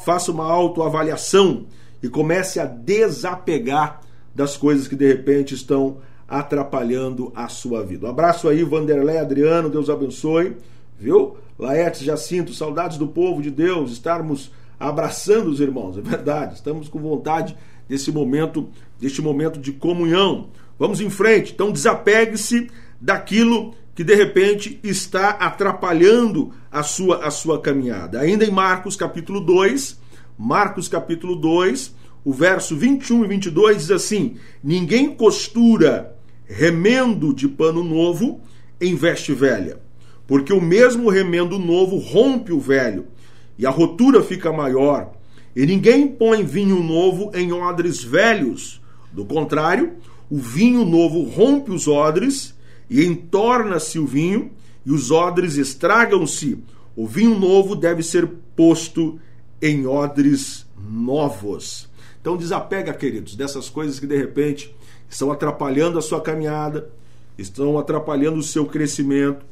faça 0.00 0.30
uma 0.30 0.44
autoavaliação 0.44 1.66
e 2.02 2.08
comece 2.08 2.60
a 2.60 2.66
desapegar 2.66 4.00
das 4.34 4.56
coisas 4.56 4.88
que 4.88 4.96
de 4.96 5.06
repente 5.06 5.54
estão 5.54 5.98
atrapalhando 6.28 7.30
a 7.34 7.48
sua 7.48 7.84
vida. 7.84 8.06
Um 8.06 8.10
abraço 8.10 8.48
aí, 8.48 8.64
Vanderlei 8.64 9.18
Adriano, 9.18 9.68
Deus 9.68 9.90
abençoe, 9.90 10.56
viu? 10.98 11.36
Laerte 11.58 12.04
Jacinto, 12.04 12.54
saudades 12.54 12.96
do 12.96 13.06
povo 13.06 13.42
de 13.42 13.50
Deus, 13.50 13.92
estarmos 13.92 14.50
abraçando 14.88 15.48
os 15.48 15.60
irmãos, 15.60 15.96
é 15.96 16.00
verdade, 16.00 16.54
estamos 16.54 16.88
com 16.88 16.98
vontade 16.98 17.56
desse 17.88 18.10
momento, 18.10 18.68
deste 19.00 19.22
momento 19.22 19.60
de 19.60 19.72
comunhão. 19.72 20.48
Vamos 20.78 21.00
em 21.00 21.10
frente, 21.10 21.52
então 21.52 21.70
desapegue-se 21.70 22.68
daquilo 23.00 23.74
que 23.94 24.02
de 24.02 24.14
repente 24.14 24.80
está 24.82 25.30
atrapalhando 25.30 26.52
a 26.70 26.82
sua, 26.82 27.24
a 27.24 27.30
sua 27.30 27.60
caminhada. 27.60 28.20
Ainda 28.20 28.44
em 28.44 28.50
Marcos 28.50 28.96
capítulo 28.96 29.40
2, 29.40 30.00
Marcos 30.38 30.88
capítulo 30.88 31.36
2, 31.36 31.94
o 32.24 32.32
verso 32.32 32.76
21 32.76 33.24
e 33.24 33.28
22 33.28 33.76
diz 33.78 33.90
assim: 33.90 34.36
Ninguém 34.62 35.14
costura 35.14 36.16
remendo 36.46 37.34
de 37.34 37.48
pano 37.48 37.84
novo 37.84 38.40
em 38.80 38.94
veste 38.94 39.32
velha, 39.32 39.80
porque 40.26 40.52
o 40.52 40.60
mesmo 40.60 41.10
remendo 41.10 41.58
novo 41.58 41.98
rompe 41.98 42.52
o 42.52 42.60
velho, 42.60 43.06
e 43.58 43.66
a 43.66 43.70
rotura 43.70 44.22
fica 44.22 44.52
maior. 44.52 45.12
E 45.54 45.66
ninguém 45.66 46.08
põe 46.08 46.44
vinho 46.44 46.82
novo 46.82 47.30
em 47.34 47.52
odres 47.52 48.02
velhos. 48.02 48.80
Do 49.12 49.24
contrário, 49.24 49.92
o 50.30 50.38
vinho 50.38 50.84
novo 50.84 51.22
rompe 51.24 51.70
os 51.70 51.86
odres 51.86 52.54
e 52.88 53.04
entorna-se 53.04 53.98
o 53.98 54.06
vinho, 54.06 54.50
e 54.84 54.90
os 54.90 55.10
odres 55.10 55.56
estragam-se. 55.56 56.58
O 56.96 57.06
vinho 57.06 57.38
novo 57.38 57.76
deve 57.76 58.02
ser 58.02 58.26
posto 58.56 59.18
em 59.60 59.86
odres 59.86 60.66
novos. 60.76 61.88
Então 62.20 62.36
desapega, 62.36 62.92
queridos, 62.92 63.34
dessas 63.36 63.68
coisas 63.68 63.98
que 64.00 64.06
de 64.06 64.16
repente 64.16 64.74
estão 65.08 65.30
atrapalhando 65.30 65.98
a 65.98 66.02
sua 66.02 66.20
caminhada, 66.20 66.90
estão 67.36 67.78
atrapalhando 67.78 68.38
o 68.38 68.42
seu 68.42 68.66
crescimento, 68.66 69.44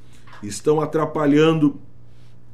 estão 0.43 0.81
atrapalhando 0.81 1.79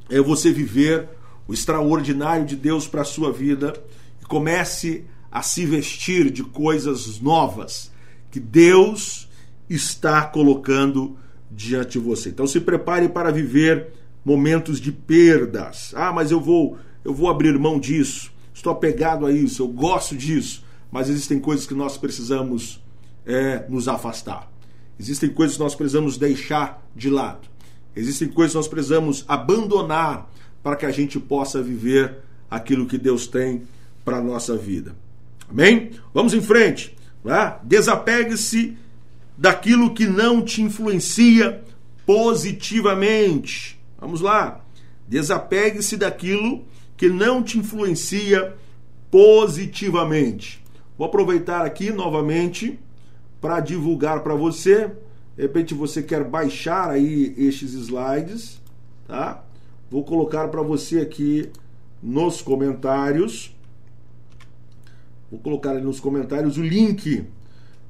é, 0.09 0.19
você 0.19 0.51
viver 0.51 1.07
o 1.47 1.53
extraordinário 1.53 2.45
de 2.45 2.55
Deus 2.55 2.87
para 2.87 3.01
a 3.01 3.05
sua 3.05 3.31
vida. 3.31 3.73
E 4.21 4.25
comece 4.25 5.05
a 5.31 5.41
se 5.41 5.65
vestir 5.65 6.29
de 6.29 6.43
coisas 6.43 7.19
novas 7.19 7.91
que 8.29 8.39
Deus 8.39 9.27
está 9.69 10.23
colocando 10.23 11.17
diante 11.49 11.93
de 11.93 11.99
você. 11.99 12.29
Então 12.29 12.47
se 12.47 12.59
prepare 12.59 13.09
para 13.09 13.31
viver 13.31 13.87
momentos 14.23 14.79
de 14.79 14.91
perdas. 14.91 15.93
Ah, 15.95 16.11
mas 16.11 16.31
eu 16.31 16.39
vou, 16.39 16.77
eu 17.03 17.13
vou 17.13 17.29
abrir 17.29 17.57
mão 17.57 17.79
disso. 17.79 18.31
Estou 18.53 18.73
apegado 18.73 19.25
a 19.25 19.31
isso, 19.31 19.61
eu 19.61 19.67
gosto 19.67 20.15
disso. 20.15 20.65
Mas 20.91 21.09
existem 21.09 21.39
coisas 21.39 21.65
que 21.65 21.73
nós 21.73 21.97
precisamos 21.97 22.81
é, 23.25 23.65
nos 23.69 23.87
afastar. 23.87 24.51
Existem 24.99 25.29
coisas 25.29 25.57
que 25.57 25.63
nós 25.63 25.75
precisamos 25.75 26.17
deixar 26.17 26.85
de 26.95 27.09
lado. 27.09 27.47
Existem 27.95 28.27
coisas 28.27 28.53
que 28.53 28.57
nós 28.57 28.67
precisamos 28.67 29.25
abandonar 29.27 30.29
para 30.67 30.75
que 30.75 30.85
a 30.85 30.91
gente 30.91 31.17
possa 31.17 31.63
viver 31.63 32.17
aquilo 32.51 32.87
que 32.87 32.97
Deus 32.97 33.25
tem 33.25 33.61
para 34.03 34.17
a 34.17 34.21
nossa 34.21 34.57
vida. 34.57 34.93
Amém? 35.49 35.91
Vamos 36.13 36.33
em 36.33 36.41
frente. 36.41 36.93
Né? 37.23 37.55
Desapegue-se 37.63 38.77
daquilo 39.37 39.93
que 39.93 40.05
não 40.05 40.41
te 40.43 40.61
influencia 40.61 41.63
positivamente. 42.05 43.79
Vamos 43.97 44.19
lá. 44.19 44.59
Desapegue-se 45.07 45.95
daquilo 45.95 46.65
que 46.97 47.07
não 47.07 47.41
te 47.41 47.57
influencia 47.57 48.53
positivamente. 49.09 50.61
Vou 50.97 51.07
aproveitar 51.07 51.65
aqui 51.65 51.91
novamente 51.93 52.77
para 53.39 53.61
divulgar 53.61 54.21
para 54.21 54.35
você. 54.35 54.91
De 55.37 55.43
repente 55.43 55.73
você 55.73 56.03
quer 56.03 56.25
baixar 56.25 56.89
aí 56.89 57.33
estes 57.37 57.71
slides, 57.73 58.61
tá? 59.07 59.46
Vou 59.89 60.03
colocar 60.03 60.47
para 60.49 60.61
você 60.61 60.99
aqui 60.99 61.49
nos 62.01 62.41
comentários. 62.41 63.55
Vou 65.31 65.39
colocar 65.39 65.71
ali 65.71 65.81
nos 65.81 65.99
comentários 65.99 66.57
o 66.57 66.61
link 66.61 67.25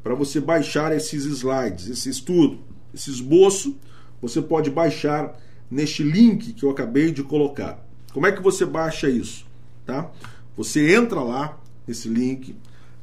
para 0.04 0.16
você 0.16 0.40
baixar 0.40 0.96
esses 0.96 1.26
slides, 1.26 1.88
esse 1.88 2.10
estudo, 2.10 2.60
esse 2.94 3.10
esboço. 3.10 3.76
Você 4.22 4.42
pode 4.42 4.70
baixar 4.70 5.38
neste 5.70 6.04
link 6.04 6.54
que 6.54 6.64
eu 6.64 6.70
acabei 6.70 7.12
de 7.12 7.24
colocar. 7.24 7.84
Como 8.14 8.26
é 8.26 8.32
que 8.32 8.42
você 8.42 8.66
baixa 8.66 9.10
isso? 9.10 9.46
Tá? 9.86 10.12
Você 10.56 10.96
entra 10.96 11.22
lá 11.22 11.60
nesse 11.88 12.08
link, 12.08 12.56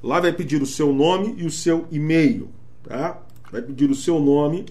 lá 0.03 0.21
vai 0.21 0.33
pedir 0.33 0.61
o 0.61 0.67
seu 0.67 0.93
nome 0.93 1.35
e 1.39 1.47
o 1.47 1.51
seu 1.51 1.87
e-mail, 1.91 2.49
tá? 2.83 3.23
Vai 3.51 3.63
pedir 3.63 3.91
o 3.91 3.95
seu 3.95 4.19
nome 4.19 4.67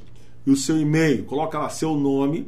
e 0.45 0.51
o 0.51 0.55
seu 0.55 0.77
e-mail. 0.79 1.23
Coloca 1.23 1.57
lá 1.57 1.69
seu 1.69 1.95
nome 1.95 2.47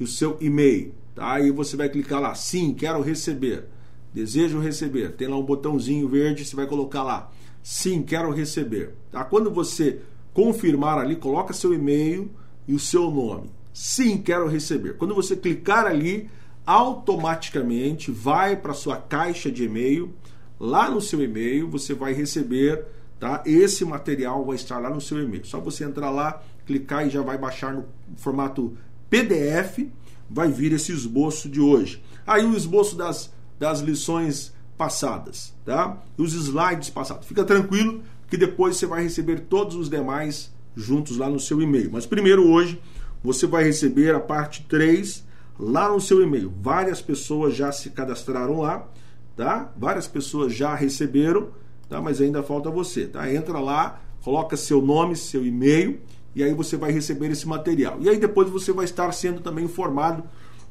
e 0.00 0.04
o 0.04 0.06
seu 0.06 0.38
e-mail, 0.40 0.92
tá? 1.14 1.34
Aí 1.34 1.50
você 1.50 1.76
vai 1.76 1.88
clicar 1.88 2.20
lá, 2.20 2.34
sim, 2.34 2.74
quero 2.74 3.00
receber. 3.00 3.64
Desejo 4.12 4.60
receber. 4.60 5.12
Tem 5.12 5.26
lá 5.26 5.36
um 5.36 5.42
botãozinho 5.42 6.08
verde, 6.08 6.44
você 6.44 6.54
vai 6.54 6.66
colocar 6.66 7.02
lá, 7.02 7.30
sim, 7.62 8.02
quero 8.02 8.30
receber. 8.30 8.94
Tá? 9.10 9.24
Quando 9.24 9.50
você 9.50 10.00
confirmar 10.32 10.98
ali, 10.98 11.16
coloca 11.16 11.52
seu 11.52 11.72
e-mail 11.72 12.30
e 12.66 12.74
o 12.74 12.78
seu 12.78 13.10
nome. 13.10 13.50
Sim, 13.72 14.18
quero 14.18 14.46
receber. 14.46 14.96
Quando 14.96 15.14
você 15.14 15.34
clicar 15.34 15.86
ali, 15.86 16.30
automaticamente 16.66 18.10
vai 18.10 18.56
para 18.56 18.72
sua 18.72 18.96
caixa 18.96 19.50
de 19.50 19.64
e-mail. 19.64 20.14
Lá 20.58 20.90
no 20.90 21.00
seu 21.00 21.22
e-mail 21.22 21.68
você 21.68 21.94
vai 21.94 22.12
receber, 22.12 22.84
tá? 23.18 23.42
Esse 23.44 23.84
material 23.84 24.44
vai 24.44 24.56
estar 24.56 24.78
lá 24.78 24.90
no 24.90 25.00
seu 25.00 25.20
e-mail. 25.20 25.44
Só 25.44 25.60
você 25.60 25.84
entrar 25.84 26.10
lá, 26.10 26.42
clicar 26.64 27.06
e 27.06 27.10
já 27.10 27.20
vai 27.22 27.36
baixar 27.36 27.74
no 27.74 27.84
formato 28.16 28.76
PDF, 29.10 29.88
vai 30.34 30.50
vir 30.50 30.72
esse 30.72 30.90
esboço 30.90 31.48
de 31.48 31.60
hoje. 31.60 32.02
Aí 32.26 32.44
o 32.44 32.56
esboço 32.56 32.96
das, 32.96 33.32
das 33.56 33.78
lições 33.78 34.52
passadas, 34.76 35.54
tá? 35.64 36.02
Os 36.18 36.34
slides 36.34 36.90
passados. 36.90 37.28
Fica 37.28 37.44
tranquilo 37.44 38.02
que 38.28 38.36
depois 38.36 38.76
você 38.76 38.84
vai 38.84 39.04
receber 39.04 39.42
todos 39.42 39.76
os 39.76 39.88
demais 39.88 40.52
juntos 40.74 41.16
lá 41.16 41.30
no 41.30 41.38
seu 41.38 41.62
e-mail. 41.62 41.90
Mas 41.92 42.04
primeiro 42.04 42.50
hoje 42.50 42.80
você 43.22 43.46
vai 43.46 43.62
receber 43.62 44.12
a 44.12 44.18
parte 44.18 44.66
3 44.68 45.24
lá 45.56 45.88
no 45.88 46.00
seu 46.00 46.20
e-mail. 46.20 46.52
Várias 46.60 47.00
pessoas 47.00 47.54
já 47.54 47.70
se 47.70 47.90
cadastraram 47.90 48.60
lá, 48.60 48.88
tá? 49.36 49.72
Várias 49.76 50.08
pessoas 50.08 50.52
já 50.52 50.74
receberam, 50.74 51.50
tá? 51.88 52.02
Mas 52.02 52.20
ainda 52.20 52.42
falta 52.42 52.68
você, 52.70 53.06
tá? 53.06 53.32
Entra 53.32 53.60
lá, 53.60 54.00
coloca 54.20 54.56
seu 54.56 54.82
nome, 54.82 55.14
seu 55.14 55.46
e-mail 55.46 56.00
e 56.34 56.42
aí 56.42 56.52
você 56.52 56.76
vai 56.76 56.90
receber 56.90 57.30
esse 57.30 57.46
material. 57.46 57.98
E 58.00 58.08
aí 58.08 58.18
depois 58.18 58.48
você 58.48 58.72
vai 58.72 58.84
estar 58.84 59.10
sendo 59.12 59.40
também 59.40 59.64
informado 59.64 60.24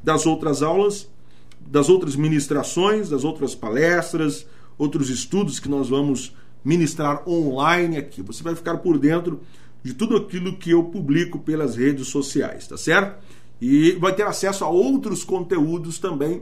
das 0.04 0.26
outras 0.26 0.62
aulas, 0.62 1.10
das 1.60 1.90
outras 1.90 2.16
ministrações, 2.16 3.10
das 3.10 3.24
outras 3.24 3.56
palestras, 3.56 4.46
outros 4.78 5.10
estudos 5.10 5.60
que 5.60 5.70
nós 5.70 5.90
vamos 5.90 6.36
ministrar 6.64 7.28
online 7.28 7.98
aqui. 7.98 8.22
Você 8.22 8.44
vai 8.44 8.56
ficar 8.56 8.78
por 8.78 8.98
dentro 8.98 9.42
de 9.82 9.94
tudo 9.94 10.16
aquilo 10.18 10.58
que 10.58 10.72
eu 10.72 10.84
publico 10.84 11.40
pelas 11.40 11.76
redes 11.76 12.08
sociais, 12.08 12.68
tá 12.68 12.78
certo? 12.78 13.24
E 13.62 13.94
vai 13.94 14.14
ter 14.14 14.24
acesso 14.24 14.64
a 14.64 14.70
outros 14.70 15.24
conteúdos 15.24 15.98
também 16.00 16.42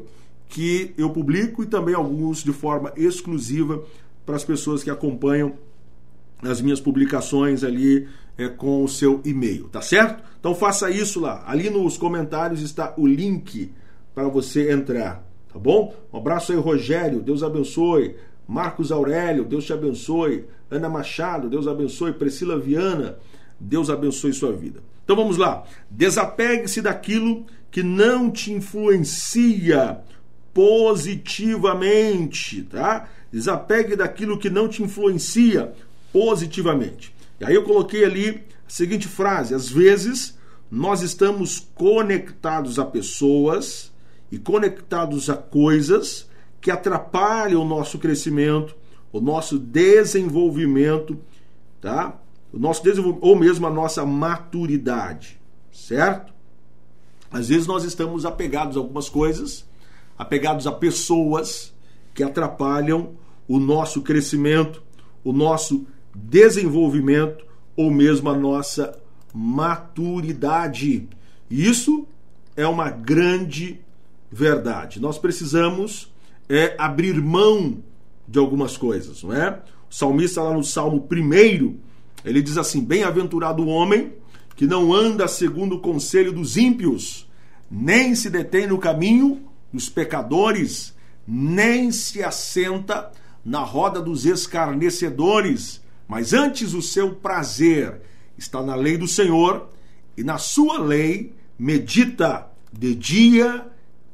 que 0.50 0.94
eu 0.98 1.10
publico 1.10 1.64
e 1.64 1.66
também 1.66 1.96
alguns 1.96 2.44
de 2.44 2.52
forma 2.52 2.92
exclusiva 2.96 3.84
para 4.26 4.36
as 4.36 4.44
pessoas 4.44 4.84
que 4.84 4.90
acompanham 4.90 5.54
as 6.42 6.62
minhas 6.62 6.80
publicações 6.80 7.64
ali 7.64 8.08
é, 8.42 8.50
com 8.50 8.84
o 8.84 8.88
seu 8.88 9.22
e-mail, 9.24 9.70
tá 9.70 9.82
certo? 9.82 10.24
Então 10.40 10.56
faça 10.56 10.90
isso 10.90 11.20
lá. 11.20 11.44
Ali 11.46 11.70
nos 11.70 11.98
comentários 11.98 12.62
está 12.62 12.94
o 12.98 13.06
link 13.06 13.72
para 14.16 14.28
você 14.28 14.72
entrar, 14.72 15.24
tá 15.52 15.60
bom? 15.60 15.94
Um 16.12 16.18
abraço 16.18 16.52
aí, 16.52 16.58
Rogério, 16.58 17.22
Deus 17.22 17.44
abençoe. 17.44 18.16
Marcos 18.48 18.92
Aurélio, 18.92 19.46
Deus 19.46 19.66
te 19.66 19.74
abençoe. 19.74 20.46
Ana 20.70 20.90
Machado, 20.90 21.50
Deus 21.50 21.68
abençoe. 21.68 22.14
Priscila 22.14 22.60
Viana, 22.60 23.18
Deus 23.60 23.90
abençoe 23.90 24.34
sua 24.34 24.52
vida. 24.52 24.82
Então 25.04 25.16
vamos 25.16 25.38
lá. 25.38 25.64
Desapegue-se 25.90 26.82
daquilo 26.82 27.46
que 27.70 27.84
não 27.84 28.30
te 28.30 28.52
influencia 28.52 30.02
positivamente, 30.54 32.64
tá? 32.64 33.08
Desapegue 33.32 33.96
daquilo 33.96 34.38
que 34.38 34.50
não 34.50 34.68
te 34.68 34.84
influencia 34.84 35.72
positivamente. 36.12 37.14
E 37.42 37.46
aí 37.46 37.56
eu 37.56 37.64
coloquei 37.64 38.06
ali 38.06 38.44
a 38.66 38.70
seguinte 38.70 39.08
frase: 39.08 39.56
às 39.56 39.68
vezes 39.68 40.38
nós 40.70 41.02
estamos 41.02 41.60
conectados 41.74 42.78
a 42.78 42.86
pessoas 42.86 43.92
e 44.32 44.38
conectados 44.38 45.30
a 45.30 45.36
coisas 45.36 46.30
que 46.62 46.70
atrapalham 46.70 47.64
o 47.64 47.66
nosso 47.66 47.98
crescimento, 47.98 48.76
o 49.12 49.20
nosso 49.20 49.58
desenvolvimento, 49.58 51.18
tá? 51.82 52.16
o 52.54 52.60
nosso 52.60 52.84
desenvolvimento, 52.84 53.26
ou 53.26 53.36
mesmo 53.36 53.66
a 53.66 53.72
nossa 53.72 54.06
maturidade, 54.06 55.42
certo? 55.72 56.32
Às 57.32 57.50
vezes 57.50 57.66
nós 57.66 57.84
estamos 57.84 58.26
apegados 58.26 58.78
a 58.78 58.80
algumas 58.80 59.10
coisas, 59.10 59.66
apegados 60.16 60.68
a 60.68 60.72
pessoas 60.72 61.74
que 62.14 62.24
atrapalham 62.24 63.14
o 63.48 63.60
nosso 63.60 64.02
crescimento, 64.02 64.84
o 65.24 65.34
nosso 65.34 65.88
desenvolvimento 66.14 67.46
ou 67.76 67.92
mesmo 67.92 68.30
a 68.30 68.38
nossa 68.38 68.98
maturidade. 69.34 71.08
Isso 71.50 72.08
é 72.56 72.68
uma 72.68 72.90
grande 72.90 73.80
verdade. 74.32 75.00
Nós 75.00 75.18
precisamos 75.18 76.12
é, 76.50 76.76
abrir 76.78 77.22
mão 77.22 77.78
de 78.28 78.40
algumas 78.40 78.78
coisas, 78.78 79.24
não 79.24 79.34
é? 79.34 79.62
O 79.90 79.94
salmista 79.94 80.42
lá 80.42 80.54
no 80.54 80.64
Salmo 80.64 81.06
1, 81.12 81.78
ele 82.24 82.42
diz 82.42 82.58
assim: 82.58 82.82
Bem-aventurado 82.82 83.64
o 83.64 83.68
homem 83.68 84.14
que 84.56 84.66
não 84.66 84.94
anda 84.94 85.28
segundo 85.28 85.76
o 85.76 85.80
conselho 85.80 86.32
dos 86.32 86.56
ímpios, 86.56 87.28
nem 87.70 88.16
se 88.16 88.30
detém 88.30 88.68
no 88.68 88.78
caminho 88.78 89.42
dos 89.74 89.90
pecadores, 89.90 90.94
nem 91.28 91.92
se 91.92 92.24
assenta 92.24 93.12
na 93.44 93.62
roda 93.62 94.02
dos 94.02 94.26
escarnecedores, 94.26 95.81
mas 96.12 96.34
antes 96.34 96.74
o 96.74 96.82
seu 96.82 97.16
prazer 97.16 98.02
está 98.38 98.62
na 98.62 98.76
lei 98.76 98.98
do 98.98 99.08
Senhor, 99.08 99.70
e 100.18 100.26
na 100.26 100.38
sua 100.38 100.78
lei 100.78 101.34
medita 101.58 102.48
de 102.70 102.94
dia 102.94 103.66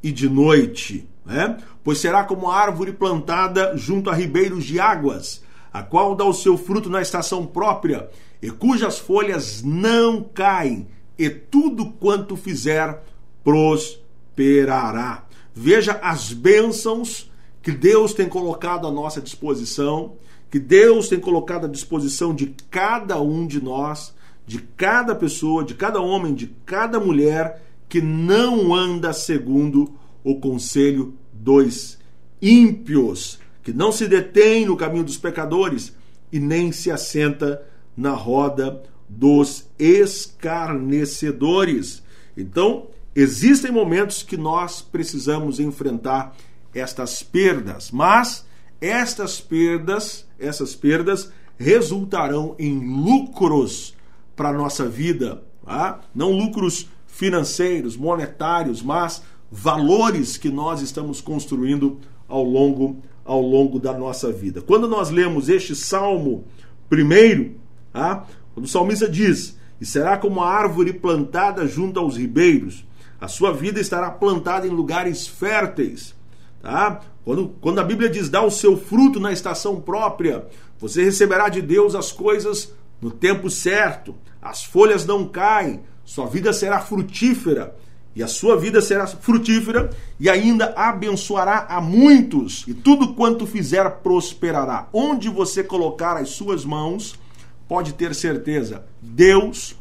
e 0.04 0.12
de 0.12 0.30
noite. 0.30 1.10
Né? 1.26 1.58
Pois 1.84 1.98
será 1.98 2.24
como 2.24 2.52
a 2.52 2.56
árvore 2.56 2.91
plantada 2.91 3.76
junto 3.76 4.12
a 4.12 4.14
ribeiros 4.14 4.64
de 4.64 4.80
águas, 4.80 5.41
a 5.74 5.82
qual 5.82 6.14
dá 6.14 6.24
o 6.24 6.36
seu 6.36 6.56
fruto 6.56 6.88
na 6.88 7.02
estação 7.02 7.48
própria, 7.48 8.08
e 8.43 8.52
cujas 8.52 9.00
folhas 9.00 9.64
não 9.64 10.22
caem, 10.22 10.88
e 11.18 11.32
tudo 11.32 11.93
quanto 11.93 12.38
fizer 12.38 13.04
prosperará. 13.43 15.26
Veja 15.52 15.93
as 16.04 16.32
bênçãos 16.32 17.32
que 17.60 17.72
Deus 17.72 18.14
tem 18.14 18.30
colocado 18.30 18.86
à 18.86 18.91
nossa 18.91 19.20
disposição, 19.20 20.14
que 20.50 20.60
Deus 20.60 21.10
tem 21.10 21.20
colocado 21.20 21.66
à 21.66 21.70
disposição 21.70 22.34
de 22.34 22.56
cada 22.70 23.22
um 23.22 23.45
de 23.45 23.62
nós, 23.62 24.16
de 24.45 24.60
cada 24.60 25.14
pessoa, 25.14 25.62
de 25.64 25.74
cada 25.74 26.00
homem, 26.00 26.34
de 26.34 26.48
cada 26.66 26.98
mulher 27.00 27.62
que 27.89 28.02
não 28.02 28.74
anda 28.74 29.14
segundo 29.14 29.93
o 30.24 30.39
conselho 30.39 31.14
dos 31.34 31.98
ímpios, 32.41 33.39
que 33.64 33.74
não 33.74 33.91
se 33.91 34.08
detém 34.08 34.66
no 34.66 34.78
caminho 34.78 35.04
dos 35.04 35.18
pecadores 35.18 35.93
e 36.32 36.39
nem 36.39 36.72
se 36.72 36.89
assenta 36.89 37.62
na 37.95 38.14
roda 38.14 38.82
dos 39.08 39.70
escarnecedores. 39.80 42.02
Então, 42.36 42.88
existem 43.16 43.72
momentos 43.72 44.24
que 44.24 44.36
nós 44.38 44.82
precisamos 44.82 45.60
enfrentar 45.60 46.36
estas 46.74 47.22
perdas, 47.24 47.89
mas 47.91 48.45
estas 48.80 49.39
perdas, 49.39 50.28
essas 50.39 50.75
perdas 50.75 51.32
resultarão 51.57 52.55
em 52.59 52.78
lucros 52.80 53.95
para 54.36 54.49
a 54.49 54.53
nossa 54.53 54.88
vida, 54.88 55.43
tá? 55.65 55.99
não 56.13 56.32
lucros 56.32 56.88
financeiros, 57.07 57.97
monetários, 57.97 58.82
mas 58.84 59.23
valores 59.51 60.38
que 60.38 60.49
nós 60.49 60.82
estamos 60.82 61.19
construindo 61.19 61.99
ao 62.28 62.43
longo 62.43 63.01
ao 63.25 63.41
longo 63.41 63.78
da 63.78 63.93
nossa 63.93 64.32
vida. 64.32 64.61
Quando 64.61 64.88
nós 64.88 65.09
lemos 65.09 65.49
este 65.49 65.75
salmo 65.75 66.45
primeiro, 66.88 67.55
tá? 67.91 68.25
quando 68.53 68.65
o 68.65 68.69
salmista 68.69 69.09
diz: 69.09 69.57
"E 69.82 69.86
será 69.86 70.17
como 70.17 70.41
a 70.41 70.49
árvore 70.49 70.93
plantada 70.93 71.67
junto 71.67 71.99
aos 71.99 72.15
ribeiros, 72.15 72.86
a 73.19 73.28
sua 73.28 73.51
vida 73.51 73.82
estará 73.82 74.09
plantada 74.09 74.65
em 74.65 74.69
lugares 74.69 75.28
férteis." 75.28 76.15
Tá? 76.61 77.01
Quando, 77.28 77.49
quando 77.59 77.80
a 77.80 77.84
Bíblia 77.84 78.09
diz: 78.09 78.30
"Dá 78.30 78.41
o 78.41 78.49
seu 78.49 78.78
fruto 78.78 79.19
na 79.19 79.34
estação 79.34 79.82
própria", 79.82 80.47
você 80.80 81.03
receberá 81.03 81.49
de 81.49 81.61
Deus 81.61 81.93
as 81.93 82.09
coisas 82.09 82.71
no 83.01 83.11
tempo 83.11 83.49
certo. 83.49 84.15
As 84.41 84.63
folhas 84.63 85.05
não 85.05 85.28
caem, 85.28 85.82
sua 86.05 86.25
vida 86.25 86.53
será 86.53 86.80
frutífera 86.80 87.75
e 88.15 88.23
a 88.23 88.30
sua 88.30 88.55
vida 88.55 88.80
será 88.80 89.05
frutífera 89.05 89.89
e 90.17 90.30
ainda 90.30 90.73
abençoará 90.73 91.65
a 91.67 91.82
muitos, 91.82 92.63
e 92.65 92.73
tudo 92.73 93.13
quanto 93.13 93.45
fizer 93.45 93.89
prosperará. 93.97 94.88
Onde 94.93 95.28
você 95.28 95.61
colocar 95.61 96.15
as 96.15 96.30
suas 96.30 96.63
mãos, 96.63 97.19
pode 97.67 97.91
ter 97.91 98.15
certeza, 98.15 98.86
Deus 99.01 99.75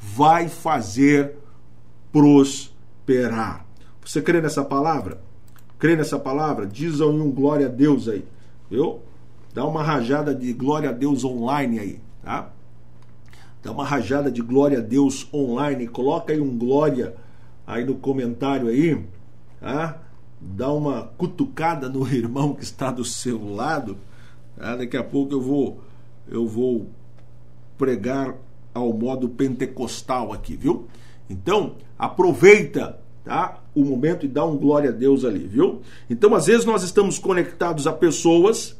vai 0.00 0.48
fazer 0.48 1.32
prosperar. 2.12 3.66
Você 4.04 4.22
crê 4.22 4.40
nessa 4.40 4.64
palavra? 4.64 5.31
Crê 5.82 5.96
nessa 5.96 6.16
palavra? 6.16 6.64
Diz 6.64 7.00
um 7.00 7.28
glória 7.28 7.66
a 7.66 7.68
Deus 7.68 8.08
aí. 8.08 8.24
Viu? 8.70 9.00
Dá 9.52 9.66
uma 9.66 9.82
rajada 9.82 10.32
de 10.32 10.52
glória 10.52 10.90
a 10.90 10.92
Deus 10.92 11.24
online 11.24 11.80
aí, 11.80 12.00
tá? 12.22 12.52
Dá 13.60 13.72
uma 13.72 13.84
rajada 13.84 14.30
de 14.30 14.40
glória 14.40 14.78
a 14.78 14.80
Deus 14.80 15.26
online, 15.34 15.88
coloca 15.88 16.32
aí 16.32 16.40
um 16.40 16.56
glória 16.56 17.16
aí 17.66 17.84
no 17.84 17.96
comentário 17.96 18.68
aí, 18.68 19.04
tá? 19.60 19.98
dá 20.40 20.72
uma 20.72 21.10
cutucada 21.18 21.88
no 21.88 22.06
irmão 22.14 22.54
que 22.54 22.62
está 22.62 22.92
do 22.92 23.04
seu 23.04 23.52
lado. 23.52 23.96
Tá? 24.56 24.76
Daqui 24.76 24.96
a 24.96 25.02
pouco 25.02 25.34
eu 25.34 25.40
vou 25.40 25.80
eu 26.28 26.46
vou 26.46 26.86
pregar 27.76 28.36
ao 28.72 28.92
modo 28.92 29.28
pentecostal 29.28 30.32
aqui, 30.32 30.54
viu? 30.54 30.86
Então, 31.28 31.74
aproveita, 31.98 33.00
tá? 33.24 33.61
O 33.74 33.84
momento 33.84 34.26
e 34.26 34.28
dá 34.28 34.44
um 34.44 34.56
glória 34.56 34.90
a 34.90 34.92
Deus 34.92 35.24
ali, 35.24 35.46
viu? 35.46 35.80
Então, 36.08 36.34
às 36.34 36.46
vezes 36.46 36.64
nós 36.64 36.82
estamos 36.82 37.18
conectados 37.18 37.86
a 37.86 37.92
pessoas 37.92 38.76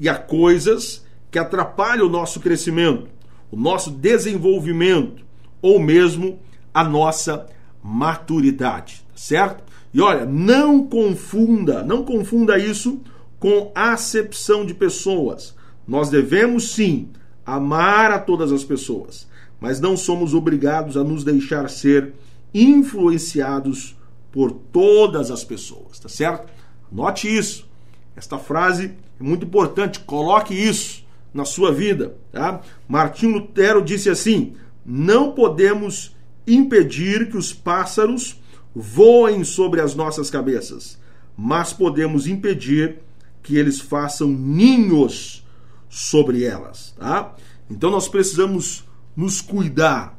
e 0.00 0.08
a 0.08 0.14
coisas 0.14 1.04
que 1.30 1.38
atrapalham 1.38 2.06
o 2.06 2.10
nosso 2.10 2.40
crescimento, 2.40 3.08
o 3.50 3.56
nosso 3.56 3.90
desenvolvimento 3.90 5.24
ou 5.60 5.78
mesmo 5.78 6.38
a 6.72 6.82
nossa 6.82 7.46
maturidade, 7.82 9.04
tá 9.08 9.16
certo? 9.16 9.64
E 9.92 10.00
olha, 10.00 10.24
não 10.24 10.86
confunda, 10.86 11.82
não 11.82 12.04
confunda 12.04 12.58
isso 12.58 13.00
com 13.38 13.70
acepção 13.74 14.64
de 14.64 14.72
pessoas. 14.72 15.54
Nós 15.86 16.08
devemos 16.08 16.72
sim 16.72 17.08
amar 17.44 18.10
a 18.10 18.18
todas 18.18 18.52
as 18.52 18.64
pessoas, 18.64 19.28
mas 19.60 19.80
não 19.80 19.96
somos 19.96 20.32
obrigados 20.32 20.96
a 20.96 21.04
nos 21.04 21.24
deixar 21.24 21.68
ser 21.68 22.14
influenciados 22.54 23.96
por 24.32 24.50
todas 24.50 25.30
as 25.30 25.44
pessoas, 25.44 25.98
tá 26.00 26.08
certo? 26.08 26.50
Note 26.90 27.28
isso. 27.28 27.68
Esta 28.16 28.38
frase 28.38 28.92
é 29.20 29.22
muito 29.22 29.44
importante, 29.44 30.00
coloque 30.00 30.54
isso 30.54 31.04
na 31.32 31.44
sua 31.44 31.72
vida, 31.72 32.16
tá? 32.32 32.60
Martinho 32.88 33.34
Lutero 33.34 33.82
disse 33.82 34.10
assim: 34.10 34.54
"Não 34.84 35.32
podemos 35.32 36.16
impedir 36.46 37.30
que 37.30 37.36
os 37.36 37.52
pássaros 37.52 38.40
voem 38.74 39.44
sobre 39.44 39.80
as 39.80 39.94
nossas 39.94 40.30
cabeças, 40.30 40.98
mas 41.36 41.72
podemos 41.72 42.26
impedir 42.26 42.98
que 43.42 43.56
eles 43.56 43.80
façam 43.80 44.28
ninhos 44.28 45.44
sobre 45.88 46.44
elas, 46.44 46.94
tá? 46.98 47.34
Então 47.70 47.90
nós 47.90 48.08
precisamos 48.08 48.84
nos 49.14 49.40
cuidar 49.40 50.18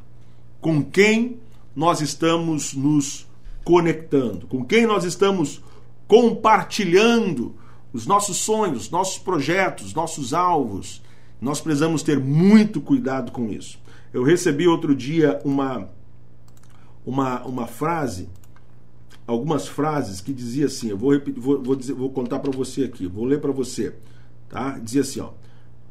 com 0.62 0.84
quem 0.84 1.40
nós 1.76 2.02
estamos 2.02 2.74
nos 2.74 3.28
conectando, 3.64 4.48
com 4.48 4.64
quem 4.64 4.86
nós 4.86 5.04
estamos 5.04 5.62
compartilhando 6.08 7.56
os 7.92 8.06
nossos 8.06 8.38
sonhos, 8.38 8.90
nossos 8.90 9.18
projetos, 9.18 9.94
nossos 9.94 10.34
alvos. 10.34 11.02
Nós 11.40 11.62
precisamos 11.62 12.04
ter 12.04 12.20
muito 12.20 12.82
cuidado 12.82 13.32
com 13.32 13.50
isso. 13.50 13.80
Eu 14.14 14.24
recebi 14.24 14.68
outro 14.68 14.96
dia 14.96 15.40
uma 15.44 15.90
uma, 17.06 17.44
uma 17.44 17.68
frase, 17.68 18.30
algumas 19.28 19.68
frases 19.68 20.22
que 20.22 20.34
dizia 20.34 20.68
assim, 20.68 20.90
eu 20.90 20.98
vou, 20.98 21.12
repetir, 21.12 21.40
vou, 21.40 21.62
vou, 21.62 21.76
dizer, 21.76 21.94
vou 21.94 22.10
contar 22.10 22.40
para 22.40 22.52
você 22.52 22.86
aqui, 22.86 23.08
vou 23.08 23.26
ler 23.26 23.42
para 23.42 23.52
você, 23.52 23.96
tá? 24.50 24.78
Dizia 24.80 25.02
assim, 25.02 25.20
ó, 25.20 25.32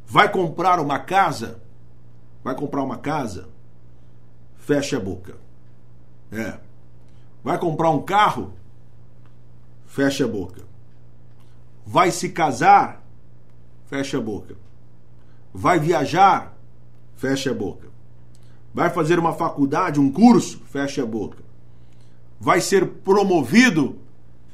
vai 0.06 0.30
comprar 0.30 0.80
uma 0.80 0.98
casa, 0.98 1.60
vai 2.42 2.54
comprar 2.54 2.82
uma 2.82 2.98
casa, 2.98 3.48
fecha 4.56 4.96
a 4.96 5.00
boca. 5.00 5.36
É. 6.30 6.58
Vai 7.42 7.58
comprar 7.58 7.90
um 7.90 8.02
carro, 8.02 8.52
fecha 9.86 10.24
a 10.24 10.28
boca. 10.28 10.62
Vai 11.84 12.10
se 12.10 12.28
casar, 12.28 13.04
fecha 13.86 14.18
a 14.18 14.20
boca. 14.20 14.56
Vai 15.52 15.78
viajar, 15.78 16.56
fecha 17.16 17.50
a 17.50 17.54
boca. 17.54 17.88
Vai 18.72 18.88
fazer 18.90 19.18
uma 19.18 19.32
faculdade, 19.32 20.00
um 20.00 20.10
curso? 20.10 20.62
Fecha 20.70 21.02
a 21.02 21.06
boca. 21.06 21.38
Vai 22.40 22.60
ser 22.60 22.86
promovido? 22.86 23.98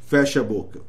Fecha 0.07 0.41
a 0.41 0.45
boca. 0.45 0.81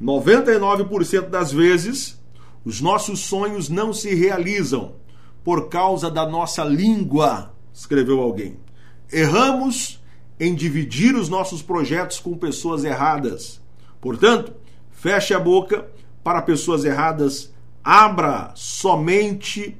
99% 0.00 1.28
das 1.28 1.52
vezes, 1.52 2.20
os 2.64 2.80
nossos 2.80 3.20
sonhos 3.20 3.68
não 3.68 3.92
se 3.92 4.14
realizam 4.14 4.94
por 5.44 5.68
causa 5.68 6.10
da 6.10 6.26
nossa 6.26 6.64
língua, 6.64 7.52
escreveu 7.72 8.20
alguém. 8.20 8.56
Erramos 9.12 10.01
em 10.42 10.54
dividir 10.54 11.14
os 11.14 11.28
nossos 11.28 11.62
projetos 11.62 12.18
com 12.18 12.36
pessoas 12.36 12.84
erradas. 12.84 13.60
Portanto, 14.00 14.52
feche 14.90 15.32
a 15.32 15.38
boca 15.38 15.86
para 16.24 16.42
pessoas 16.42 16.84
erradas, 16.84 17.52
abra 17.84 18.50
somente 18.56 19.76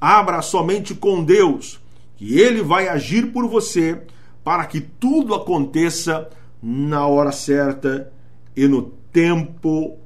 abra 0.00 0.40
somente 0.42 0.94
com 0.94 1.22
Deus, 1.24 1.80
que 2.16 2.38
Ele 2.38 2.62
vai 2.62 2.88
agir 2.88 3.32
por 3.32 3.46
você 3.48 4.00
para 4.44 4.64
que 4.64 4.80
tudo 4.80 5.34
aconteça 5.34 6.28
na 6.62 7.06
hora 7.06 7.32
certa 7.32 8.10
e 8.56 8.66
no 8.66 8.82
tempo 9.12 9.98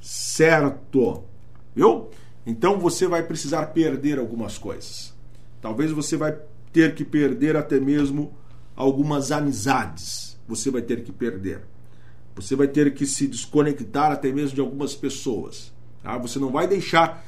certo. 0.00 1.24
Viu? 1.74 2.08
Então 2.46 2.78
você 2.78 3.06
vai 3.06 3.22
precisar 3.22 3.66
perder 3.68 4.18
algumas 4.18 4.56
coisas. 4.56 5.14
Talvez 5.60 5.90
você 5.90 6.16
vai 6.16 6.36
ter 6.72 6.94
que 6.94 7.04
perder 7.04 7.56
até 7.56 7.80
mesmo 7.80 8.32
algumas 8.78 9.32
amizades. 9.32 10.38
Você 10.46 10.70
vai 10.70 10.82
ter 10.82 11.02
que 11.02 11.10
perder. 11.10 11.62
Você 12.36 12.54
vai 12.54 12.68
ter 12.68 12.94
que 12.94 13.04
se 13.04 13.26
desconectar 13.26 14.12
até 14.12 14.30
mesmo 14.30 14.54
de 14.54 14.60
algumas 14.60 14.94
pessoas. 14.94 15.72
Tá? 16.00 16.16
Você 16.18 16.38
não 16.38 16.52
vai 16.52 16.68
deixar 16.68 17.24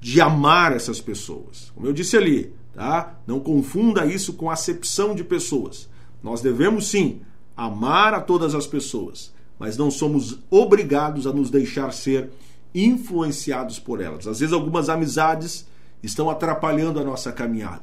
de 0.00 0.18
amar 0.22 0.72
essas 0.74 1.02
pessoas. 1.02 1.70
Como 1.74 1.86
eu 1.86 1.92
disse 1.92 2.16
ali, 2.16 2.54
tá? 2.72 3.18
Não 3.26 3.38
confunda 3.38 4.06
isso 4.06 4.32
com 4.32 4.50
acepção 4.50 5.14
de 5.14 5.22
pessoas. 5.22 5.90
Nós 6.22 6.40
devemos 6.40 6.86
sim 6.86 7.20
amar 7.54 8.14
a 8.14 8.20
todas 8.22 8.54
as 8.54 8.66
pessoas, 8.66 9.30
mas 9.58 9.76
não 9.76 9.90
somos 9.90 10.38
obrigados 10.50 11.26
a 11.26 11.32
nos 11.34 11.50
deixar 11.50 11.92
ser 11.92 12.30
influenciados 12.74 13.78
por 13.78 14.00
elas. 14.00 14.26
Às 14.26 14.40
vezes 14.40 14.54
algumas 14.54 14.88
amizades 14.88 15.66
estão 16.02 16.30
atrapalhando 16.30 16.98
a 16.98 17.04
nossa 17.04 17.30
caminhada. 17.30 17.82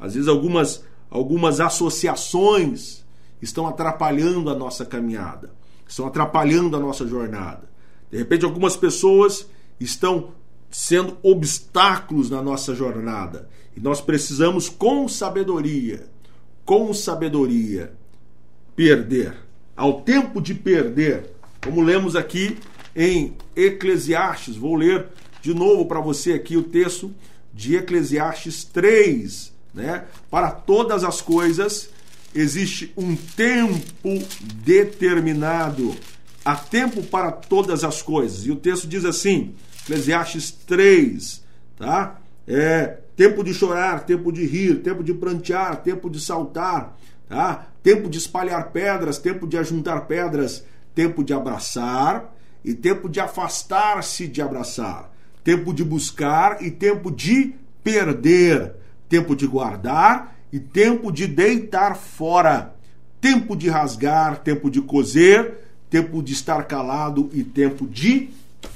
Às 0.00 0.14
vezes 0.14 0.28
algumas 0.28 0.84
algumas 1.10 1.60
associações 1.60 3.04
estão 3.40 3.66
atrapalhando 3.66 4.50
a 4.50 4.54
nossa 4.54 4.84
caminhada, 4.84 5.52
estão 5.86 6.06
atrapalhando 6.06 6.76
a 6.76 6.80
nossa 6.80 7.06
jornada. 7.06 7.68
De 8.10 8.18
repente 8.18 8.44
algumas 8.44 8.76
pessoas 8.76 9.46
estão 9.78 10.30
sendo 10.70 11.16
obstáculos 11.22 12.30
na 12.30 12.42
nossa 12.42 12.74
jornada, 12.74 13.48
e 13.76 13.80
nós 13.80 14.00
precisamos 14.00 14.68
com 14.68 15.06
sabedoria, 15.08 16.08
com 16.64 16.92
sabedoria 16.92 17.92
perder. 18.74 19.36
Ao 19.76 20.00
tempo 20.00 20.40
de 20.40 20.54
perder, 20.54 21.30
como 21.62 21.82
lemos 21.82 22.16
aqui 22.16 22.58
em 22.96 23.36
Eclesiastes. 23.54 24.56
Vou 24.56 24.74
ler 24.74 25.08
de 25.42 25.52
novo 25.52 25.84
para 25.86 26.00
você 26.00 26.32
aqui 26.32 26.56
o 26.56 26.62
texto 26.62 27.14
de 27.52 27.76
Eclesiastes 27.76 28.64
3. 28.64 29.52
Né? 29.76 30.04
Para 30.30 30.50
todas 30.50 31.04
as 31.04 31.20
coisas 31.20 31.90
existe 32.34 32.92
um 32.96 33.14
tempo 33.14 34.26
determinado. 34.64 35.94
Há 36.44 36.56
tempo 36.56 37.02
para 37.02 37.30
todas 37.30 37.84
as 37.84 38.00
coisas. 38.02 38.46
E 38.46 38.50
o 38.50 38.56
texto 38.56 38.88
diz 38.88 39.04
assim, 39.04 39.54
Eclesiastes 39.82 40.50
3, 40.50 41.44
tá? 41.76 42.18
É 42.48 42.98
tempo 43.14 43.44
de 43.44 43.52
chorar, 43.52 44.04
tempo 44.04 44.32
de 44.32 44.44
rir, 44.46 44.82
tempo 44.82 45.02
de 45.02 45.12
prantear, 45.12 45.82
tempo 45.82 46.08
de 46.08 46.20
saltar, 46.20 46.96
tá? 47.28 47.68
Tempo 47.82 48.08
de 48.08 48.18
espalhar 48.18 48.70
pedras, 48.70 49.18
tempo 49.18 49.46
de 49.46 49.58
ajuntar 49.58 50.06
pedras, 50.06 50.64
tempo 50.94 51.22
de 51.24 51.32
abraçar, 51.32 52.32
e 52.66 52.74
tempo 52.74 53.08
de 53.08 53.20
afastar-se 53.20 54.26
de 54.26 54.42
abraçar, 54.42 55.12
tempo 55.44 55.72
de 55.72 55.84
buscar 55.84 56.60
e 56.62 56.70
tempo 56.70 57.12
de 57.12 57.54
perder, 57.84 58.74
tempo 59.08 59.34
de 59.34 59.46
guardar 59.46 60.36
e 60.52 60.58
tempo 60.58 61.10
de 61.10 61.26
deitar 61.26 61.96
fora, 61.96 62.74
tempo 63.20 63.56
de 63.56 63.68
rasgar, 63.68 64.38
tempo 64.38 64.70
de 64.70 64.80
coser, 64.80 65.58
tempo 65.90 66.22
de 66.22 66.32
estar 66.32 66.64
calado 66.64 67.30
e 67.32 67.42
tempo 67.42 67.86
de 67.86 68.30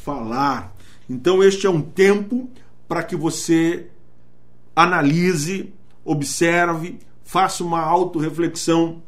falar. 0.04 0.74
Então, 1.08 1.42
este 1.42 1.66
é 1.66 1.70
um 1.70 1.82
tempo 1.82 2.48
para 2.88 3.02
que 3.02 3.16
você 3.16 3.86
analise, 4.74 5.72
observe, 6.04 6.98
faça 7.24 7.62
uma 7.62 7.80
autorreflexão, 7.80 9.02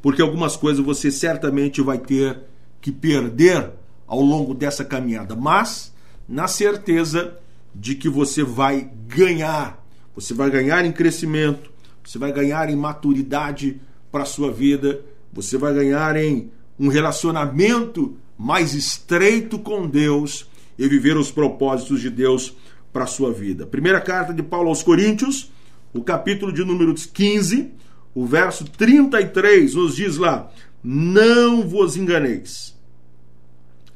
porque 0.00 0.20
algumas 0.20 0.56
coisas 0.56 0.84
você 0.84 1.10
certamente 1.10 1.80
vai 1.80 1.98
ter 1.98 2.40
que 2.80 2.90
perder 2.90 3.70
ao 4.06 4.20
longo 4.20 4.52
dessa 4.52 4.84
caminhada, 4.84 5.34
mas 5.34 5.92
na 6.28 6.48
certeza 6.48 7.38
de 7.74 7.94
que 7.94 8.08
você 8.08 8.42
vai 8.42 8.90
ganhar, 9.06 9.81
você 10.14 10.34
vai 10.34 10.50
ganhar 10.50 10.84
em 10.84 10.92
crescimento, 10.92 11.70
você 12.04 12.18
vai 12.18 12.32
ganhar 12.32 12.68
em 12.68 12.76
maturidade 12.76 13.80
para 14.10 14.22
a 14.22 14.26
sua 14.26 14.52
vida, 14.52 15.00
você 15.32 15.56
vai 15.56 15.72
ganhar 15.72 16.16
em 16.16 16.50
um 16.78 16.88
relacionamento 16.88 18.16
mais 18.36 18.74
estreito 18.74 19.58
com 19.58 19.86
Deus 19.86 20.48
e 20.78 20.88
viver 20.88 21.16
os 21.16 21.30
propósitos 21.30 22.00
de 22.00 22.10
Deus 22.10 22.54
para 22.92 23.04
a 23.04 23.06
sua 23.06 23.32
vida. 23.32 23.66
Primeira 23.66 24.00
carta 24.00 24.34
de 24.34 24.42
Paulo 24.42 24.68
aos 24.68 24.82
Coríntios, 24.82 25.50
o 25.94 26.02
capítulo 26.02 26.52
de 26.52 26.64
número 26.64 26.94
15, 26.94 27.70
o 28.14 28.26
verso 28.26 28.64
33 28.64 29.74
nos 29.74 29.96
diz 29.96 30.16
lá: 30.16 30.50
Não 30.82 31.66
vos 31.66 31.96
enganeis. 31.96 32.76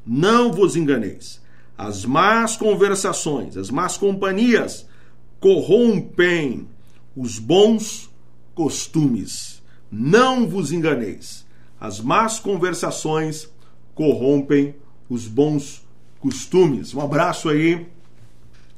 Não 0.07 0.53
vos 0.53 0.77
enganeis. 0.77 1.43
As 1.77 2.05
más 2.05 2.57
conversações, 2.57 3.57
as 3.57 3.71
más 3.71 3.99
companhias 3.99 4.87
corrompem 5.41 6.69
os 7.17 7.39
bons 7.39 8.11
costumes. 8.55 9.63
Não 9.91 10.49
vos 10.49 10.73
enganeis. 10.73 11.47
As 11.81 12.01
más 12.01 12.41
conversações 12.41 13.49
corrompem 13.95 14.75
os 15.09 15.27
bons 15.27 15.87
costumes. 16.21 16.95
Um 16.95 17.01
abraço 17.01 17.49
aí 17.49 17.87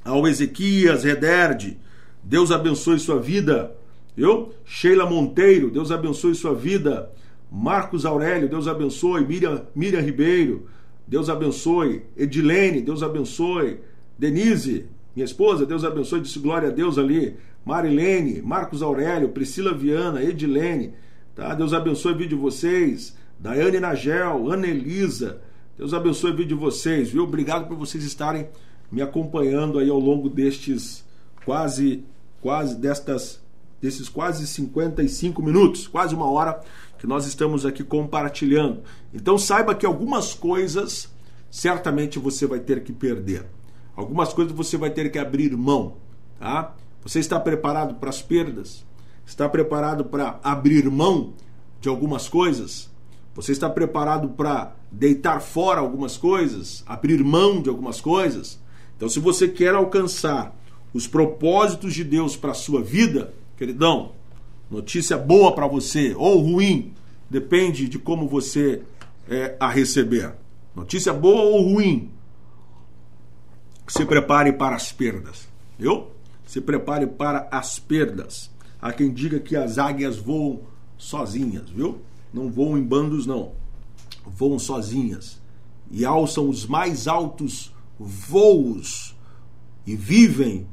ao 0.04 0.26
Ezequias 0.26 1.04
Rederde. 1.04 1.78
Deus 2.22 2.50
abençoe 2.50 2.98
sua 2.98 3.20
vida. 3.20 3.74
Eu, 4.16 4.52
Sheila 4.64 5.06
Monteiro, 5.06 5.70
Deus 5.70 5.90
abençoe 5.90 6.34
sua 6.34 6.54
vida. 6.54 7.10
Marcos 7.50 8.04
Aurélio, 8.04 8.48
Deus 8.48 8.66
abençoe. 8.66 9.24
Miriam, 9.24 9.64
Miriam 9.74 10.00
Ribeiro, 10.00 10.66
Deus 11.06 11.30
abençoe. 11.30 12.02
Edilene, 12.16 12.82
Deus 12.82 13.02
abençoe. 13.02 13.78
Denise, 14.18 14.86
minha 15.18 15.24
esposa, 15.24 15.66
Deus 15.66 15.82
abençoe. 15.82 16.20
Disse 16.20 16.38
glória 16.38 16.68
a 16.68 16.70
Deus 16.70 16.96
ali. 16.96 17.36
Marilene, 17.64 18.40
Marcos 18.40 18.82
Aurélio, 18.82 19.30
Priscila 19.30 19.74
Viana, 19.74 20.22
Edilene. 20.22 20.94
Tá? 21.34 21.54
Deus 21.54 21.72
abençoe 21.72 22.12
o 22.12 22.16
vídeo 22.16 22.36
de 22.36 22.42
vocês. 22.42 23.16
Daiane 23.36 23.80
Nagel, 23.80 24.48
Ana 24.48 24.68
Elisa. 24.68 25.40
Deus 25.76 25.92
abençoe 25.92 26.30
o 26.30 26.36
vídeo 26.36 26.56
de 26.56 26.62
vocês, 26.62 27.10
viu? 27.10 27.24
Obrigado 27.24 27.66
por 27.66 27.76
vocês 27.76 28.04
estarem 28.04 28.48
me 28.92 29.02
acompanhando 29.02 29.80
aí 29.80 29.90
ao 29.90 29.98
longo 29.98 30.28
destes 30.28 31.04
quase, 31.44 32.04
quase 32.40 32.76
destas, 32.76 33.40
desses 33.82 34.08
quase 34.08 34.46
55 34.46 35.42
minutos, 35.42 35.88
quase 35.88 36.14
uma 36.14 36.30
hora 36.30 36.60
que 36.96 37.08
nós 37.08 37.26
estamos 37.26 37.66
aqui 37.66 37.82
compartilhando. 37.82 38.82
Então 39.12 39.36
saiba 39.36 39.74
que 39.74 39.84
algumas 39.84 40.32
coisas 40.32 41.12
certamente 41.50 42.20
você 42.20 42.46
vai 42.46 42.60
ter 42.60 42.84
que 42.84 42.92
perder. 42.92 43.57
Algumas 43.98 44.32
coisas 44.32 44.54
você 44.54 44.76
vai 44.76 44.90
ter 44.90 45.10
que 45.10 45.18
abrir 45.18 45.56
mão, 45.56 45.94
tá? 46.38 46.72
Você 47.02 47.18
está 47.18 47.40
preparado 47.40 47.96
para 47.96 48.10
as 48.10 48.22
perdas? 48.22 48.86
Está 49.26 49.48
preparado 49.48 50.04
para 50.04 50.38
abrir 50.44 50.88
mão 50.88 51.32
de 51.80 51.88
algumas 51.88 52.28
coisas? 52.28 52.88
Você 53.34 53.50
está 53.50 53.68
preparado 53.68 54.28
para 54.28 54.76
deitar 54.92 55.40
fora 55.40 55.80
algumas 55.80 56.16
coisas, 56.16 56.84
abrir 56.86 57.24
mão 57.24 57.60
de 57.60 57.68
algumas 57.68 58.00
coisas? 58.00 58.60
Então, 58.96 59.08
se 59.08 59.18
você 59.18 59.48
quer 59.48 59.74
alcançar 59.74 60.56
os 60.94 61.08
propósitos 61.08 61.92
de 61.92 62.04
Deus 62.04 62.36
para 62.36 62.52
a 62.52 62.54
sua 62.54 62.80
vida, 62.80 63.34
queridão, 63.56 64.12
Notícia 64.70 65.18
boa 65.18 65.54
para 65.56 65.66
você 65.66 66.14
ou 66.14 66.38
ruim, 66.40 66.92
depende 67.28 67.88
de 67.88 67.98
como 67.98 68.28
você 68.28 68.82
é, 69.28 69.56
a 69.58 69.68
receber. 69.68 70.34
Notícia 70.76 71.12
boa 71.12 71.40
ou 71.40 71.72
ruim, 71.72 72.10
se 73.88 74.04
prepare 74.04 74.52
para 74.52 74.76
as 74.76 74.92
perdas, 74.92 75.48
viu? 75.78 76.08
Se 76.46 76.60
prepare 76.60 77.06
para 77.06 77.48
as 77.50 77.78
perdas. 77.78 78.50
Há 78.80 78.92
quem 78.92 79.12
diga 79.12 79.40
que 79.40 79.56
as 79.56 79.78
águias 79.78 80.16
voam 80.16 80.60
sozinhas, 80.96 81.68
viu? 81.70 82.00
Não 82.32 82.50
voam 82.50 82.78
em 82.78 82.82
bandos, 82.82 83.26
não. 83.26 83.52
Voam 84.24 84.58
sozinhas 84.58 85.40
e 85.90 86.04
alçam 86.04 86.48
os 86.48 86.66
mais 86.66 87.08
altos 87.08 87.72
voos 87.98 89.16
e 89.86 89.96
vivem 89.96 90.66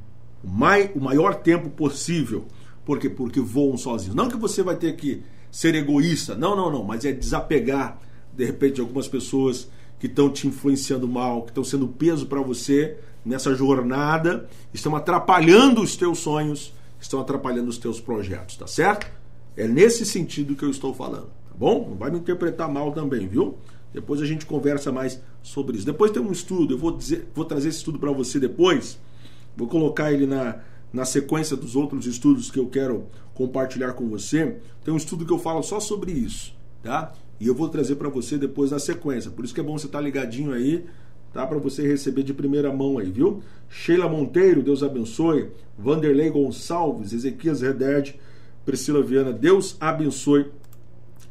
o, 0.44 0.50
mai, 0.50 0.92
o 0.94 1.00
maior 1.00 1.36
tempo 1.36 1.70
possível 1.70 2.46
por 2.86 3.00
quê? 3.00 3.10
Porque 3.10 3.42
voam 3.42 3.76
sozinhos. 3.76 4.16
Não 4.16 4.30
que 4.30 4.38
você 4.38 4.62
vai 4.62 4.76
ter 4.76 4.96
que 4.96 5.24
ser 5.52 5.74
egoísta, 5.74 6.36
não, 6.36 6.56
não, 6.56 6.72
não, 6.72 6.84
mas 6.84 7.04
é 7.04 7.12
desapegar, 7.12 8.00
de 8.32 8.46
repente, 8.46 8.80
algumas 8.80 9.08
pessoas 9.08 9.68
que 10.06 10.12
estão 10.12 10.30
te 10.30 10.48
influenciando 10.48 11.08
mal, 11.08 11.42
que 11.42 11.50
estão 11.50 11.64
sendo 11.64 11.88
peso 11.88 12.28
para 12.28 12.40
você 12.40 12.96
nessa 13.26 13.56
jornada, 13.56 14.48
estão 14.72 14.96
atrapalhando 14.96 15.82
os 15.82 15.96
teus 15.96 16.20
sonhos, 16.20 16.72
estão 17.00 17.20
atrapalhando 17.20 17.70
os 17.70 17.80
teus 17.80 18.00
projetos, 18.00 18.56
tá 18.56 18.68
certo? 18.68 19.08
É 19.58 19.68
nesse 19.68 20.06
sentido 20.06 20.56
que 20.56 20.64
eu 20.64 20.70
estou 20.70 20.94
falando, 20.94 21.28
tá 21.50 21.56
bom? 21.58 21.88
Não 21.90 21.98
vai 21.98 22.12
me 22.12 22.20
interpretar 22.20 22.72
mal 22.72 22.92
também, 22.92 23.28
viu? 23.28 23.58
Depois 23.92 24.22
a 24.22 24.26
gente 24.26 24.46
conversa 24.46 24.92
mais 24.92 25.20
sobre 25.42 25.78
isso. 25.78 25.86
Depois 25.86 26.12
tem 26.12 26.22
um 26.22 26.32
estudo, 26.32 26.76
eu 26.76 26.78
vou 26.78 26.96
dizer, 26.96 27.28
vou 27.34 27.46
trazer 27.46 27.70
esse 27.70 27.80
estudo 27.80 27.98
para 27.98 28.12
você 28.12 28.40
depois. 28.40 29.00
Vou 29.58 29.68
colocar 29.68 30.12
ele 30.12 30.28
na 30.28 30.60
na 30.96 31.04
sequência 31.04 31.58
dos 31.58 31.76
outros 31.76 32.06
estudos 32.06 32.50
que 32.50 32.58
eu 32.58 32.68
quero 32.68 33.08
compartilhar 33.34 33.92
com 33.94 34.08
você, 34.08 34.60
tem 34.82 34.94
um 34.94 34.98
estudo 34.98 35.26
que 35.26 35.34
eu 35.34 35.38
falo 35.38 35.62
só 35.62 35.78
sobre 35.78 36.14
isso, 36.14 36.56
tá? 36.82 37.12
E 37.40 37.48
eu 37.48 37.56
vou 37.56 37.70
trazer 37.70 37.96
para 37.96 38.10
você 38.10 38.38
depois 38.38 38.72
na 38.72 38.80
sequência. 38.80 39.30
Por 39.30 39.44
isso 39.44 39.54
que 39.54 39.60
é 39.60 39.64
bom 39.64 39.78
você 39.78 39.88
estar 39.88 40.00
tá 40.00 40.04
ligadinho 40.04 40.54
aí, 40.54 40.86
tá? 41.34 41.46
Para 41.46 41.58
você 41.58 41.86
receber 41.86 42.24
de 42.24 42.34
primeira 42.34 42.72
mão 42.72 42.98
aí, 42.98 43.10
viu? 43.10 43.44
Sheila 43.70 44.08
Monteiro, 44.08 44.64
Deus 44.64 44.84
abençoe. 44.84 45.50
Vanderlei 45.78 46.30
Gonçalves, 46.30 47.12
Ezequias 47.12 47.62
Rederd, 47.62 48.16
Priscila 48.66 49.04
Viana, 49.04 49.34
Deus 49.34 49.76
abençoe 49.80 50.46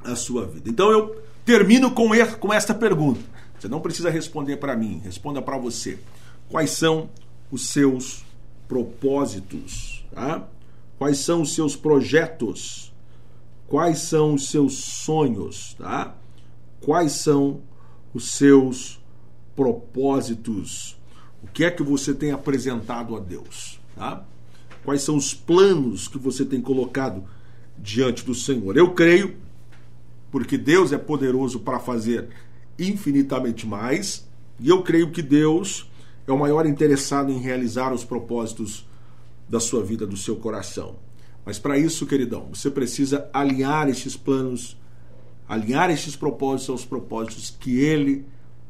a 0.04 0.14
sua 0.14 0.46
vida. 0.46 0.68
Então 0.68 0.90
eu 0.90 1.16
termino 1.44 1.90
com, 1.90 2.10
com 2.38 2.52
esta 2.52 2.74
pergunta. 2.74 3.20
Você 3.58 3.68
não 3.68 3.80
precisa 3.80 4.10
responder 4.10 4.58
para 4.58 4.76
mim, 4.76 5.00
responda 5.02 5.40
para 5.40 5.56
você. 5.56 5.98
Quais 6.50 6.70
são 6.70 7.08
os 7.50 7.68
seus 7.68 8.24
propósitos? 8.68 10.04
Tá? 10.12 10.46
Quais 10.98 11.18
são 11.18 11.42
os 11.42 11.54
seus 11.54 11.74
projetos? 11.74 12.83
Quais 13.68 13.98
são 13.98 14.34
os 14.34 14.48
seus 14.48 14.74
sonhos? 14.74 15.74
Tá? 15.78 16.14
Quais 16.80 17.12
são 17.12 17.60
os 18.12 18.30
seus 18.30 19.00
propósitos? 19.56 20.96
O 21.42 21.46
que 21.46 21.64
é 21.64 21.70
que 21.70 21.82
você 21.82 22.14
tem 22.14 22.30
apresentado 22.30 23.16
a 23.16 23.20
Deus? 23.20 23.80
Tá? 23.96 24.24
Quais 24.84 25.02
são 25.02 25.16
os 25.16 25.32
planos 25.32 26.08
que 26.08 26.18
você 26.18 26.44
tem 26.44 26.60
colocado 26.60 27.24
diante 27.78 28.24
do 28.24 28.34
Senhor? 28.34 28.76
Eu 28.76 28.92
creio, 28.92 29.36
porque 30.30 30.58
Deus 30.58 30.92
é 30.92 30.98
poderoso 30.98 31.60
para 31.60 31.78
fazer 31.78 32.28
infinitamente 32.78 33.66
mais, 33.66 34.28
e 34.60 34.68
eu 34.68 34.82
creio 34.82 35.10
que 35.10 35.22
Deus 35.22 35.88
é 36.26 36.32
o 36.32 36.38
maior 36.38 36.66
interessado 36.66 37.30
em 37.30 37.38
realizar 37.38 37.92
os 37.92 38.04
propósitos 38.04 38.86
da 39.48 39.60
sua 39.60 39.82
vida, 39.82 40.06
do 40.06 40.16
seu 40.16 40.36
coração. 40.36 40.96
Mas 41.44 41.58
para 41.58 41.78
isso, 41.78 42.06
queridão, 42.06 42.48
você 42.52 42.70
precisa 42.70 43.28
alinhar 43.32 43.88
estes 43.88 44.16
planos, 44.16 44.76
alinhar 45.48 45.90
estes 45.90 46.16
propósitos 46.16 46.70
aos 46.70 46.84
propósitos 46.84 47.54
que 47.58 47.78
ele 47.78 48.24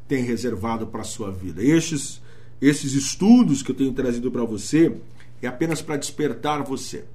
tem 0.07 0.23
reservado 0.23 0.87
para 0.87 1.01
a 1.01 1.05
sua 1.05 1.31
vida. 1.31 1.63
Estes, 1.63 2.21
esses 2.61 2.93
estudos 2.93 3.63
que 3.63 3.71
eu 3.71 3.75
tenho 3.75 3.93
trazido 3.93 4.29
para 4.29 4.43
você 4.43 4.95
é 5.41 5.47
apenas 5.47 5.81
para 5.81 5.97
despertar 5.97 6.63
você, 6.63 7.05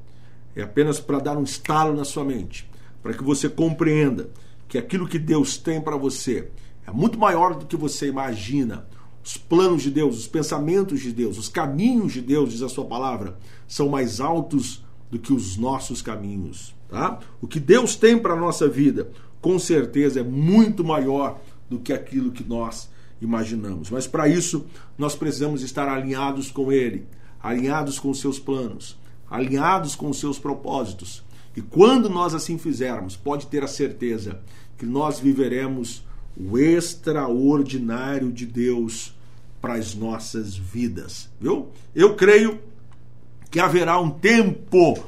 é 0.56 0.62
apenas 0.62 0.98
para 0.98 1.18
dar 1.18 1.36
um 1.36 1.42
estalo 1.42 1.94
na 1.94 2.04
sua 2.04 2.24
mente, 2.24 2.68
para 3.02 3.12
que 3.12 3.22
você 3.22 3.48
compreenda 3.48 4.30
que 4.68 4.78
aquilo 4.78 5.08
que 5.08 5.18
Deus 5.18 5.56
tem 5.56 5.80
para 5.80 5.96
você 5.96 6.48
é 6.86 6.90
muito 6.90 7.18
maior 7.18 7.54
do 7.54 7.66
que 7.66 7.76
você 7.76 8.06
imagina 8.06 8.86
os 9.22 9.36
planos 9.36 9.82
de 9.82 9.90
Deus, 9.90 10.18
os 10.18 10.26
pensamentos 10.26 11.00
de 11.00 11.12
Deus, 11.12 11.36
os 11.36 11.48
caminhos 11.48 12.12
de 12.12 12.22
Deus, 12.22 12.52
diz 12.52 12.62
a 12.62 12.68
sua 12.68 12.84
palavra, 12.84 13.38
são 13.68 13.88
mais 13.88 14.20
altos 14.20 14.82
do 15.10 15.18
que 15.18 15.32
os 15.32 15.56
nossos 15.56 16.00
caminhos, 16.00 16.74
tá? 16.88 17.18
O 17.40 17.46
que 17.46 17.58
Deus 17.58 17.96
tem 17.96 18.18
para 18.18 18.36
nossa 18.36 18.68
vida, 18.68 19.10
com 19.40 19.58
certeza 19.58 20.20
é 20.20 20.22
muito 20.22 20.84
maior 20.84 21.40
do 21.68 21.78
que 21.78 21.92
aquilo 21.92 22.30
que 22.30 22.44
nós 22.44 22.90
imaginamos. 23.20 23.90
Mas 23.90 24.06
para 24.06 24.28
isso, 24.28 24.66
nós 24.96 25.14
precisamos 25.14 25.62
estar 25.62 25.88
alinhados 25.88 26.50
com 26.50 26.72
ele, 26.72 27.06
alinhados 27.42 27.98
com 27.98 28.12
seus 28.14 28.38
planos, 28.38 28.98
alinhados 29.28 29.94
com 29.94 30.12
seus 30.12 30.38
propósitos. 30.38 31.22
E 31.56 31.60
quando 31.60 32.08
nós 32.08 32.34
assim 32.34 32.58
fizermos, 32.58 33.16
pode 33.16 33.46
ter 33.46 33.62
a 33.62 33.68
certeza 33.68 34.40
que 34.78 34.86
nós 34.86 35.18
viveremos 35.18 36.04
o 36.36 36.58
extraordinário 36.58 38.32
de 38.32 38.46
Deus 38.46 39.14
para 39.60 39.74
as 39.74 39.94
nossas 39.94 40.56
vidas, 40.56 41.28
viu? 41.38 41.68
Eu 41.94 42.16
creio 42.16 42.58
que 43.50 43.58
haverá 43.58 43.98
um 43.98 44.10
tempo 44.10 44.98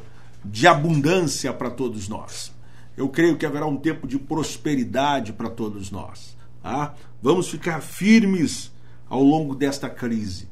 de 0.44 0.66
abundância 0.66 1.52
para 1.52 1.70
todos 1.70 2.08
nós. 2.08 2.52
Eu 2.96 3.08
creio 3.08 3.36
que 3.36 3.46
haverá 3.46 3.66
um 3.66 3.76
tempo 3.76 4.06
de 4.06 4.18
prosperidade 4.18 5.32
para 5.32 5.48
todos 5.48 5.90
nós. 5.90 6.36
Tá? 6.62 6.94
Vamos 7.22 7.48
ficar 7.48 7.80
firmes 7.80 8.72
ao 9.08 9.22
longo 9.22 9.54
desta 9.54 9.88
crise. 9.88 10.48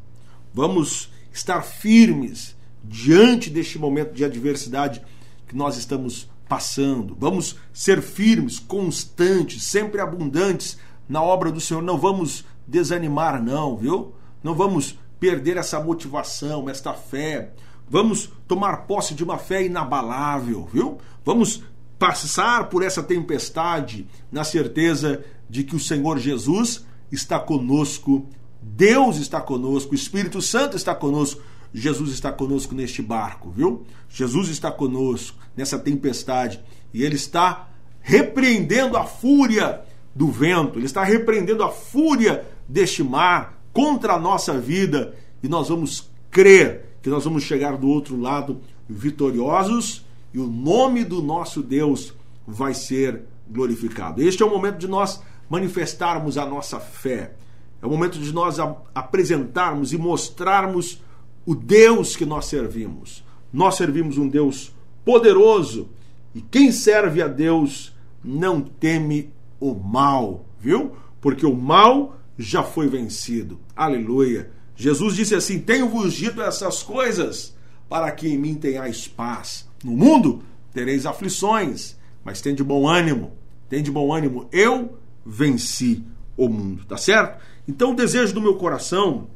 Vamos 0.54 1.10
estar 1.32 1.62
firmes 1.62 2.56
diante 2.82 3.50
deste 3.50 3.78
momento 3.78 4.12
de 4.12 4.24
adversidade 4.24 5.02
que 5.46 5.56
nós 5.56 5.76
estamos 5.76 6.28
passando. 6.48 7.16
Vamos 7.18 7.56
ser 7.72 8.00
firmes, 8.00 8.58
constantes, 8.58 9.62
sempre 9.64 10.00
abundantes 10.00 10.78
na 11.08 11.22
obra 11.22 11.52
do 11.52 11.60
Senhor. 11.60 11.82
Não 11.82 11.98
vamos 11.98 12.44
desanimar, 12.66 13.42
não, 13.42 13.76
viu? 13.76 14.14
Não 14.42 14.54
vamos 14.54 14.98
perder 15.18 15.56
essa 15.56 15.78
motivação, 15.80 16.68
esta 16.68 16.92
fé. 16.94 17.52
Vamos 17.90 18.30
tomar 18.46 18.86
posse 18.86 19.14
de 19.14 19.24
uma 19.24 19.36
fé 19.36 19.66
inabalável, 19.66 20.68
viu? 20.72 20.98
Vamos 21.24 21.62
passar 21.98 22.70
por 22.70 22.82
essa 22.82 23.02
tempestade 23.02 24.06
na 24.32 24.44
certeza 24.44 25.22
de 25.48 25.64
que 25.64 25.76
o 25.76 25.80
Senhor 25.80 26.18
Jesus 26.18 26.86
está 27.12 27.38
conosco, 27.38 28.26
Deus 28.62 29.16
está 29.16 29.40
conosco, 29.40 29.92
o 29.92 29.96
Espírito 29.96 30.40
Santo 30.40 30.76
está 30.76 30.94
conosco 30.94 31.42
Jesus 31.72 32.10
está 32.10 32.32
conosco 32.32 32.74
neste 32.74 33.00
barco, 33.00 33.50
viu? 33.50 33.84
Jesus 34.08 34.48
está 34.48 34.70
conosco 34.70 35.38
nessa 35.56 35.78
tempestade 35.78 36.60
e 36.92 37.04
ele 37.04 37.14
está 37.14 37.68
repreendendo 38.00 38.96
a 38.96 39.04
fúria 39.04 39.82
do 40.14 40.28
vento, 40.28 40.78
ele 40.78 40.86
está 40.86 41.04
repreendendo 41.04 41.62
a 41.62 41.70
fúria 41.70 42.44
deste 42.68 43.02
mar 43.02 43.62
contra 43.72 44.14
a 44.14 44.18
nossa 44.18 44.58
vida 44.58 45.14
e 45.42 45.48
nós 45.48 45.68
vamos 45.68 46.10
crer 46.30 46.89
que 47.02 47.10
nós 47.10 47.24
vamos 47.24 47.42
chegar 47.42 47.76
do 47.76 47.88
outro 47.88 48.18
lado 48.18 48.60
vitoriosos 48.88 50.04
e 50.32 50.38
o 50.38 50.46
nome 50.46 51.04
do 51.04 51.22
nosso 51.22 51.62
Deus 51.62 52.14
vai 52.46 52.74
ser 52.74 53.22
glorificado. 53.48 54.22
Este 54.22 54.42
é 54.42 54.46
o 54.46 54.50
momento 54.50 54.78
de 54.78 54.88
nós 54.88 55.22
manifestarmos 55.48 56.38
a 56.38 56.46
nossa 56.46 56.78
fé. 56.78 57.34
É 57.82 57.86
o 57.86 57.90
momento 57.90 58.18
de 58.18 58.32
nós 58.32 58.58
apresentarmos 58.94 59.92
e 59.92 59.98
mostrarmos 59.98 61.02
o 61.44 61.54
Deus 61.54 62.14
que 62.14 62.24
nós 62.24 62.46
servimos. 62.46 63.24
Nós 63.52 63.76
servimos 63.76 64.18
um 64.18 64.28
Deus 64.28 64.72
poderoso 65.04 65.88
e 66.34 66.40
quem 66.40 66.70
serve 66.70 67.22
a 67.22 67.26
Deus 67.26 67.92
não 68.22 68.60
teme 68.60 69.30
o 69.58 69.74
mal, 69.74 70.44
viu? 70.60 70.92
Porque 71.20 71.44
o 71.44 71.54
mal 71.54 72.16
já 72.38 72.62
foi 72.62 72.86
vencido. 72.86 73.58
Aleluia. 73.74 74.50
Jesus 74.80 75.14
disse 75.14 75.34
assim: 75.34 75.58
Tenho-vos 75.58 76.14
dito 76.14 76.40
essas 76.40 76.82
coisas 76.82 77.54
para 77.86 78.10
que 78.12 78.26
em 78.26 78.38
mim 78.38 78.54
tenhais 78.54 79.06
paz. 79.06 79.68
No 79.84 79.92
mundo 79.92 80.42
tereis 80.72 81.04
aflições, 81.04 81.98
mas 82.24 82.40
tem 82.40 82.54
de 82.54 82.64
bom 82.64 82.88
ânimo. 82.88 83.32
Tem 83.68 83.82
de 83.82 83.90
bom 83.90 84.10
ânimo. 84.10 84.48
Eu 84.50 84.98
venci 85.24 86.02
o 86.34 86.48
mundo, 86.48 86.86
tá 86.86 86.96
certo? 86.96 87.44
Então 87.68 87.92
o 87.92 87.94
desejo 87.94 88.32
do 88.32 88.40
meu 88.40 88.56
coração 88.56 89.28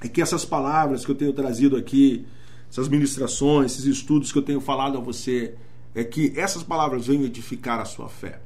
é 0.00 0.08
que 0.08 0.20
essas 0.20 0.44
palavras 0.44 1.04
que 1.04 1.12
eu 1.12 1.14
tenho 1.14 1.32
trazido 1.32 1.76
aqui, 1.76 2.26
essas 2.68 2.88
ministrações, 2.88 3.70
esses 3.70 3.84
estudos 3.84 4.32
que 4.32 4.38
eu 4.38 4.42
tenho 4.42 4.60
falado 4.60 4.98
a 4.98 5.00
você, 5.00 5.54
é 5.94 6.02
que 6.02 6.32
essas 6.34 6.64
palavras 6.64 7.06
venham 7.06 7.22
edificar 7.22 7.78
a 7.78 7.84
sua 7.84 8.08
fé, 8.08 8.40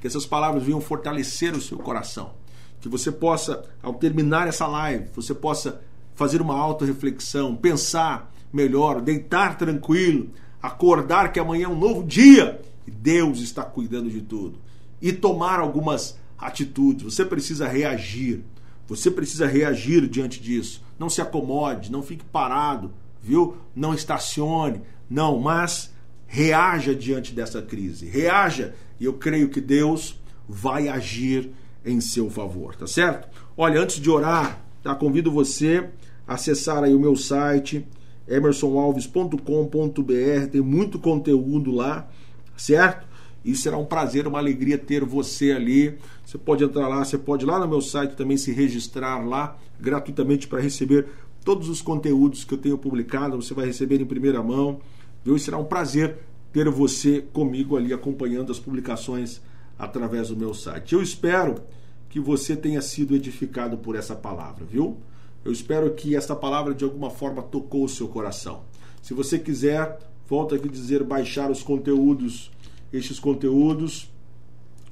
que 0.00 0.06
essas 0.06 0.26
palavras 0.26 0.62
venham 0.62 0.80
fortalecer 0.80 1.56
o 1.56 1.60
seu 1.60 1.78
coração, 1.78 2.34
que 2.82 2.88
você 2.88 3.12
possa, 3.12 3.64
ao 3.80 3.94
terminar 3.94 4.48
essa 4.48 4.66
live, 4.66 5.06
você 5.14 5.32
possa 5.32 5.80
fazer 6.16 6.42
uma 6.42 6.58
auto-reflexão, 6.58 7.54
pensar 7.54 8.34
melhor, 8.52 9.00
deitar 9.00 9.56
tranquilo, 9.56 10.30
acordar 10.60 11.32
que 11.32 11.38
amanhã 11.38 11.66
é 11.66 11.68
um 11.68 11.78
novo 11.78 12.02
dia 12.02 12.60
e 12.84 12.90
Deus 12.90 13.38
está 13.38 13.62
cuidando 13.62 14.10
de 14.10 14.20
tudo 14.20 14.58
e 15.00 15.12
tomar 15.12 15.60
algumas 15.60 16.18
atitudes. 16.36 17.04
Você 17.04 17.24
precisa 17.24 17.68
reagir. 17.68 18.42
Você 18.88 19.12
precisa 19.12 19.46
reagir 19.46 20.08
diante 20.08 20.40
disso. 20.40 20.82
Não 20.98 21.08
se 21.08 21.20
acomode, 21.22 21.90
não 21.90 22.02
fique 22.02 22.24
parado, 22.24 22.92
viu? 23.22 23.56
Não 23.76 23.94
estacione, 23.94 24.82
não, 25.08 25.38
mas 25.38 25.94
reaja 26.26 26.94
diante 26.94 27.32
dessa 27.32 27.62
crise. 27.62 28.06
Reaja 28.06 28.74
e 28.98 29.04
eu 29.04 29.12
creio 29.14 29.48
que 29.50 29.60
Deus 29.60 30.20
vai 30.48 30.88
agir 30.88 31.52
em 31.84 32.00
seu 32.00 32.30
favor, 32.30 32.74
tá 32.74 32.86
certo? 32.86 33.28
Olha, 33.56 33.80
antes 33.80 34.00
de 34.00 34.10
orar, 34.10 34.60
tá? 34.82 34.94
Convido 34.94 35.30
você 35.30 35.88
a 36.26 36.34
acessar 36.34 36.84
aí 36.84 36.94
o 36.94 37.00
meu 37.00 37.16
site 37.16 37.86
emersonalves.com.br, 38.28 40.46
tem 40.50 40.60
muito 40.60 40.98
conteúdo 40.98 41.72
lá, 41.72 42.08
certo? 42.56 43.06
E 43.44 43.56
será 43.56 43.76
um 43.76 43.84
prazer, 43.84 44.26
uma 44.26 44.38
alegria 44.38 44.78
ter 44.78 45.04
você 45.04 45.52
ali. 45.52 45.98
Você 46.24 46.38
pode 46.38 46.62
entrar 46.62 46.86
lá, 46.86 47.04
você 47.04 47.18
pode 47.18 47.44
ir 47.44 47.48
lá 47.48 47.58
no 47.58 47.66
meu 47.66 47.80
site 47.80 48.14
também 48.14 48.36
se 48.36 48.52
registrar 48.52 49.18
lá 49.18 49.58
gratuitamente 49.80 50.46
para 50.46 50.60
receber 50.60 51.08
todos 51.44 51.68
os 51.68 51.82
conteúdos 51.82 52.44
que 52.44 52.54
eu 52.54 52.58
tenho 52.58 52.78
publicado. 52.78 53.42
Você 53.42 53.52
vai 53.52 53.66
receber 53.66 54.00
em 54.00 54.06
primeira 54.06 54.40
mão. 54.42 54.80
Viu? 55.24 55.34
E 55.34 55.40
será 55.40 55.58
um 55.58 55.64
prazer 55.64 56.18
ter 56.52 56.68
você 56.68 57.24
comigo 57.32 57.76
ali 57.76 57.92
acompanhando 57.92 58.52
as 58.52 58.60
publicações 58.60 59.40
através 59.78 60.28
do 60.28 60.36
meu 60.36 60.54
site. 60.54 60.94
Eu 60.94 61.02
espero 61.02 61.62
que 62.08 62.20
você 62.20 62.54
tenha 62.54 62.82
sido 62.82 63.14
edificado 63.14 63.78
por 63.78 63.96
essa 63.96 64.14
palavra, 64.14 64.64
viu? 64.64 64.98
Eu 65.44 65.50
espero 65.50 65.92
que 65.94 66.14
essa 66.14 66.36
palavra 66.36 66.74
de 66.74 66.84
alguma 66.84 67.10
forma 67.10 67.42
tocou 67.42 67.84
o 67.84 67.88
seu 67.88 68.06
coração. 68.06 68.62
Se 69.00 69.12
você 69.14 69.38
quiser, 69.38 69.98
volta 70.28 70.54
aqui 70.54 70.68
dizer 70.68 71.02
baixar 71.02 71.50
os 71.50 71.62
conteúdos, 71.62 72.50
estes 72.92 73.18
conteúdos. 73.18 74.10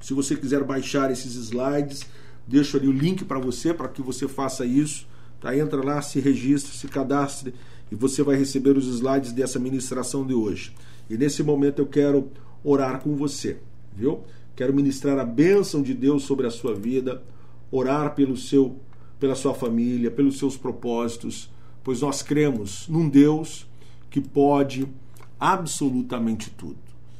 Se 0.00 0.12
você 0.14 0.34
quiser 0.34 0.64
baixar 0.64 1.10
esses 1.10 1.34
slides, 1.34 2.06
deixo 2.46 2.76
ali 2.76 2.88
o 2.88 2.92
link 2.92 3.24
para 3.24 3.38
você, 3.38 3.72
para 3.72 3.88
que 3.88 4.02
você 4.02 4.26
faça 4.26 4.64
isso. 4.64 5.06
Tá? 5.40 5.56
Entra 5.56 5.84
lá, 5.84 6.02
se 6.02 6.20
registre, 6.20 6.76
se 6.76 6.88
cadastre 6.88 7.54
e 7.90 7.94
você 7.94 8.22
vai 8.22 8.36
receber 8.36 8.76
os 8.76 8.86
slides 8.86 9.32
dessa 9.32 9.58
ministração 9.58 10.26
de 10.26 10.34
hoje. 10.34 10.72
E 11.08 11.16
nesse 11.16 11.42
momento 11.42 11.80
eu 11.80 11.86
quero 11.86 12.30
orar 12.62 13.00
com 13.00 13.16
você, 13.16 13.58
viu? 13.94 14.22
Quero 14.60 14.74
ministrar 14.74 15.18
a 15.18 15.24
bênção 15.24 15.80
de 15.80 15.94
Deus 15.94 16.24
sobre 16.24 16.46
a 16.46 16.50
sua 16.50 16.74
vida, 16.74 17.22
orar 17.70 18.14
pelo 18.14 18.36
seu, 18.36 18.76
pela 19.18 19.34
sua 19.34 19.54
família, 19.54 20.10
pelos 20.10 20.36
seus 20.36 20.54
propósitos, 20.54 21.50
pois 21.82 22.02
nós 22.02 22.20
cremos 22.22 22.86
num 22.86 23.08
Deus 23.08 23.66
que 24.10 24.20
pode 24.20 24.86
absolutamente 25.38 26.50
tudo. 26.50 26.76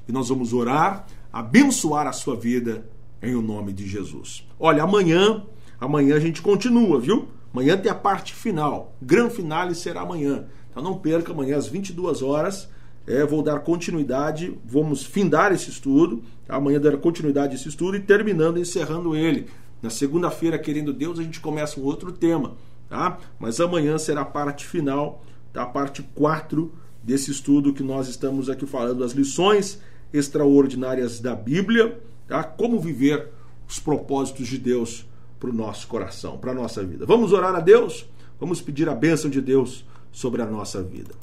E 0.06 0.12
nós 0.12 0.28
vamos 0.28 0.52
orar, 0.52 1.06
abençoar 1.32 2.06
a 2.06 2.12
sua 2.12 2.36
vida 2.36 2.86
em 3.22 3.34
o 3.34 3.40
nome 3.40 3.72
de 3.72 3.88
Jesus. 3.88 4.46
Olha, 4.58 4.82
amanhã, 4.82 5.42
amanhã 5.80 6.16
a 6.16 6.20
gente 6.20 6.42
continua, 6.42 7.00
viu? 7.00 7.26
Amanhã 7.54 7.74
tem 7.78 7.90
a 7.90 7.94
parte 7.94 8.34
final. 8.34 8.94
Gran 9.00 9.30
finale 9.30 9.74
será 9.74 10.02
amanhã. 10.02 10.44
Então 10.70 10.82
não 10.82 10.98
perca 10.98 11.32
amanhã 11.32 11.56
às 11.56 11.66
22 11.66 12.20
horas. 12.20 12.68
É, 13.06 13.24
vou 13.24 13.42
dar 13.42 13.60
continuidade, 13.60 14.56
vamos 14.64 15.04
findar 15.04 15.52
esse 15.52 15.70
estudo. 15.70 16.22
Tá? 16.46 16.56
Amanhã 16.56 16.80
dar 16.80 16.96
continuidade 16.96 17.52
a 17.52 17.56
esse 17.56 17.68
estudo 17.68 17.96
e 17.96 18.00
terminando, 18.00 18.58
encerrando 18.58 19.16
ele. 19.16 19.48
Na 19.82 19.90
segunda-feira, 19.90 20.58
querendo 20.58 20.92
Deus, 20.92 21.18
a 21.18 21.22
gente 21.22 21.40
começa 21.40 21.80
um 21.80 21.84
outro 21.84 22.12
tema. 22.12 22.56
Tá? 22.88 23.18
Mas 23.38 23.60
amanhã 23.60 23.96
será 23.98 24.22
a 24.22 24.26
parte 24.26 24.66
final, 24.66 25.24
tá? 25.52 25.62
a 25.62 25.66
parte 25.66 26.02
4 26.14 26.72
desse 27.02 27.30
estudo 27.30 27.72
que 27.72 27.82
nós 27.82 28.08
estamos 28.08 28.50
aqui 28.50 28.66
falando, 28.66 29.02
as 29.02 29.12
lições 29.12 29.80
extraordinárias 30.12 31.20
da 31.20 31.34
Bíblia, 31.34 31.98
tá? 32.28 32.42
como 32.42 32.78
viver 32.78 33.28
os 33.68 33.78
propósitos 33.78 34.48
de 34.48 34.58
Deus 34.58 35.06
para 35.38 35.48
o 35.48 35.52
nosso 35.52 35.86
coração, 35.86 36.36
para 36.36 36.50
a 36.50 36.54
nossa 36.54 36.84
vida. 36.84 37.06
Vamos 37.06 37.32
orar 37.32 37.54
a 37.54 37.60
Deus? 37.60 38.06
Vamos 38.38 38.60
pedir 38.60 38.88
a 38.88 38.94
bênção 38.94 39.30
de 39.30 39.40
Deus 39.40 39.84
sobre 40.12 40.42
a 40.42 40.46
nossa 40.46 40.82
vida. 40.82 41.14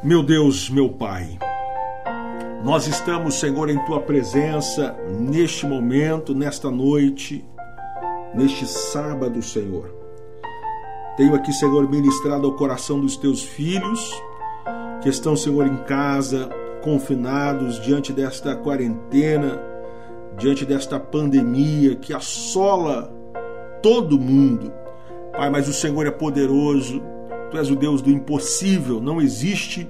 Meu 0.00 0.22
Deus, 0.22 0.70
meu 0.70 0.88
Pai, 0.88 1.36
nós 2.62 2.86
estamos, 2.86 3.34
Senhor, 3.34 3.68
em 3.68 3.84
tua 3.84 4.00
presença 4.00 4.96
neste 5.18 5.66
momento, 5.66 6.32
nesta 6.32 6.70
noite, 6.70 7.44
neste 8.32 8.64
sábado, 8.64 9.42
Senhor. 9.42 9.92
Tenho 11.16 11.34
aqui, 11.34 11.52
Senhor, 11.52 11.90
ministrado 11.90 12.46
ao 12.46 12.54
coração 12.54 13.00
dos 13.00 13.16
teus 13.16 13.42
filhos 13.42 14.14
que 15.02 15.08
estão, 15.08 15.34
Senhor, 15.34 15.66
em 15.66 15.78
casa, 15.78 16.48
confinados 16.80 17.80
diante 17.80 18.12
desta 18.12 18.54
quarentena, 18.54 19.60
diante 20.38 20.64
desta 20.64 21.00
pandemia 21.00 21.96
que 21.96 22.14
assola 22.14 23.12
todo 23.82 24.16
mundo. 24.16 24.72
Pai, 25.32 25.50
mas 25.50 25.66
o 25.68 25.72
Senhor 25.72 26.06
é 26.06 26.10
poderoso, 26.12 27.02
Tu 27.50 27.56
és 27.56 27.70
o 27.70 27.76
Deus 27.76 28.02
do 28.02 28.10
impossível, 28.10 29.00
não 29.00 29.20
existe 29.20 29.88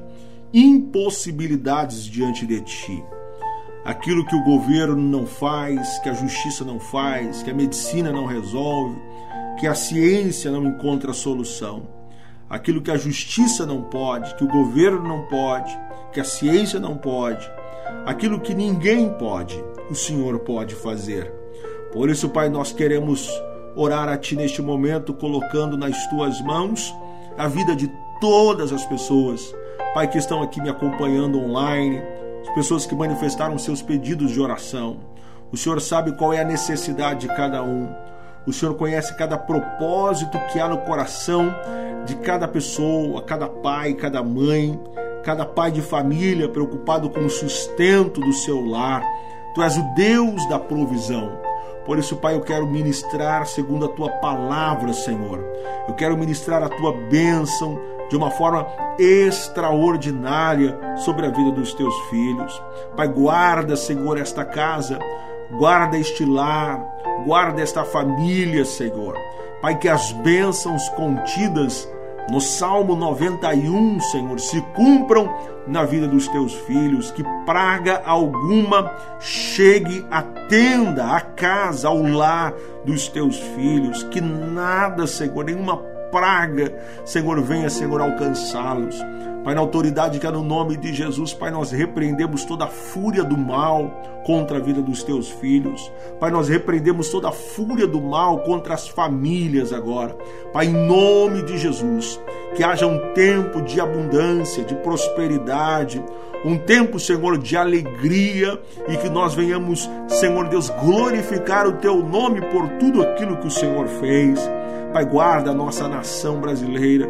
impossibilidades 0.52 2.04
diante 2.04 2.46
de 2.46 2.60
Ti. 2.60 3.04
Aquilo 3.84 4.24
que 4.26 4.36
o 4.36 4.44
governo 4.44 4.96
não 4.96 5.26
faz, 5.26 5.98
que 6.00 6.08
a 6.08 6.14
justiça 6.14 6.64
não 6.64 6.78
faz, 6.78 7.42
que 7.42 7.50
a 7.50 7.54
medicina 7.54 8.12
não 8.12 8.26
resolve, 8.26 8.96
que 9.58 9.66
a 9.66 9.74
ciência 9.74 10.50
não 10.50 10.66
encontra 10.66 11.12
solução. 11.12 11.88
Aquilo 12.48 12.80
que 12.80 12.90
a 12.90 12.96
justiça 12.96 13.66
não 13.66 13.82
pode, 13.82 14.34
que 14.36 14.44
o 14.44 14.48
governo 14.48 15.06
não 15.06 15.22
pode, 15.22 15.76
que 16.12 16.20
a 16.20 16.24
ciência 16.24 16.78
não 16.78 16.96
pode, 16.96 17.48
aquilo 18.06 18.40
que 18.40 18.54
ninguém 18.54 19.10
pode, 19.14 19.62
o 19.90 19.94
Senhor 19.94 20.38
pode 20.40 20.74
fazer. 20.74 21.32
Por 21.92 22.08
isso, 22.08 22.28
Pai, 22.28 22.48
nós 22.48 22.72
queremos 22.72 23.28
orar 23.74 24.08
a 24.08 24.16
Ti 24.16 24.36
neste 24.36 24.62
momento, 24.62 25.12
colocando 25.12 25.76
nas 25.76 26.06
Tuas 26.08 26.40
mãos 26.40 26.94
a 27.38 27.46
vida 27.46 27.76
de 27.76 27.88
todas 28.20 28.72
as 28.72 28.84
pessoas, 28.84 29.54
Pai, 29.94 30.08
que 30.08 30.18
estão 30.18 30.42
aqui 30.42 30.60
me 30.60 30.68
acompanhando 30.68 31.38
online, 31.38 32.02
as 32.42 32.52
pessoas 32.54 32.84
que 32.84 32.94
manifestaram 32.94 33.56
seus 33.56 33.80
pedidos 33.80 34.32
de 34.32 34.40
oração. 34.40 34.98
O 35.52 35.56
Senhor 35.56 35.80
sabe 35.80 36.12
qual 36.12 36.32
é 36.32 36.40
a 36.40 36.44
necessidade 36.44 37.20
de 37.20 37.28
cada 37.28 37.62
um. 37.62 37.88
O 38.44 38.52
Senhor 38.52 38.74
conhece 38.74 39.16
cada 39.16 39.38
propósito 39.38 40.38
que 40.52 40.58
há 40.58 40.68
no 40.68 40.78
coração 40.78 41.54
de 42.04 42.16
cada 42.16 42.48
pessoa, 42.48 43.22
cada 43.22 43.48
pai, 43.48 43.94
cada 43.94 44.22
mãe, 44.22 44.78
cada 45.22 45.46
pai 45.46 45.70
de 45.70 45.80
família 45.80 46.48
preocupado 46.48 47.08
com 47.08 47.20
o 47.20 47.30
sustento 47.30 48.20
do 48.20 48.32
seu 48.32 48.66
lar. 48.66 49.02
Tu 49.54 49.62
és 49.62 49.76
o 49.76 49.82
Deus 49.94 50.48
da 50.48 50.58
provisão. 50.58 51.47
Por 51.88 51.98
isso, 51.98 52.16
Pai, 52.16 52.34
eu 52.34 52.42
quero 52.42 52.66
ministrar 52.66 53.46
segundo 53.46 53.86
a 53.86 53.88
tua 53.88 54.10
palavra, 54.10 54.92
Senhor. 54.92 55.42
Eu 55.88 55.94
quero 55.94 56.18
ministrar 56.18 56.62
a 56.62 56.68
tua 56.68 56.92
bênção 56.92 57.80
de 58.10 58.14
uma 58.14 58.30
forma 58.30 58.66
extraordinária 58.98 60.78
sobre 60.98 61.24
a 61.24 61.30
vida 61.30 61.50
dos 61.50 61.72
teus 61.72 61.94
filhos. 62.10 62.62
Pai, 62.94 63.08
guarda, 63.08 63.74
Senhor, 63.74 64.18
esta 64.18 64.44
casa, 64.44 64.98
guarda 65.52 65.96
este 65.96 66.26
lar, 66.26 66.78
guarda 67.24 67.62
esta 67.62 67.82
família, 67.84 68.66
Senhor. 68.66 69.16
Pai, 69.62 69.78
que 69.78 69.88
as 69.88 70.12
bênçãos 70.12 70.86
contidas 70.90 71.90
no 72.30 72.40
Salmo 72.40 72.94
91, 72.94 74.00
Senhor, 74.00 74.38
se 74.38 74.60
cumpram 74.74 75.32
na 75.66 75.84
vida 75.84 76.06
dos 76.06 76.28
teus 76.28 76.54
filhos, 76.54 77.10
que 77.10 77.22
praga 77.46 78.02
alguma 78.04 78.90
chegue 79.18 80.04
à 80.10 80.22
tenda, 80.22 81.06
à 81.06 81.20
casa, 81.20 81.88
ao 81.88 82.02
lar 82.02 82.52
dos 82.84 83.08
teus 83.08 83.38
filhos, 83.38 84.02
que 84.04 84.20
nada, 84.20 85.06
Senhor, 85.06 85.44
nenhuma 85.44 85.76
praga, 86.10 86.74
Senhor, 87.04 87.40
venha, 87.42 87.70
Senhor, 87.70 88.00
alcançá-los. 88.00 88.96
Pai, 89.44 89.54
na 89.54 89.60
autoridade 89.60 90.18
que 90.18 90.26
é 90.26 90.30
no 90.30 90.42
nome 90.42 90.76
de 90.76 90.92
Jesus, 90.92 91.32
Pai, 91.32 91.50
nós 91.50 91.70
repreendemos 91.70 92.44
toda 92.44 92.64
a 92.64 92.68
fúria 92.68 93.24
do 93.24 93.36
mal 93.36 93.90
contra 94.24 94.58
a 94.58 94.60
vida 94.60 94.82
dos 94.82 95.02
teus 95.02 95.30
filhos. 95.30 95.90
Pai, 96.20 96.30
nós 96.30 96.48
repreendemos 96.48 97.08
toda 97.08 97.28
a 97.28 97.32
fúria 97.32 97.86
do 97.86 98.00
mal 98.00 98.40
contra 98.40 98.74
as 98.74 98.88
famílias 98.88 99.72
agora. 99.72 100.16
Pai, 100.52 100.66
em 100.66 100.72
nome 100.72 101.42
de 101.42 101.56
Jesus, 101.56 102.20
que 102.54 102.62
haja 102.62 102.86
um 102.86 103.12
tempo 103.14 103.62
de 103.62 103.80
abundância, 103.80 104.64
de 104.64 104.74
prosperidade, 104.76 106.02
um 106.44 106.58
tempo, 106.58 107.00
Senhor, 107.00 107.38
de 107.38 107.56
alegria 107.56 108.60
e 108.88 108.96
que 108.96 109.08
nós 109.08 109.34
venhamos, 109.34 109.88
Senhor 110.08 110.48
Deus, 110.48 110.68
glorificar 110.70 111.66
o 111.66 111.72
teu 111.72 111.96
nome 112.02 112.40
por 112.42 112.68
tudo 112.78 113.02
aquilo 113.02 113.36
que 113.38 113.46
o 113.46 113.50
Senhor 113.50 113.86
fez. 113.86 114.38
Pai, 114.92 115.04
guarda 115.04 115.50
a 115.50 115.54
nossa 115.54 115.88
nação 115.88 116.40
brasileira. 116.40 117.08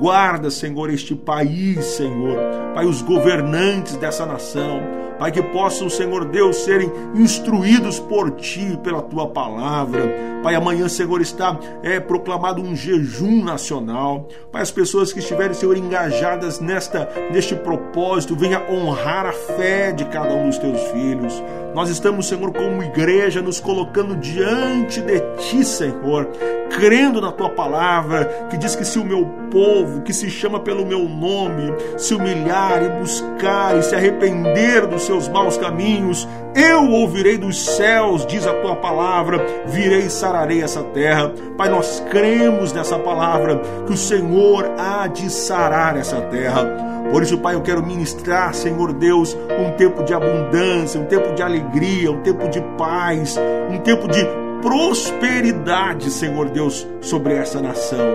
Guarda, 0.00 0.50
Senhor, 0.50 0.88
este 0.88 1.14
país, 1.14 1.84
Senhor. 1.84 2.38
Pai, 2.74 2.86
os 2.86 3.02
governantes 3.02 3.96
dessa 3.98 4.24
nação. 4.24 4.80
Pai, 5.18 5.30
que 5.30 5.42
possam, 5.42 5.90
Senhor 5.90 6.24
Deus, 6.24 6.56
serem 6.56 6.90
instruídos 7.14 8.00
por 8.00 8.30
Ti, 8.30 8.78
pela 8.82 9.02
Tua 9.02 9.28
palavra. 9.28 10.40
Pai, 10.42 10.54
amanhã, 10.54 10.88
Senhor, 10.88 11.20
está 11.20 11.60
é, 11.82 12.00
proclamado 12.00 12.62
um 12.62 12.74
jejum 12.74 13.44
nacional. 13.44 14.26
Pai, 14.50 14.62
as 14.62 14.70
pessoas 14.70 15.12
que 15.12 15.18
estiverem, 15.18 15.52
Senhor, 15.52 15.76
engajadas 15.76 16.60
nesta, 16.60 17.06
neste 17.30 17.54
propósito, 17.54 18.34
venha 18.34 18.62
honrar 18.70 19.26
a 19.26 19.32
fé 19.32 19.92
de 19.92 20.06
cada 20.06 20.32
um 20.32 20.46
dos 20.46 20.56
Teus 20.56 20.80
filhos. 20.84 21.42
Nós 21.74 21.88
estamos, 21.88 22.26
Senhor, 22.26 22.52
como 22.52 22.82
igreja, 22.82 23.40
nos 23.40 23.60
colocando 23.60 24.16
diante 24.16 25.00
de 25.00 25.20
Ti, 25.36 25.64
Senhor, 25.64 26.28
crendo 26.68 27.20
na 27.20 27.30
Tua 27.30 27.50
palavra, 27.50 28.24
que 28.50 28.56
diz 28.56 28.74
que 28.74 28.84
se 28.84 28.98
o 28.98 29.04
meu 29.04 29.24
povo, 29.52 30.02
que 30.02 30.12
se 30.12 30.28
chama 30.28 30.58
pelo 30.58 30.84
meu 30.84 31.08
nome, 31.08 31.72
se 31.96 32.12
humilhar 32.12 32.82
e 32.82 32.88
buscar 33.00 33.78
e 33.78 33.82
se 33.82 33.94
arrepender 33.94 34.84
dos 34.86 35.02
seus 35.02 35.28
maus 35.28 35.56
caminhos, 35.56 36.28
eu 36.56 36.90
ouvirei 36.90 37.38
dos 37.38 37.64
céus, 37.64 38.26
diz 38.26 38.46
a 38.48 38.54
tua 38.54 38.74
palavra, 38.74 39.40
virei 39.66 40.00
e 40.00 40.10
sararei 40.10 40.62
essa 40.62 40.82
terra. 40.82 41.32
Pai, 41.56 41.68
nós 41.68 42.02
cremos 42.10 42.72
nessa 42.72 42.98
palavra, 42.98 43.60
que 43.86 43.92
o 43.92 43.96
Senhor 43.96 44.72
há 44.76 45.06
de 45.06 45.30
sarar 45.30 45.96
essa 45.96 46.20
terra. 46.22 46.99
Por 47.10 47.22
isso, 47.22 47.38
Pai, 47.38 47.54
eu 47.54 47.62
quero 47.62 47.84
ministrar, 47.84 48.54
Senhor 48.54 48.92
Deus, 48.92 49.36
um 49.58 49.72
tempo 49.76 50.02
de 50.04 50.14
abundância, 50.14 51.00
um 51.00 51.06
tempo 51.06 51.34
de 51.34 51.42
alegria, 51.42 52.10
um 52.10 52.20
tempo 52.20 52.48
de 52.48 52.60
paz, 52.76 53.36
um 53.70 53.78
tempo 53.78 54.06
de 54.08 54.24
prosperidade, 54.62 56.10
Senhor 56.10 56.50
Deus, 56.50 56.86
sobre 57.00 57.34
essa 57.34 57.60
nação. 57.60 58.06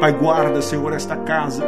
Pai, 0.00 0.12
guarda, 0.12 0.60
Senhor, 0.62 0.92
esta 0.92 1.16
casa 1.16 1.64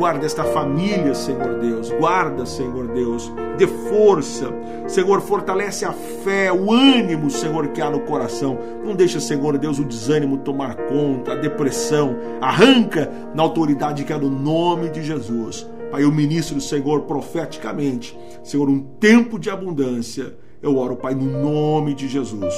Guarda 0.00 0.24
esta 0.24 0.44
família, 0.44 1.14
Senhor 1.14 1.58
Deus. 1.58 1.90
Guarda, 1.90 2.46
Senhor 2.46 2.88
Deus. 2.88 3.30
Dê 3.58 3.66
força. 3.66 4.48
Senhor, 4.88 5.20
fortalece 5.20 5.84
a 5.84 5.92
fé, 5.92 6.50
o 6.50 6.72
ânimo, 6.72 7.28
Senhor, 7.28 7.68
que 7.68 7.82
há 7.82 7.90
no 7.90 8.00
coração. 8.00 8.56
Não 8.82 8.94
deixa, 8.94 9.20
Senhor 9.20 9.58
Deus, 9.58 9.78
o 9.78 9.84
desânimo 9.84 10.38
tomar 10.38 10.74
conta, 10.74 11.32
a 11.32 11.34
depressão. 11.34 12.16
Arranca 12.40 13.10
na 13.34 13.42
autoridade 13.42 14.04
que 14.04 14.12
é 14.14 14.16
no 14.16 14.30
nome 14.30 14.88
de 14.88 15.02
Jesus. 15.02 15.68
Pai, 15.90 16.04
eu 16.04 16.12
ministro, 16.12 16.60
Senhor, 16.60 17.02
profeticamente. 17.02 18.18
Senhor, 18.42 18.68
um 18.68 18.80
tempo 18.80 19.38
de 19.38 19.50
abundância. 19.50 20.36
Eu 20.62 20.76
oro, 20.76 20.96
Pai, 20.96 21.14
no 21.14 21.24
nome 21.24 21.94
de 21.94 22.08
Jesus. 22.08 22.54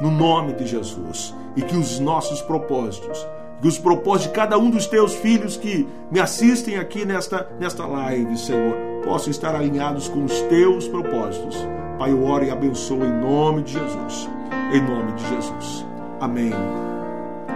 No 0.00 0.10
nome 0.10 0.52
de 0.52 0.66
Jesus. 0.66 1.34
E 1.56 1.62
que 1.62 1.76
os 1.76 1.98
nossos 1.98 2.42
propósitos 2.42 3.26
que 3.60 3.68
os 3.68 3.78
propósitos 3.78 4.28
de 4.28 4.34
cada 4.34 4.58
um 4.58 4.70
dos 4.70 4.86
teus 4.86 5.14
filhos 5.14 5.56
que 5.56 5.86
me 6.10 6.20
assistem 6.20 6.76
aqui 6.76 7.04
nesta, 7.04 7.50
nesta 7.58 7.86
live, 7.86 8.36
Senhor, 8.36 8.74
possam 9.02 9.30
estar 9.30 9.54
alinhados 9.54 10.08
com 10.08 10.24
os 10.24 10.40
teus 10.42 10.86
propósitos. 10.88 11.56
Pai, 11.98 12.12
eu 12.12 12.22
oro 12.24 12.44
e 12.44 12.50
abençoo 12.50 13.02
em 13.04 13.12
nome 13.12 13.62
de 13.62 13.72
Jesus. 13.72 14.28
Em 14.72 14.82
nome 14.82 15.12
de 15.12 15.28
Jesus. 15.28 15.86
Amém. 16.20 16.52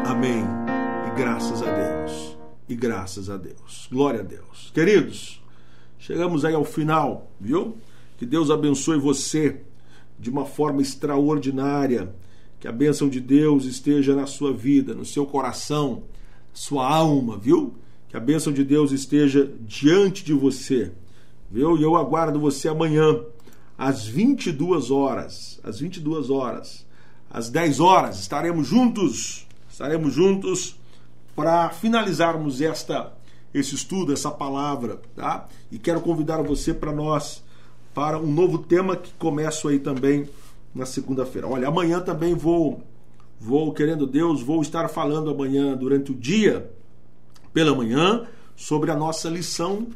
Amém. 0.06 0.44
E 1.06 1.18
graças 1.18 1.62
a 1.62 1.66
Deus. 1.66 2.39
E 2.70 2.76
graças 2.76 3.28
a 3.28 3.36
Deus. 3.36 3.88
Glória 3.90 4.20
a 4.20 4.22
Deus. 4.22 4.70
Queridos, 4.72 5.42
chegamos 5.98 6.44
aí 6.44 6.54
ao 6.54 6.64
final, 6.64 7.28
viu? 7.40 7.76
Que 8.16 8.24
Deus 8.24 8.48
abençoe 8.48 8.96
você 8.96 9.62
de 10.16 10.30
uma 10.30 10.46
forma 10.46 10.80
extraordinária 10.80 12.14
que 12.60 12.68
a 12.68 12.72
bênção 12.72 13.08
de 13.08 13.18
Deus 13.18 13.64
esteja 13.64 14.14
na 14.14 14.24
sua 14.24 14.52
vida, 14.52 14.94
no 14.94 15.04
seu 15.04 15.26
coração, 15.26 16.04
sua 16.52 16.88
alma, 16.88 17.36
viu? 17.36 17.74
Que 18.08 18.16
a 18.16 18.20
bênção 18.20 18.52
de 18.52 18.62
Deus 18.62 18.92
esteja 18.92 19.52
diante 19.62 20.24
de 20.24 20.32
você, 20.32 20.92
viu? 21.50 21.76
E 21.76 21.82
eu 21.82 21.96
aguardo 21.96 22.38
você 22.38 22.68
amanhã, 22.68 23.20
às 23.76 24.06
22 24.06 24.92
horas. 24.92 25.58
Às 25.64 25.80
22 25.80 26.30
horas. 26.30 26.86
Às 27.28 27.50
10 27.50 27.80
horas 27.80 28.20
estaremos 28.20 28.68
juntos. 28.68 29.44
Estaremos 29.68 30.14
juntos 30.14 30.78
para 31.34 31.70
finalizarmos 31.70 32.60
esta 32.60 33.12
esse 33.52 33.74
estudo, 33.74 34.12
essa 34.12 34.30
palavra, 34.30 35.00
tá? 35.16 35.48
E 35.72 35.78
quero 35.78 36.00
convidar 36.00 36.40
você 36.42 36.72
para 36.72 36.92
nós 36.92 37.42
para 37.92 38.18
um 38.18 38.32
novo 38.32 38.58
tema 38.58 38.96
que 38.96 39.12
começo 39.14 39.68
aí 39.68 39.78
também 39.78 40.28
na 40.74 40.86
segunda-feira. 40.86 41.48
Olha, 41.48 41.68
amanhã 41.68 42.00
também 42.00 42.34
vou, 42.34 42.82
vou, 43.40 43.72
querendo 43.72 44.06
Deus, 44.06 44.42
vou 44.42 44.62
estar 44.62 44.88
falando 44.88 45.30
amanhã, 45.30 45.76
durante 45.76 46.12
o 46.12 46.14
dia, 46.14 46.70
pela 47.52 47.74
manhã, 47.74 48.26
sobre 48.54 48.90
a 48.90 48.96
nossa 48.96 49.28
lição 49.28 49.88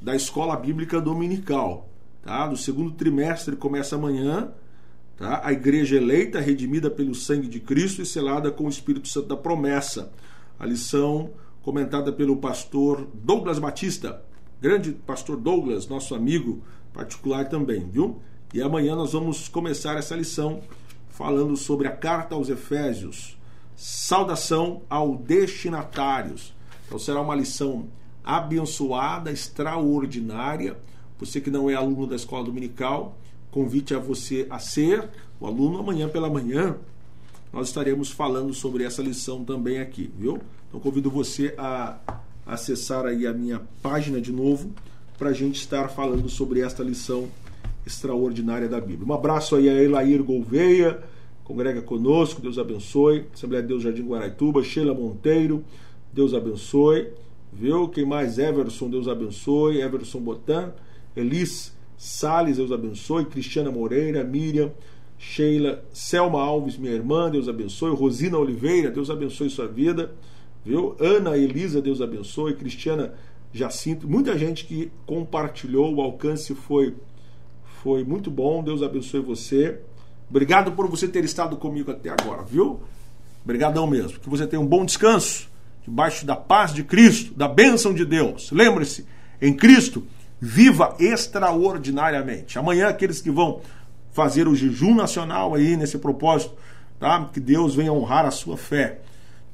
da 0.00 0.14
Escola 0.16 0.56
Bíblica 0.56 1.00
Dominical. 1.00 1.88
Tá? 2.22 2.48
Do 2.48 2.56
segundo 2.56 2.90
trimestre 2.92 3.54
começa 3.54 3.94
amanhã. 3.94 4.50
Tá? 5.16 5.40
A 5.44 5.52
igreja 5.52 5.96
eleita, 5.96 6.40
redimida 6.40 6.90
pelo 6.90 7.14
sangue 7.14 7.46
de 7.46 7.60
Cristo 7.60 8.02
e 8.02 8.06
selada 8.06 8.50
com 8.50 8.64
o 8.64 8.68
Espírito 8.68 9.06
Santo 9.06 9.28
da 9.28 9.36
promessa. 9.36 10.10
A 10.58 10.66
lição 10.66 11.30
comentada 11.62 12.12
pelo 12.12 12.36
pastor 12.36 13.08
Douglas 13.12 13.58
Batista, 13.58 14.22
grande 14.60 14.92
pastor 14.92 15.36
Douglas, 15.36 15.86
nosso 15.86 16.14
amigo 16.14 16.62
particular 16.92 17.48
também, 17.48 17.88
viu? 17.88 18.20
E 18.54 18.62
amanhã 18.62 18.94
nós 18.96 19.12
vamos 19.12 19.48
começar 19.48 19.98
essa 19.98 20.16
lição 20.16 20.62
falando 21.08 21.56
sobre 21.56 21.88
a 21.88 21.92
carta 21.92 22.34
aos 22.34 22.48
Efésios. 22.48 23.36
Saudação 23.74 24.82
ao 24.88 25.16
destinatários. 25.16 26.54
Então 26.86 26.98
será 26.98 27.20
uma 27.20 27.34
lição 27.34 27.88
abençoada, 28.24 29.30
extraordinária. 29.30 30.78
Você 31.18 31.40
que 31.40 31.50
não 31.50 31.68
é 31.68 31.74
aluno 31.74 32.06
da 32.06 32.16
escola 32.16 32.44
dominical, 32.44 33.18
convite 33.50 33.94
a 33.94 33.98
você 33.98 34.46
a 34.48 34.58
ser 34.58 35.08
o 35.40 35.46
aluno 35.46 35.78
amanhã 35.78 36.08
pela 36.08 36.30
manhã. 36.30 36.76
Nós 37.52 37.68
estaremos 37.68 38.10
falando 38.10 38.52
sobre 38.52 38.84
essa 38.84 39.02
lição 39.02 39.44
também 39.44 39.78
aqui, 39.78 40.10
viu? 40.18 40.38
Então 40.68 40.80
convido 40.80 41.10
você 41.10 41.54
a 41.56 41.98
acessar 42.44 43.06
aí 43.06 43.26
a 43.26 43.32
minha 43.32 43.60
página 43.82 44.20
de 44.20 44.30
novo 44.30 44.70
para 45.18 45.30
a 45.30 45.32
gente 45.32 45.56
estar 45.56 45.88
falando 45.88 46.28
sobre 46.28 46.60
esta 46.60 46.82
lição 46.82 47.28
extraordinária 47.86 48.68
da 48.68 48.80
Bíblia. 48.80 49.08
Um 49.08 49.14
abraço 49.14 49.56
aí 49.56 49.68
a 49.68 49.82
Elair 49.82 50.22
Gouveia, 50.22 51.02
congrega 51.44 51.80
conosco, 51.80 52.42
Deus 52.42 52.58
abençoe. 52.58 53.26
Assembleia 53.32 53.62
de 53.62 53.68
Deus 53.68 53.82
Jardim 53.82 54.02
Guaraituba, 54.02 54.62
Sheila 54.62 54.92
Monteiro, 54.92 55.64
Deus 56.12 56.34
abençoe. 56.34 57.08
Viu? 57.52 57.88
Quem 57.88 58.04
mais? 58.04 58.38
Everson, 58.38 58.90
Deus 58.90 59.08
abençoe. 59.08 59.80
Everson 59.80 60.20
Botan, 60.20 60.74
Elis 61.16 61.74
Sales, 61.96 62.58
Deus 62.58 62.70
abençoe. 62.70 63.24
Cristiana 63.24 63.70
Moreira, 63.70 64.22
Miriam, 64.22 64.72
Sheila, 65.18 65.84
Selma 65.92 66.40
Alves, 66.40 66.76
minha 66.76 66.92
irmã, 66.92 67.30
Deus 67.30 67.48
abençoe. 67.48 67.94
Rosina 67.94 68.38
Oliveira, 68.38 68.90
Deus 68.90 69.10
abençoe 69.10 69.50
sua 69.50 69.66
vida. 69.66 70.12
Viu? 70.64 70.96
Ana 71.00 71.36
Elisa, 71.36 71.80
Deus 71.80 72.00
abençoe. 72.00 72.54
Cristiana 72.54 73.14
Jacinto, 73.52 74.08
muita 74.08 74.36
gente 74.36 74.66
que 74.66 74.90
compartilhou, 75.06 75.94
o 75.94 76.00
alcance 76.00 76.54
foi 76.54 76.94
foi 77.82 78.02
muito 78.02 78.30
bom. 78.30 78.64
Deus 78.64 78.82
abençoe 78.82 79.20
você. 79.20 79.78
Obrigado 80.28 80.72
por 80.72 80.88
você 80.88 81.06
ter 81.06 81.24
estado 81.24 81.56
comigo 81.56 81.92
até 81.92 82.10
agora, 82.10 82.42
viu? 82.42 82.80
Obrigadão 83.44 83.86
mesmo. 83.86 84.18
Que 84.18 84.28
você 84.28 84.44
tenha 84.44 84.60
um 84.60 84.66
bom 84.66 84.84
descanso 84.84 85.48
debaixo 85.84 86.26
da 86.26 86.34
paz 86.34 86.74
de 86.74 86.82
Cristo, 86.82 87.32
da 87.34 87.46
bênção 87.46 87.94
de 87.94 88.04
Deus. 88.04 88.50
Lembre-se, 88.50 89.06
em 89.40 89.54
Cristo, 89.54 90.04
viva 90.40 90.96
extraordinariamente. 90.98 92.58
Amanhã, 92.58 92.88
aqueles 92.88 93.20
que 93.20 93.30
vão 93.30 93.60
fazer 94.16 94.48
o 94.48 94.54
jejum 94.54 94.94
nacional 94.94 95.54
aí 95.54 95.76
nesse 95.76 95.98
propósito, 95.98 96.54
tá? 96.98 97.28
Que 97.30 97.38
Deus 97.38 97.74
venha 97.74 97.92
honrar 97.92 98.24
a 98.24 98.30
sua 98.30 98.56
fé. 98.56 99.00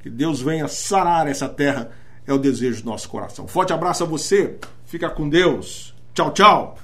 Que 0.01 0.09
Deus 0.09 0.41
venha 0.41 0.69
sarar 0.69 1.27
essa 1.27 1.49
terra. 1.49 1.91
É 2.25 2.31
o 2.31 2.37
desejo 2.37 2.81
do 2.81 2.89
nosso 2.89 3.09
coração. 3.09 3.45
Forte 3.45 3.73
abraço 3.73 4.05
a 4.05 4.07
você. 4.07 4.57
Fica 4.85 5.09
com 5.09 5.27
Deus. 5.27 5.93
Tchau, 6.13 6.31
tchau. 6.31 6.77